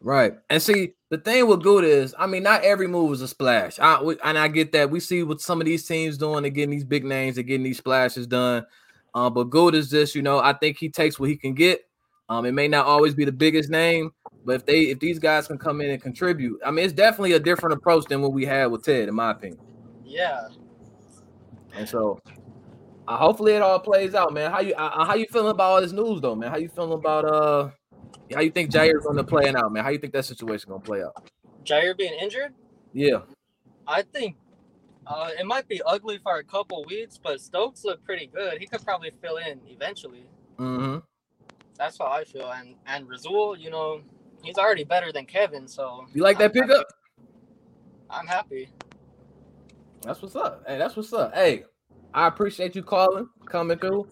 Right. 0.00 0.34
And 0.50 0.62
see, 0.62 0.92
the 1.10 1.18
thing 1.18 1.46
with 1.46 1.62
Gute 1.62 1.84
is, 1.84 2.14
I 2.18 2.26
mean, 2.26 2.42
not 2.42 2.62
every 2.62 2.86
move 2.86 3.12
is 3.12 3.22
a 3.22 3.28
splash. 3.28 3.78
I 3.78 4.02
we, 4.02 4.16
and 4.22 4.38
I 4.38 4.48
get 4.48 4.72
that. 4.72 4.90
We 4.90 5.00
see 5.00 5.22
what 5.22 5.40
some 5.40 5.60
of 5.60 5.66
these 5.66 5.86
teams 5.86 6.18
doing, 6.18 6.42
they're 6.42 6.50
getting 6.50 6.70
these 6.70 6.84
big 6.84 7.04
names, 7.04 7.36
they're 7.36 7.44
getting 7.44 7.64
these 7.64 7.78
splashes 7.78 8.26
done. 8.26 8.66
Um, 9.14 9.32
but 9.32 9.50
Gute 9.50 9.74
is 9.74 9.88
just, 9.88 10.14
you 10.14 10.22
know, 10.22 10.38
I 10.38 10.52
think 10.52 10.76
he 10.76 10.88
takes 10.88 11.18
what 11.18 11.28
he 11.28 11.36
can 11.36 11.54
get. 11.54 11.80
Um, 12.28 12.44
it 12.44 12.52
may 12.52 12.68
not 12.68 12.86
always 12.86 13.14
be 13.14 13.24
the 13.24 13.32
biggest 13.32 13.70
name, 13.70 14.10
but 14.44 14.56
if 14.56 14.66
they 14.66 14.82
if 14.82 14.98
these 14.98 15.18
guys 15.18 15.46
can 15.46 15.58
come 15.58 15.80
in 15.80 15.90
and 15.90 16.02
contribute, 16.02 16.60
I 16.64 16.70
mean, 16.70 16.84
it's 16.84 16.92
definitely 16.92 17.32
a 17.32 17.40
different 17.40 17.74
approach 17.74 18.04
than 18.06 18.20
what 18.20 18.32
we 18.32 18.44
had 18.44 18.66
with 18.66 18.84
Ted, 18.84 19.08
in 19.08 19.14
my 19.14 19.30
opinion. 19.30 19.60
Yeah. 20.04 20.48
And 21.74 21.88
so, 21.88 22.18
uh, 23.08 23.16
hopefully, 23.16 23.52
it 23.52 23.62
all 23.62 23.78
plays 23.78 24.14
out, 24.14 24.32
man. 24.32 24.50
How 24.50 24.60
you 24.60 24.74
uh, 24.74 25.04
how 25.04 25.14
you 25.14 25.26
feeling 25.30 25.50
about 25.50 25.70
all 25.70 25.80
this 25.80 25.92
news, 25.92 26.20
though, 26.20 26.34
man? 26.34 26.50
How 26.50 26.58
you 26.58 26.68
feeling 26.68 26.92
about 26.92 27.24
uh, 27.24 27.70
how 28.34 28.40
you 28.40 28.50
think 28.50 28.70
Jaire's 28.70 29.04
gonna 29.04 29.24
play 29.24 29.48
out, 29.54 29.72
man? 29.72 29.84
How 29.84 29.90
you 29.90 29.98
think 29.98 30.12
that 30.12 30.24
situation 30.24 30.68
gonna 30.68 30.80
play 30.80 31.02
out? 31.02 31.30
Jair 31.64 31.96
being 31.96 32.14
injured, 32.14 32.54
Yeah. 32.92 33.22
I 33.88 34.02
think 34.02 34.36
uh, 35.06 35.30
it 35.38 35.46
might 35.46 35.68
be 35.68 35.80
ugly 35.86 36.18
for 36.18 36.36
a 36.38 36.44
couple 36.44 36.84
weeks, 36.84 37.18
but 37.22 37.40
Stokes 37.40 37.84
looked 37.84 38.04
pretty 38.04 38.26
good. 38.26 38.58
He 38.58 38.66
could 38.66 38.84
probably 38.84 39.10
fill 39.22 39.36
in 39.36 39.60
eventually. 39.68 40.24
Mm-hmm. 40.58 40.98
That's 41.76 41.98
how 41.98 42.06
I 42.06 42.24
feel. 42.24 42.50
And 42.50 42.74
and 42.86 43.08
Rasul, 43.08 43.56
you 43.56 43.70
know, 43.70 44.00
he's 44.42 44.58
already 44.58 44.84
better 44.84 45.12
than 45.12 45.26
Kevin, 45.26 45.68
so 45.68 46.06
You 46.12 46.22
like 46.22 46.38
that 46.38 46.52
pickup? 46.52 46.86
I'm 48.10 48.26
happy. 48.26 48.68
That's 50.02 50.22
what's 50.22 50.36
up. 50.36 50.62
Hey, 50.66 50.78
that's 50.78 50.94
what's 50.96 51.12
up. 51.12 51.34
Hey, 51.34 51.64
I 52.14 52.26
appreciate 52.26 52.74
you 52.74 52.82
calling, 52.82 53.28
coming 53.46 53.78
through. 53.78 54.08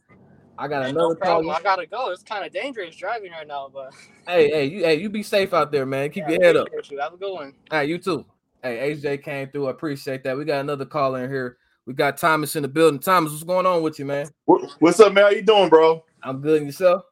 I 0.59 0.69
got 0.69 0.85
Hey, 0.85 0.91
another 0.91 1.15
no 1.15 1.21
call. 1.21 1.51
I 1.51 1.63
gotta 1.63 1.87
go. 1.87 2.11
It's 2.11 2.23
kind 2.23 2.45
of 2.45 2.53
dangerous 2.53 2.95
driving 2.95 3.33
right 3.33 3.47
now, 3.47 3.71
but 3.73 3.93
Hey, 4.27 4.49
hey, 4.51 4.65
you 4.67 4.85
hey, 4.85 4.95
you 5.01 5.11
be 5.11 5.23
safe 5.23 5.53
out 5.53 5.71
there, 5.73 5.85
man. 5.85 6.11
Keep 6.11 6.25
yeah, 6.25 6.37
your 6.37 6.43
head 6.45 6.57
up. 6.57 6.69
appreciate 6.69 6.97
You. 6.97 7.01
Have 7.01 7.15
a 7.15 7.17
good 7.17 7.35
one. 7.35 7.55
Hey, 7.71 7.87
you 7.87 7.99
too. 7.99 8.25
Hey, 8.63 8.95
AJ 8.95 9.23
came 9.23 9.51
through. 9.51 9.67
I 9.67 9.71
appreciate 9.73 10.25
that. 10.25 10.37
We 10.37 10.45
got 10.45 10.61
another 10.61 10.87
caller 10.87 11.25
in 11.25 11.31
here. 11.31 11.59
We 11.87 11.93
got 11.93 12.17
Thomas 12.17 12.57
in 12.57 12.63
the 12.63 12.69
building. 12.69 13.01
Thomas, 13.01 13.33
what's 13.33 13.45
going 13.45 13.67
on 13.67 13.83
with 13.83 13.99
you, 13.99 14.07
man? 14.07 14.29
What's 14.47 15.01
up, 15.01 15.13
man? 15.13 15.25
How 15.25 15.31
you 15.31 15.43
doing, 15.43 15.69
bro? 15.69 16.03
I'm 16.23 16.41
good. 16.41 16.59
And 16.59 16.67
yourself? 16.67 17.03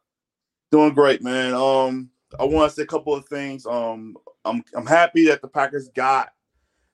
Doing 0.71 0.95
great, 0.95 1.23
man. 1.23 1.53
Um, 1.53 2.11
I 2.41 2.45
want 2.45 2.71
to 2.71 2.77
say 2.77 2.83
a 2.83 2.87
couple 2.87 3.15
of 3.15 3.27
things. 3.27 3.67
Um, 3.67 4.17
I'm 4.45 4.65
I'm 4.75 4.87
happy 4.87 5.27
that 5.27 5.43
the 5.43 5.49
Packers 5.49 5.89
got 5.89 6.31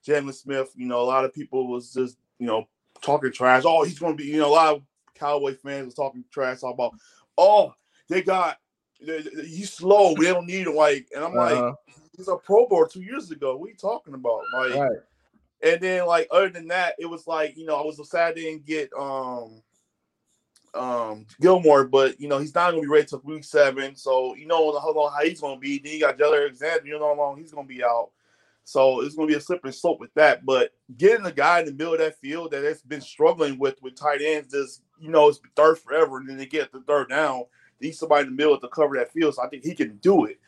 Jaylon 0.04 0.34
Smith. 0.34 0.72
You 0.74 0.86
know, 0.86 1.00
a 1.00 1.04
lot 1.04 1.24
of 1.24 1.32
people 1.32 1.68
was 1.68 1.92
just 1.92 2.16
you 2.40 2.46
know 2.46 2.66
talking 3.02 3.32
trash. 3.32 3.62
Oh, 3.66 3.84
he's 3.84 3.98
going 3.98 4.16
to 4.16 4.22
be. 4.22 4.28
You 4.28 4.38
know, 4.38 4.48
a 4.48 4.54
lot 4.54 4.74
of 4.76 4.82
Cowboy 5.14 5.54
fans 5.56 5.86
was 5.86 5.94
talking 5.94 6.24
trash 6.30 6.60
talking 6.60 6.74
about. 6.74 6.92
Oh, 7.36 7.74
they 8.08 8.22
got 8.22 8.58
they- 9.00 9.20
they- 9.22 9.46
he's 9.46 9.72
slow. 9.72 10.14
We 10.14 10.26
don't 10.26 10.46
need 10.46 10.66
him. 10.66 10.74
Like, 10.74 11.08
and 11.14 11.24
I'm 11.24 11.34
like, 11.34 11.56
Uh-huh. 11.56 11.72
he's 12.16 12.28
a 12.28 12.36
Pro 12.36 12.66
Bowl 12.66 12.86
two 12.86 13.02
years 13.02 13.30
ago. 13.30 13.56
What 13.56 13.66
are 13.66 13.70
you 13.70 13.76
talking 13.76 14.14
about? 14.14 14.40
Like, 14.54 14.74
Right. 14.74 14.98
and 15.62 15.80
then 15.80 16.06
like 16.06 16.26
other 16.30 16.48
than 16.48 16.66
that, 16.68 16.94
it 16.98 17.06
was 17.06 17.26
like 17.26 17.56
you 17.56 17.64
know 17.64 17.76
I 17.76 17.84
was 17.84 18.00
sad 18.10 18.34
they 18.34 18.42
didn't 18.42 18.66
get 18.66 18.90
um 18.98 19.62
um 20.74 21.26
Gilmore, 21.40 21.84
but 21.84 22.20
you 22.20 22.28
know 22.28 22.38
he's 22.38 22.54
not 22.54 22.70
gonna 22.70 22.82
be 22.82 22.88
ready 22.88 23.06
till 23.06 23.20
week 23.24 23.44
seven. 23.44 23.96
So 23.96 24.34
you 24.34 24.46
know 24.46 24.78
how 24.78 24.92
long 24.92 25.12
how 25.16 25.24
he's 25.24 25.40
gonna 25.40 25.58
be. 25.58 25.78
Then 25.78 25.92
you 25.94 26.00
got 26.00 26.18
Jalen 26.18 26.40
Alexander, 26.42 26.86
you 26.86 26.98
know 26.98 27.14
how 27.14 27.16
long 27.20 27.38
he's 27.38 27.52
gonna 27.52 27.66
be 27.66 27.82
out. 27.82 28.10
So 28.68 29.00
it's 29.00 29.14
gonna 29.14 29.28
be 29.28 29.34
a 29.34 29.40
slippery 29.40 29.72
slope 29.72 29.98
with 29.98 30.12
that. 30.12 30.44
But 30.44 30.74
getting 30.98 31.24
a 31.24 31.32
guy 31.32 31.60
in 31.60 31.64
the 31.64 31.72
middle 31.72 31.94
of 31.94 32.00
that 32.00 32.20
field 32.20 32.50
that 32.50 32.64
has 32.64 32.82
been 32.82 33.00
struggling 33.00 33.58
with 33.58 33.80
with 33.80 33.94
tight 33.94 34.20
ends, 34.20 34.52
just 34.52 34.82
you 35.00 35.08
know 35.08 35.26
it's 35.28 35.40
third 35.56 35.78
forever, 35.78 36.18
and 36.18 36.28
then 36.28 36.36
they 36.36 36.44
get 36.44 36.70
the 36.70 36.82
third 36.82 37.08
down. 37.08 37.44
Need 37.80 37.92
somebody 37.92 38.24
in 38.24 38.28
the 38.28 38.36
middle 38.36 38.60
to 38.60 38.68
cover 38.68 38.94
that 38.98 39.10
field. 39.10 39.34
So 39.34 39.42
I 39.42 39.48
think 39.48 39.64
he 39.64 39.74
can 39.74 39.96
do 40.02 40.26
it. 40.26 40.38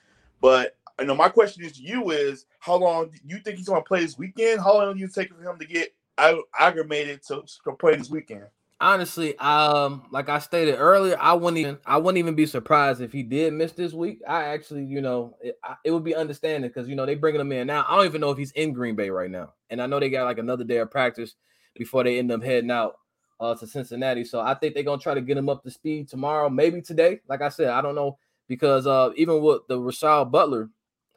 But 0.42 0.76
you 0.98 1.06
know, 1.06 1.14
my 1.14 1.30
question 1.30 1.64
is 1.64 1.72
to 1.78 1.82
you 1.82 2.10
is 2.10 2.44
how 2.58 2.76
long 2.76 3.08
do 3.08 3.16
you 3.24 3.38
think 3.38 3.56
he's 3.56 3.68
gonna 3.68 3.80
play 3.80 4.02
this 4.02 4.18
weekend? 4.18 4.60
How 4.60 4.74
long 4.74 4.92
do 4.92 5.00
you 5.00 5.08
take 5.08 5.34
for 5.34 5.42
him 5.42 5.58
to 5.58 5.64
get 5.64 5.94
ag- 6.18 6.44
aggravated 6.58 7.22
to, 7.28 7.44
to 7.64 7.72
play 7.72 7.96
this 7.96 8.10
weekend? 8.10 8.44
Honestly, 8.82 9.36
um, 9.36 10.04
like 10.10 10.30
I 10.30 10.38
stated 10.38 10.76
earlier, 10.76 11.14
I 11.20 11.34
wouldn't 11.34 11.58
even 11.58 11.78
I 11.84 11.98
wouldn't 11.98 12.18
even 12.18 12.34
be 12.34 12.46
surprised 12.46 13.02
if 13.02 13.12
he 13.12 13.22
did 13.22 13.52
miss 13.52 13.72
this 13.72 13.92
week. 13.92 14.20
I 14.26 14.44
actually, 14.44 14.84
you 14.84 15.02
know, 15.02 15.36
it, 15.42 15.58
I, 15.62 15.74
it 15.84 15.90
would 15.90 16.02
be 16.04 16.14
understanding 16.14 16.70
because 16.70 16.88
you 16.88 16.96
know 16.96 17.04
they 17.04 17.14
bringing 17.14 17.42
him 17.42 17.52
in 17.52 17.66
now. 17.66 17.84
I 17.86 17.96
don't 17.96 18.06
even 18.06 18.22
know 18.22 18.30
if 18.30 18.38
he's 18.38 18.52
in 18.52 18.72
Green 18.72 18.96
Bay 18.96 19.10
right 19.10 19.30
now, 19.30 19.52
and 19.68 19.82
I 19.82 19.86
know 19.86 20.00
they 20.00 20.08
got 20.08 20.24
like 20.24 20.38
another 20.38 20.64
day 20.64 20.78
of 20.78 20.90
practice 20.90 21.34
before 21.74 22.04
they 22.04 22.18
end 22.18 22.32
up 22.32 22.42
heading 22.42 22.70
out 22.70 22.94
uh, 23.38 23.54
to 23.54 23.66
Cincinnati. 23.66 24.24
So 24.24 24.40
I 24.40 24.54
think 24.54 24.72
they're 24.72 24.82
gonna 24.82 25.00
try 25.00 25.12
to 25.12 25.20
get 25.20 25.36
him 25.36 25.50
up 25.50 25.62
to 25.64 25.70
speed 25.70 26.08
tomorrow, 26.08 26.48
maybe 26.48 26.80
today. 26.80 27.20
Like 27.28 27.42
I 27.42 27.50
said, 27.50 27.68
I 27.68 27.82
don't 27.82 27.94
know 27.94 28.16
because 28.48 28.86
uh, 28.86 29.10
even 29.14 29.42
with 29.42 29.60
the 29.68 29.78
Rashad 29.78 30.30
Butler 30.30 30.70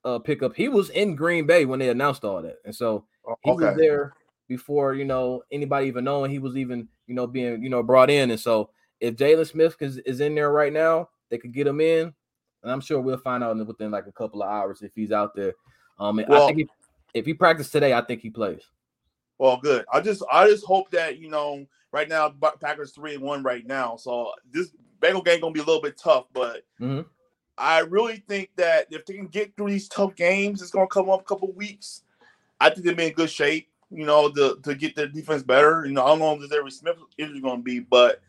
uh, 0.04 0.19
pickup, 0.19 0.54
he 0.54 0.67
was 0.67 0.89
in 0.89 1.15
Green 1.15 1.47
Bay 1.47 1.63
when 1.63 1.80
they 1.80 1.88
announced 1.89 2.26
all 2.26 2.41
that, 2.41 2.58
and 2.65 2.76
so 2.76 3.06
he 3.41 3.52
was 3.52 3.78
there 3.78 4.12
before 4.49 4.95
you 4.95 5.06
know 5.06 5.43
anybody 5.49 5.88
even 5.88 6.04
knowing 6.04 6.30
he 6.30 6.39
was 6.39 6.58
even 6.58 6.89
you 7.08 7.16
know 7.16 7.28
being 7.28 7.62
you 7.63 7.70
know 7.70 7.84
brought 7.84 8.10
in. 8.10 8.32
And 8.32 8.39
so 8.39 8.70
if 9.00 9.16
Jaylon 9.16 9.48
Smith 9.50 9.76
is, 9.82 9.98
is 10.00 10.20
in 10.22 10.36
there 10.36 10.52
right 10.52 10.74
now, 10.74 11.10
they 11.30 11.38
could 11.38 11.54
get 11.54 11.68
him 11.68 11.82
in, 11.82 12.13
and 12.63 12.72
I'm 12.72 12.82
sure 12.82 13.00
we'll 13.02 13.18
find 13.18 13.44
out 13.44 13.58
within 13.68 13.92
like 13.92 14.08
a 14.08 14.12
couple 14.12 14.42
of 14.44 14.50
hours 14.50 14.82
if 14.82 14.94
he's 14.96 15.12
out 15.12 15.36
there. 15.36 15.54
Um, 16.00 16.20
and 16.20 16.28
I 16.28 16.32
Well- 16.32 16.48
think 16.48 16.62
if, 16.62 16.68
if 17.13 17.26
he 17.26 17.34
practiced 17.34 17.72
today, 17.72 17.94
I 17.94 18.02
think 18.02 18.22
he 18.22 18.30
plays. 18.30 18.62
Well, 19.38 19.58
good. 19.58 19.86
I 19.92 20.00
just 20.00 20.24
I 20.32 20.48
just 20.48 20.66
hope 20.66 20.89
that 20.92 21.18
you 21.20 21.30
know 21.30 21.66
right 21.92 22.08
now 22.08 22.34
Packers 22.62 22.92
three 22.92 23.16
and 23.16 23.24
one 23.24 23.44
right 23.44 23.66
now. 23.66 23.96
So 23.98 24.32
this 24.52 24.72
Bengal 25.00 25.22
game 25.22 25.42
gonna 25.42 25.52
be 25.54 25.60
a 25.60 25.63
little 25.63 25.82
bit 25.82 25.98
tough, 25.98 26.26
but 26.34 26.63
Mhm. 26.80 27.06
I 27.58 27.80
really 27.80 28.24
think 28.28 28.50
that 28.56 28.88
if 28.89 29.06
they 29.06 29.13
can 29.16 29.28
get 29.28 29.56
through 29.56 29.70
these 29.70 29.88
tough 29.89 30.16
games, 30.16 30.62
it's 30.62 30.72
gonna 30.72 30.88
come 30.88 31.10
up 31.10 31.22
a 31.22 31.24
couple 31.26 31.52
weeks. 31.52 32.04
I 32.60 32.70
think 32.70 32.86
they'll 32.86 32.96
be 32.96 33.08
in 33.08 33.13
good 33.13 33.30
shape. 33.30 33.68
You 33.93 34.06
know, 34.06 34.29
to 34.29 34.60
to 34.63 34.75
get 34.75 34.95
their 34.95 35.08
defense 35.08 35.43
better. 35.43 35.86
You 35.86 35.93
know, 35.93 36.03
I 36.03 36.08
don't 36.10 36.19
know 36.19 36.41
if 36.41 36.51
every 36.51 36.71
Smith 36.71 36.97
is 37.17 37.41
going 37.41 37.58
to 37.58 37.63
be, 37.63 37.79
but 37.79 38.21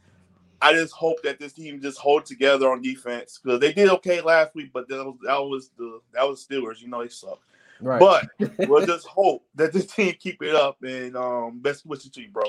I 0.60 0.72
just 0.72 0.94
hope 0.94 1.22
that 1.22 1.38
this 1.38 1.52
team 1.52 1.80
just 1.80 1.98
hold 1.98 2.24
together 2.24 2.70
on 2.70 2.82
defense 2.82 3.38
because 3.42 3.60
they 3.60 3.72
did 3.72 3.88
okay 3.90 4.20
last 4.20 4.54
week, 4.54 4.70
but 4.72 4.88
that 4.88 5.04
was 5.04 5.16
that 5.22 5.40
was 5.40 5.70
the 5.76 6.00
that 6.12 6.26
was 6.26 6.46
Steelers. 6.46 6.80
You 6.80 6.88
know, 6.88 7.02
they 7.02 7.08
suck. 7.08 7.40
Right. 7.80 8.00
But 8.00 8.28
we'll 8.68 8.86
just 8.86 9.06
hope 9.06 9.44
that 9.56 9.72
this 9.72 9.86
team 9.86 10.14
keep 10.18 10.42
it 10.42 10.54
up 10.54 10.82
and 10.82 11.16
um 11.16 11.60
best 11.60 11.84
wishes 11.86 12.10
to 12.10 12.22
you, 12.22 12.30
bro. 12.30 12.44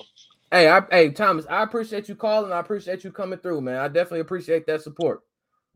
Hey, 0.51 0.69
I, 0.69 0.82
hey, 0.91 1.10
Thomas, 1.10 1.45
I 1.49 1.63
appreciate 1.63 2.08
you 2.08 2.15
calling. 2.15 2.51
I 2.51 2.60
appreciate 2.60 3.04
you 3.04 3.12
coming 3.12 3.39
through, 3.39 3.62
man. 3.62 3.78
I 3.78 3.88
definitely 3.88 4.21
appreciate 4.21 4.65
that 4.67 4.82
support. 4.82 5.23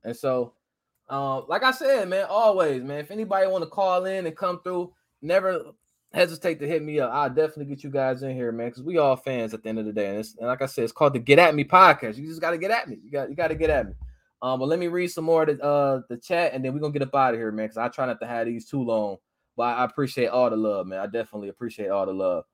And 0.04 0.16
so, 0.16 0.54
um, 1.10 1.46
like 1.50 1.64
I 1.64 1.72
said, 1.72 2.08
man, 2.08 2.28
always, 2.30 2.84
man. 2.84 3.00
If 3.00 3.12
anybody 3.12 3.48
want 3.48 3.64
to 3.64 3.70
call 3.70 4.06
in 4.06 4.28
and 4.28 4.38
come 4.38 4.62
through, 4.62 4.94
never 5.22 5.74
hesitate 6.14 6.60
to 6.60 6.68
hit 6.68 6.84
me 6.84 7.00
up. 7.00 7.12
I'll 7.14 7.30
definitely 7.30 7.66
get 7.66 7.84
you 7.84 7.90
guys 7.90 8.24
in 8.24 8.36
here, 8.36 8.52
man, 8.52 8.70
because 8.70 8.84
we 8.84 8.98
all 8.98 9.16
fans 9.16 9.54
at 9.54 9.64
the 9.64 9.70
end 9.70 9.80
of 9.80 9.86
the 9.86 9.94
day. 9.94 10.16
And, 10.16 10.26
and, 10.40 10.48
like 10.48 10.62
I 10.62 10.66
said, 10.66 10.84
it's 10.84 10.94
called 10.94 11.14
the 11.14 11.20
Get 11.20 11.40
At 11.40 11.56
Me 11.56 11.64
podcast. 11.64 12.18
You 12.18 12.28
just 12.28 12.42
got 12.42 12.52
to 12.52 12.58
get 12.58 12.72
at 12.72 12.88
me. 12.88 12.98
You 13.04 13.12
got 13.12 13.30
you 13.30 13.36
got 13.36 13.50
to 13.50 13.56
get 13.56 13.70
at 13.70 13.88
me. 13.88 13.94
Um, 14.42 14.60
but 14.60 14.68
let 14.68 14.80
me 14.80 14.88
read 14.88 15.10
some 15.10 15.26
more 15.26 15.44
of 15.44 15.58
the 15.58 15.64
uh 15.64 16.02
the 16.10 16.18
chat, 16.18 16.54
and 16.54 16.64
then 16.64 16.74
we're 16.74 16.80
gonna 16.80 16.94
get 16.94 17.02
up 17.02 17.14
out 17.14 17.34
of 17.34 17.40
here, 17.40 17.52
man. 17.52 17.66
Because 17.66 17.78
I 17.78 17.90
try 17.90 18.06
not 18.06 18.20
to 18.22 18.28
have 18.28 18.48
these 18.48 18.70
too 18.70 18.84
long. 18.84 19.18
But 19.58 19.78
I 19.78 19.84
appreciate 19.84 20.28
all 20.28 20.50
the 20.50 20.56
love, 20.56 20.88
man. 20.88 21.00
I 21.00 21.08
definitely 21.08 21.50
appreciate 21.50 21.90
all 21.90 22.06
the 22.06 22.14
love. 22.14 22.46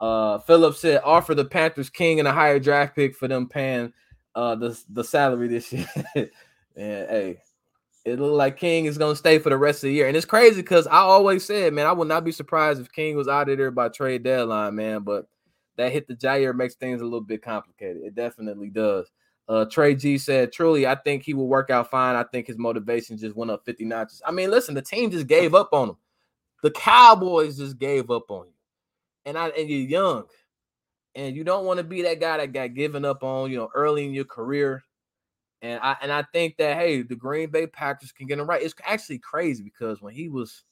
Uh, 0.00 0.72
said, 0.72 1.02
offer 1.04 1.34
the 1.34 1.44
Panthers 1.44 1.90
king 1.90 2.18
and 2.18 2.26
a 2.26 2.32
higher 2.32 2.58
draft 2.58 2.96
pick 2.96 3.14
for 3.14 3.28
them 3.28 3.48
paying 3.48 3.92
uh 4.34 4.54
the 4.54 4.78
the 4.88 5.04
salary 5.04 5.48
this 5.48 5.72
year. 5.72 5.86
and 6.14 6.30
hey, 6.76 7.42
it 8.04 8.20
looked 8.20 8.34
like 8.34 8.58
King 8.58 8.84
is 8.84 8.98
gonna 8.98 9.16
stay 9.16 9.38
for 9.38 9.50
the 9.50 9.56
rest 9.56 9.78
of 9.78 9.88
the 9.88 9.94
year. 9.94 10.08
And 10.08 10.16
it's 10.16 10.26
crazy 10.26 10.60
because 10.60 10.86
I 10.86 10.98
always 10.98 11.44
said, 11.44 11.72
man, 11.72 11.86
I 11.86 11.92
would 11.92 12.08
not 12.08 12.24
be 12.24 12.32
surprised 12.32 12.80
if 12.80 12.92
King 12.92 13.16
was 13.16 13.28
out 13.28 13.48
of 13.48 13.56
there 13.56 13.70
by 13.70 13.88
trade 13.88 14.22
deadline, 14.22 14.74
man. 14.74 15.02
But 15.02 15.26
that 15.76 15.92
hit 15.92 16.06
the 16.06 16.14
Jaire 16.14 16.54
makes 16.54 16.74
things 16.74 17.00
a 17.00 17.04
little 17.04 17.20
bit 17.20 17.42
complicated. 17.42 18.02
It 18.04 18.14
definitely 18.14 18.70
does. 18.70 19.10
Uh, 19.48 19.64
Trey 19.66 19.94
G 19.94 20.16
said, 20.16 20.52
truly, 20.52 20.86
I 20.86 20.94
think 20.94 21.22
he 21.22 21.34
will 21.34 21.48
work 21.48 21.70
out 21.70 21.90
fine. 21.90 22.16
I 22.16 22.24
think 22.24 22.46
his 22.46 22.58
motivation 22.58 23.18
just 23.18 23.36
went 23.36 23.50
up 23.50 23.64
50 23.64 23.84
notches. 23.84 24.22
I 24.24 24.30
mean, 24.30 24.50
listen, 24.50 24.74
the 24.74 24.82
team 24.82 25.10
just 25.10 25.26
gave 25.26 25.54
up 25.54 25.70
on 25.72 25.90
him. 25.90 25.96
The 26.62 26.70
Cowboys 26.70 27.58
just 27.58 27.78
gave 27.78 28.10
up 28.10 28.30
on 28.30 28.46
you. 28.46 28.52
And 29.26 29.36
I 29.36 29.48
and 29.48 29.68
you're 29.68 29.80
young. 29.80 30.24
And 31.14 31.36
you 31.36 31.44
don't 31.44 31.66
want 31.66 31.78
to 31.78 31.84
be 31.84 32.02
that 32.02 32.20
guy 32.20 32.38
that 32.38 32.52
got 32.52 32.74
given 32.74 33.04
up 33.04 33.22
on, 33.22 33.50
you 33.50 33.58
know, 33.58 33.70
early 33.74 34.04
in 34.04 34.14
your 34.14 34.24
career. 34.24 34.82
And 35.64 35.80
I 35.82 35.96
and 36.02 36.12
I 36.12 36.22
think 36.22 36.58
that 36.58 36.76
hey, 36.76 37.00
the 37.00 37.16
Green 37.16 37.48
Bay 37.48 37.66
Packers 37.66 38.12
can 38.12 38.26
get 38.26 38.38
him 38.38 38.46
right. 38.46 38.62
It's 38.62 38.74
actually 38.84 39.18
crazy 39.18 39.64
because 39.64 40.02
when 40.02 40.12
he 40.12 40.28
was, 40.28 40.62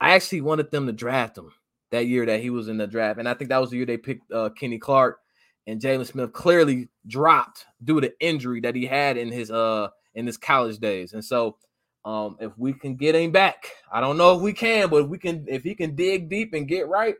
I 0.00 0.14
actually 0.14 0.40
wanted 0.40 0.72
them 0.72 0.86
to 0.86 0.92
draft 0.92 1.38
him 1.38 1.52
that 1.92 2.08
year 2.08 2.26
that 2.26 2.40
he 2.40 2.50
was 2.50 2.66
in 2.66 2.76
the 2.76 2.88
draft, 2.88 3.20
and 3.20 3.28
I 3.28 3.34
think 3.34 3.50
that 3.50 3.60
was 3.60 3.70
the 3.70 3.76
year 3.76 3.86
they 3.86 3.98
picked 3.98 4.32
uh, 4.32 4.48
Kenny 4.48 4.80
Clark 4.80 5.20
and 5.68 5.80
Jaylon 5.80 6.08
Smith. 6.08 6.32
Clearly 6.32 6.88
dropped 7.06 7.66
due 7.84 8.00
to 8.00 8.12
injury 8.18 8.60
that 8.62 8.74
he 8.74 8.84
had 8.84 9.16
in 9.16 9.30
his 9.30 9.52
uh 9.52 9.90
in 10.16 10.26
his 10.26 10.38
college 10.38 10.78
days, 10.78 11.12
and 11.12 11.24
so 11.24 11.56
um 12.04 12.36
if 12.40 12.50
we 12.58 12.72
can 12.72 12.96
get 12.96 13.14
him 13.14 13.30
back, 13.30 13.70
I 13.92 14.00
don't 14.00 14.18
know 14.18 14.34
if 14.34 14.42
we 14.42 14.52
can, 14.52 14.88
but 14.88 15.04
if 15.04 15.08
we 15.08 15.18
can, 15.18 15.46
if 15.46 15.62
he 15.62 15.76
can 15.76 15.94
dig 15.94 16.28
deep 16.28 16.52
and 16.52 16.66
get 16.66 16.88
right. 16.88 17.14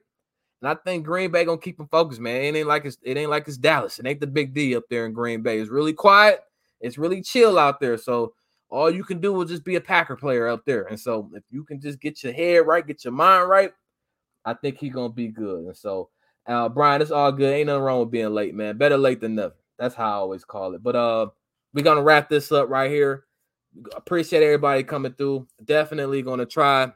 And 0.61 0.69
I 0.69 0.75
think 0.75 1.05
Green 1.05 1.31
Bay 1.31 1.45
gonna 1.45 1.59
keep 1.59 1.79
him 1.79 1.87
focused, 1.87 2.21
man. 2.21 2.43
It 2.43 2.59
ain't 2.59 2.67
like 2.67 2.85
it's 2.85 2.99
it 3.05 3.17
ain't 3.17 3.31
like 3.31 3.47
it's 3.47 3.59
Dallas. 3.59 4.01
It 4.01 4.09
ain't 4.09 4.19
the 4.19 4.27
big 4.27 4.55
D 4.55 4.75
up 4.75 4.85
there 4.91 5.07
in 5.07 5.13
Green 5.13 5.43
Bay. 5.43 5.61
It's 5.61 5.71
really 5.71 5.93
quiet 5.93 6.41
it's 6.83 6.99
really 6.99 7.23
chill 7.23 7.59
out 7.59 7.81
there. 7.81 7.97
So 7.97 8.35
all 8.69 8.91
you 8.91 9.05
can 9.05 9.21
do 9.21 9.41
is 9.41 9.51
just 9.51 9.65
be 9.65 9.77
a 9.77 9.81
Packer 9.81 10.17
player 10.17 10.49
out 10.49 10.67
there. 10.67 10.85
And 10.85 10.99
so 10.99 11.31
if 11.35 11.45
you 11.51 11.65
can 11.65 11.81
just 11.81 12.01
get 12.01 12.23
your 12.23 12.33
head 12.33 12.67
right, 12.67 12.87
get 12.87 13.05
your 13.05 13.13
mind 13.13 13.49
right, 13.49 13.73
I 14.45 14.55
think 14.55 14.79
he's 14.79 14.93
gonna 14.93 15.13
be 15.13 15.29
good. 15.29 15.65
And 15.67 15.77
so 15.77 16.11
uh 16.47 16.69
Brian, 16.69 17.01
it's 17.01 17.11
all 17.11 17.33
good. 17.33 17.55
Ain't 17.55 17.69
nothing 17.69 17.83
wrong 17.83 18.01
with 18.01 18.11
being 18.11 18.35
late, 18.35 18.55
man. 18.55 18.77
Better 18.77 18.99
late 18.99 19.21
than 19.21 19.37
never. 19.37 19.55
That's 19.79 19.95
how 19.95 20.11
I 20.11 20.15
always 20.15 20.45
call 20.45 20.75
it. 20.75 20.83
But 20.83 20.97
uh 20.97 21.27
we're 21.73 21.85
gonna 21.85 22.03
wrap 22.03 22.29
this 22.29 22.51
up 22.53 22.69
right 22.69 22.91
here. 22.91 23.25
Appreciate 23.95 24.43
everybody 24.43 24.83
coming 24.83 25.15
through. 25.15 25.47
Definitely 25.65 26.23
gonna 26.23 26.47
try 26.47 26.93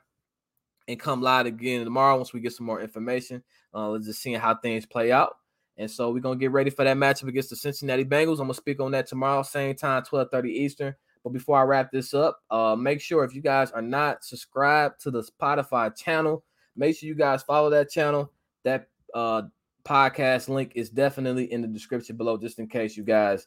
and 0.88 1.00
come 1.00 1.22
live 1.22 1.46
again 1.46 1.84
tomorrow 1.84 2.16
once 2.16 2.32
we 2.32 2.40
get 2.40 2.52
some 2.52 2.66
more 2.66 2.80
information. 2.80 3.42
Uh, 3.74 3.88
let's 3.90 4.06
just 4.06 4.22
see 4.22 4.32
how 4.32 4.54
things 4.54 4.86
play 4.86 5.12
out. 5.12 5.36
And 5.78 5.90
so 5.90 6.10
we're 6.10 6.20
gonna 6.20 6.38
get 6.38 6.52
ready 6.52 6.70
for 6.70 6.84
that 6.84 6.96
matchup 6.96 7.28
against 7.28 7.50
the 7.50 7.56
Cincinnati 7.56 8.04
Bengals. 8.04 8.32
I'm 8.32 8.46
gonna 8.46 8.54
speak 8.54 8.80
on 8.80 8.92
that 8.92 9.06
tomorrow, 9.06 9.42
same 9.42 9.74
time, 9.74 10.02
12:30 10.04 10.50
Eastern. 10.50 10.94
But 11.22 11.32
before 11.32 11.58
I 11.58 11.62
wrap 11.62 11.90
this 11.90 12.14
up, 12.14 12.40
uh, 12.50 12.76
make 12.76 13.00
sure 13.00 13.24
if 13.24 13.34
you 13.34 13.42
guys 13.42 13.72
are 13.72 13.82
not 13.82 14.24
subscribed 14.24 15.00
to 15.02 15.10
the 15.10 15.22
Spotify 15.22 15.94
channel, 15.96 16.44
make 16.76 16.96
sure 16.96 17.08
you 17.08 17.14
guys 17.14 17.42
follow 17.42 17.68
that 17.70 17.90
channel. 17.90 18.32
That 18.64 18.88
uh, 19.12 19.42
podcast 19.84 20.48
link 20.48 20.72
is 20.74 20.90
definitely 20.90 21.52
in 21.52 21.62
the 21.62 21.68
description 21.68 22.16
below, 22.16 22.36
just 22.36 22.58
in 22.58 22.68
case 22.68 22.96
you 22.96 23.04
guys 23.04 23.46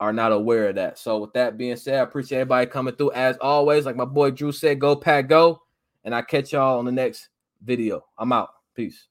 are 0.00 0.12
not 0.12 0.32
aware 0.32 0.68
of 0.68 0.76
that. 0.76 0.98
So 0.98 1.18
with 1.18 1.32
that 1.34 1.58
being 1.58 1.76
said, 1.76 1.96
I 1.96 2.02
appreciate 2.02 2.38
everybody 2.38 2.66
coming 2.66 2.94
through. 2.94 3.12
As 3.12 3.36
always, 3.38 3.84
like 3.84 3.96
my 3.96 4.04
boy 4.04 4.30
Drew 4.30 4.50
said, 4.50 4.80
go 4.80 4.96
pack 4.96 5.28
go. 5.28 5.62
And 6.04 6.14
I 6.14 6.22
catch 6.22 6.52
y'all 6.52 6.78
on 6.78 6.86
the 6.86 6.92
next 6.92 7.28
video. 7.62 8.04
I'm 8.18 8.32
out. 8.32 8.48
Peace. 8.74 9.09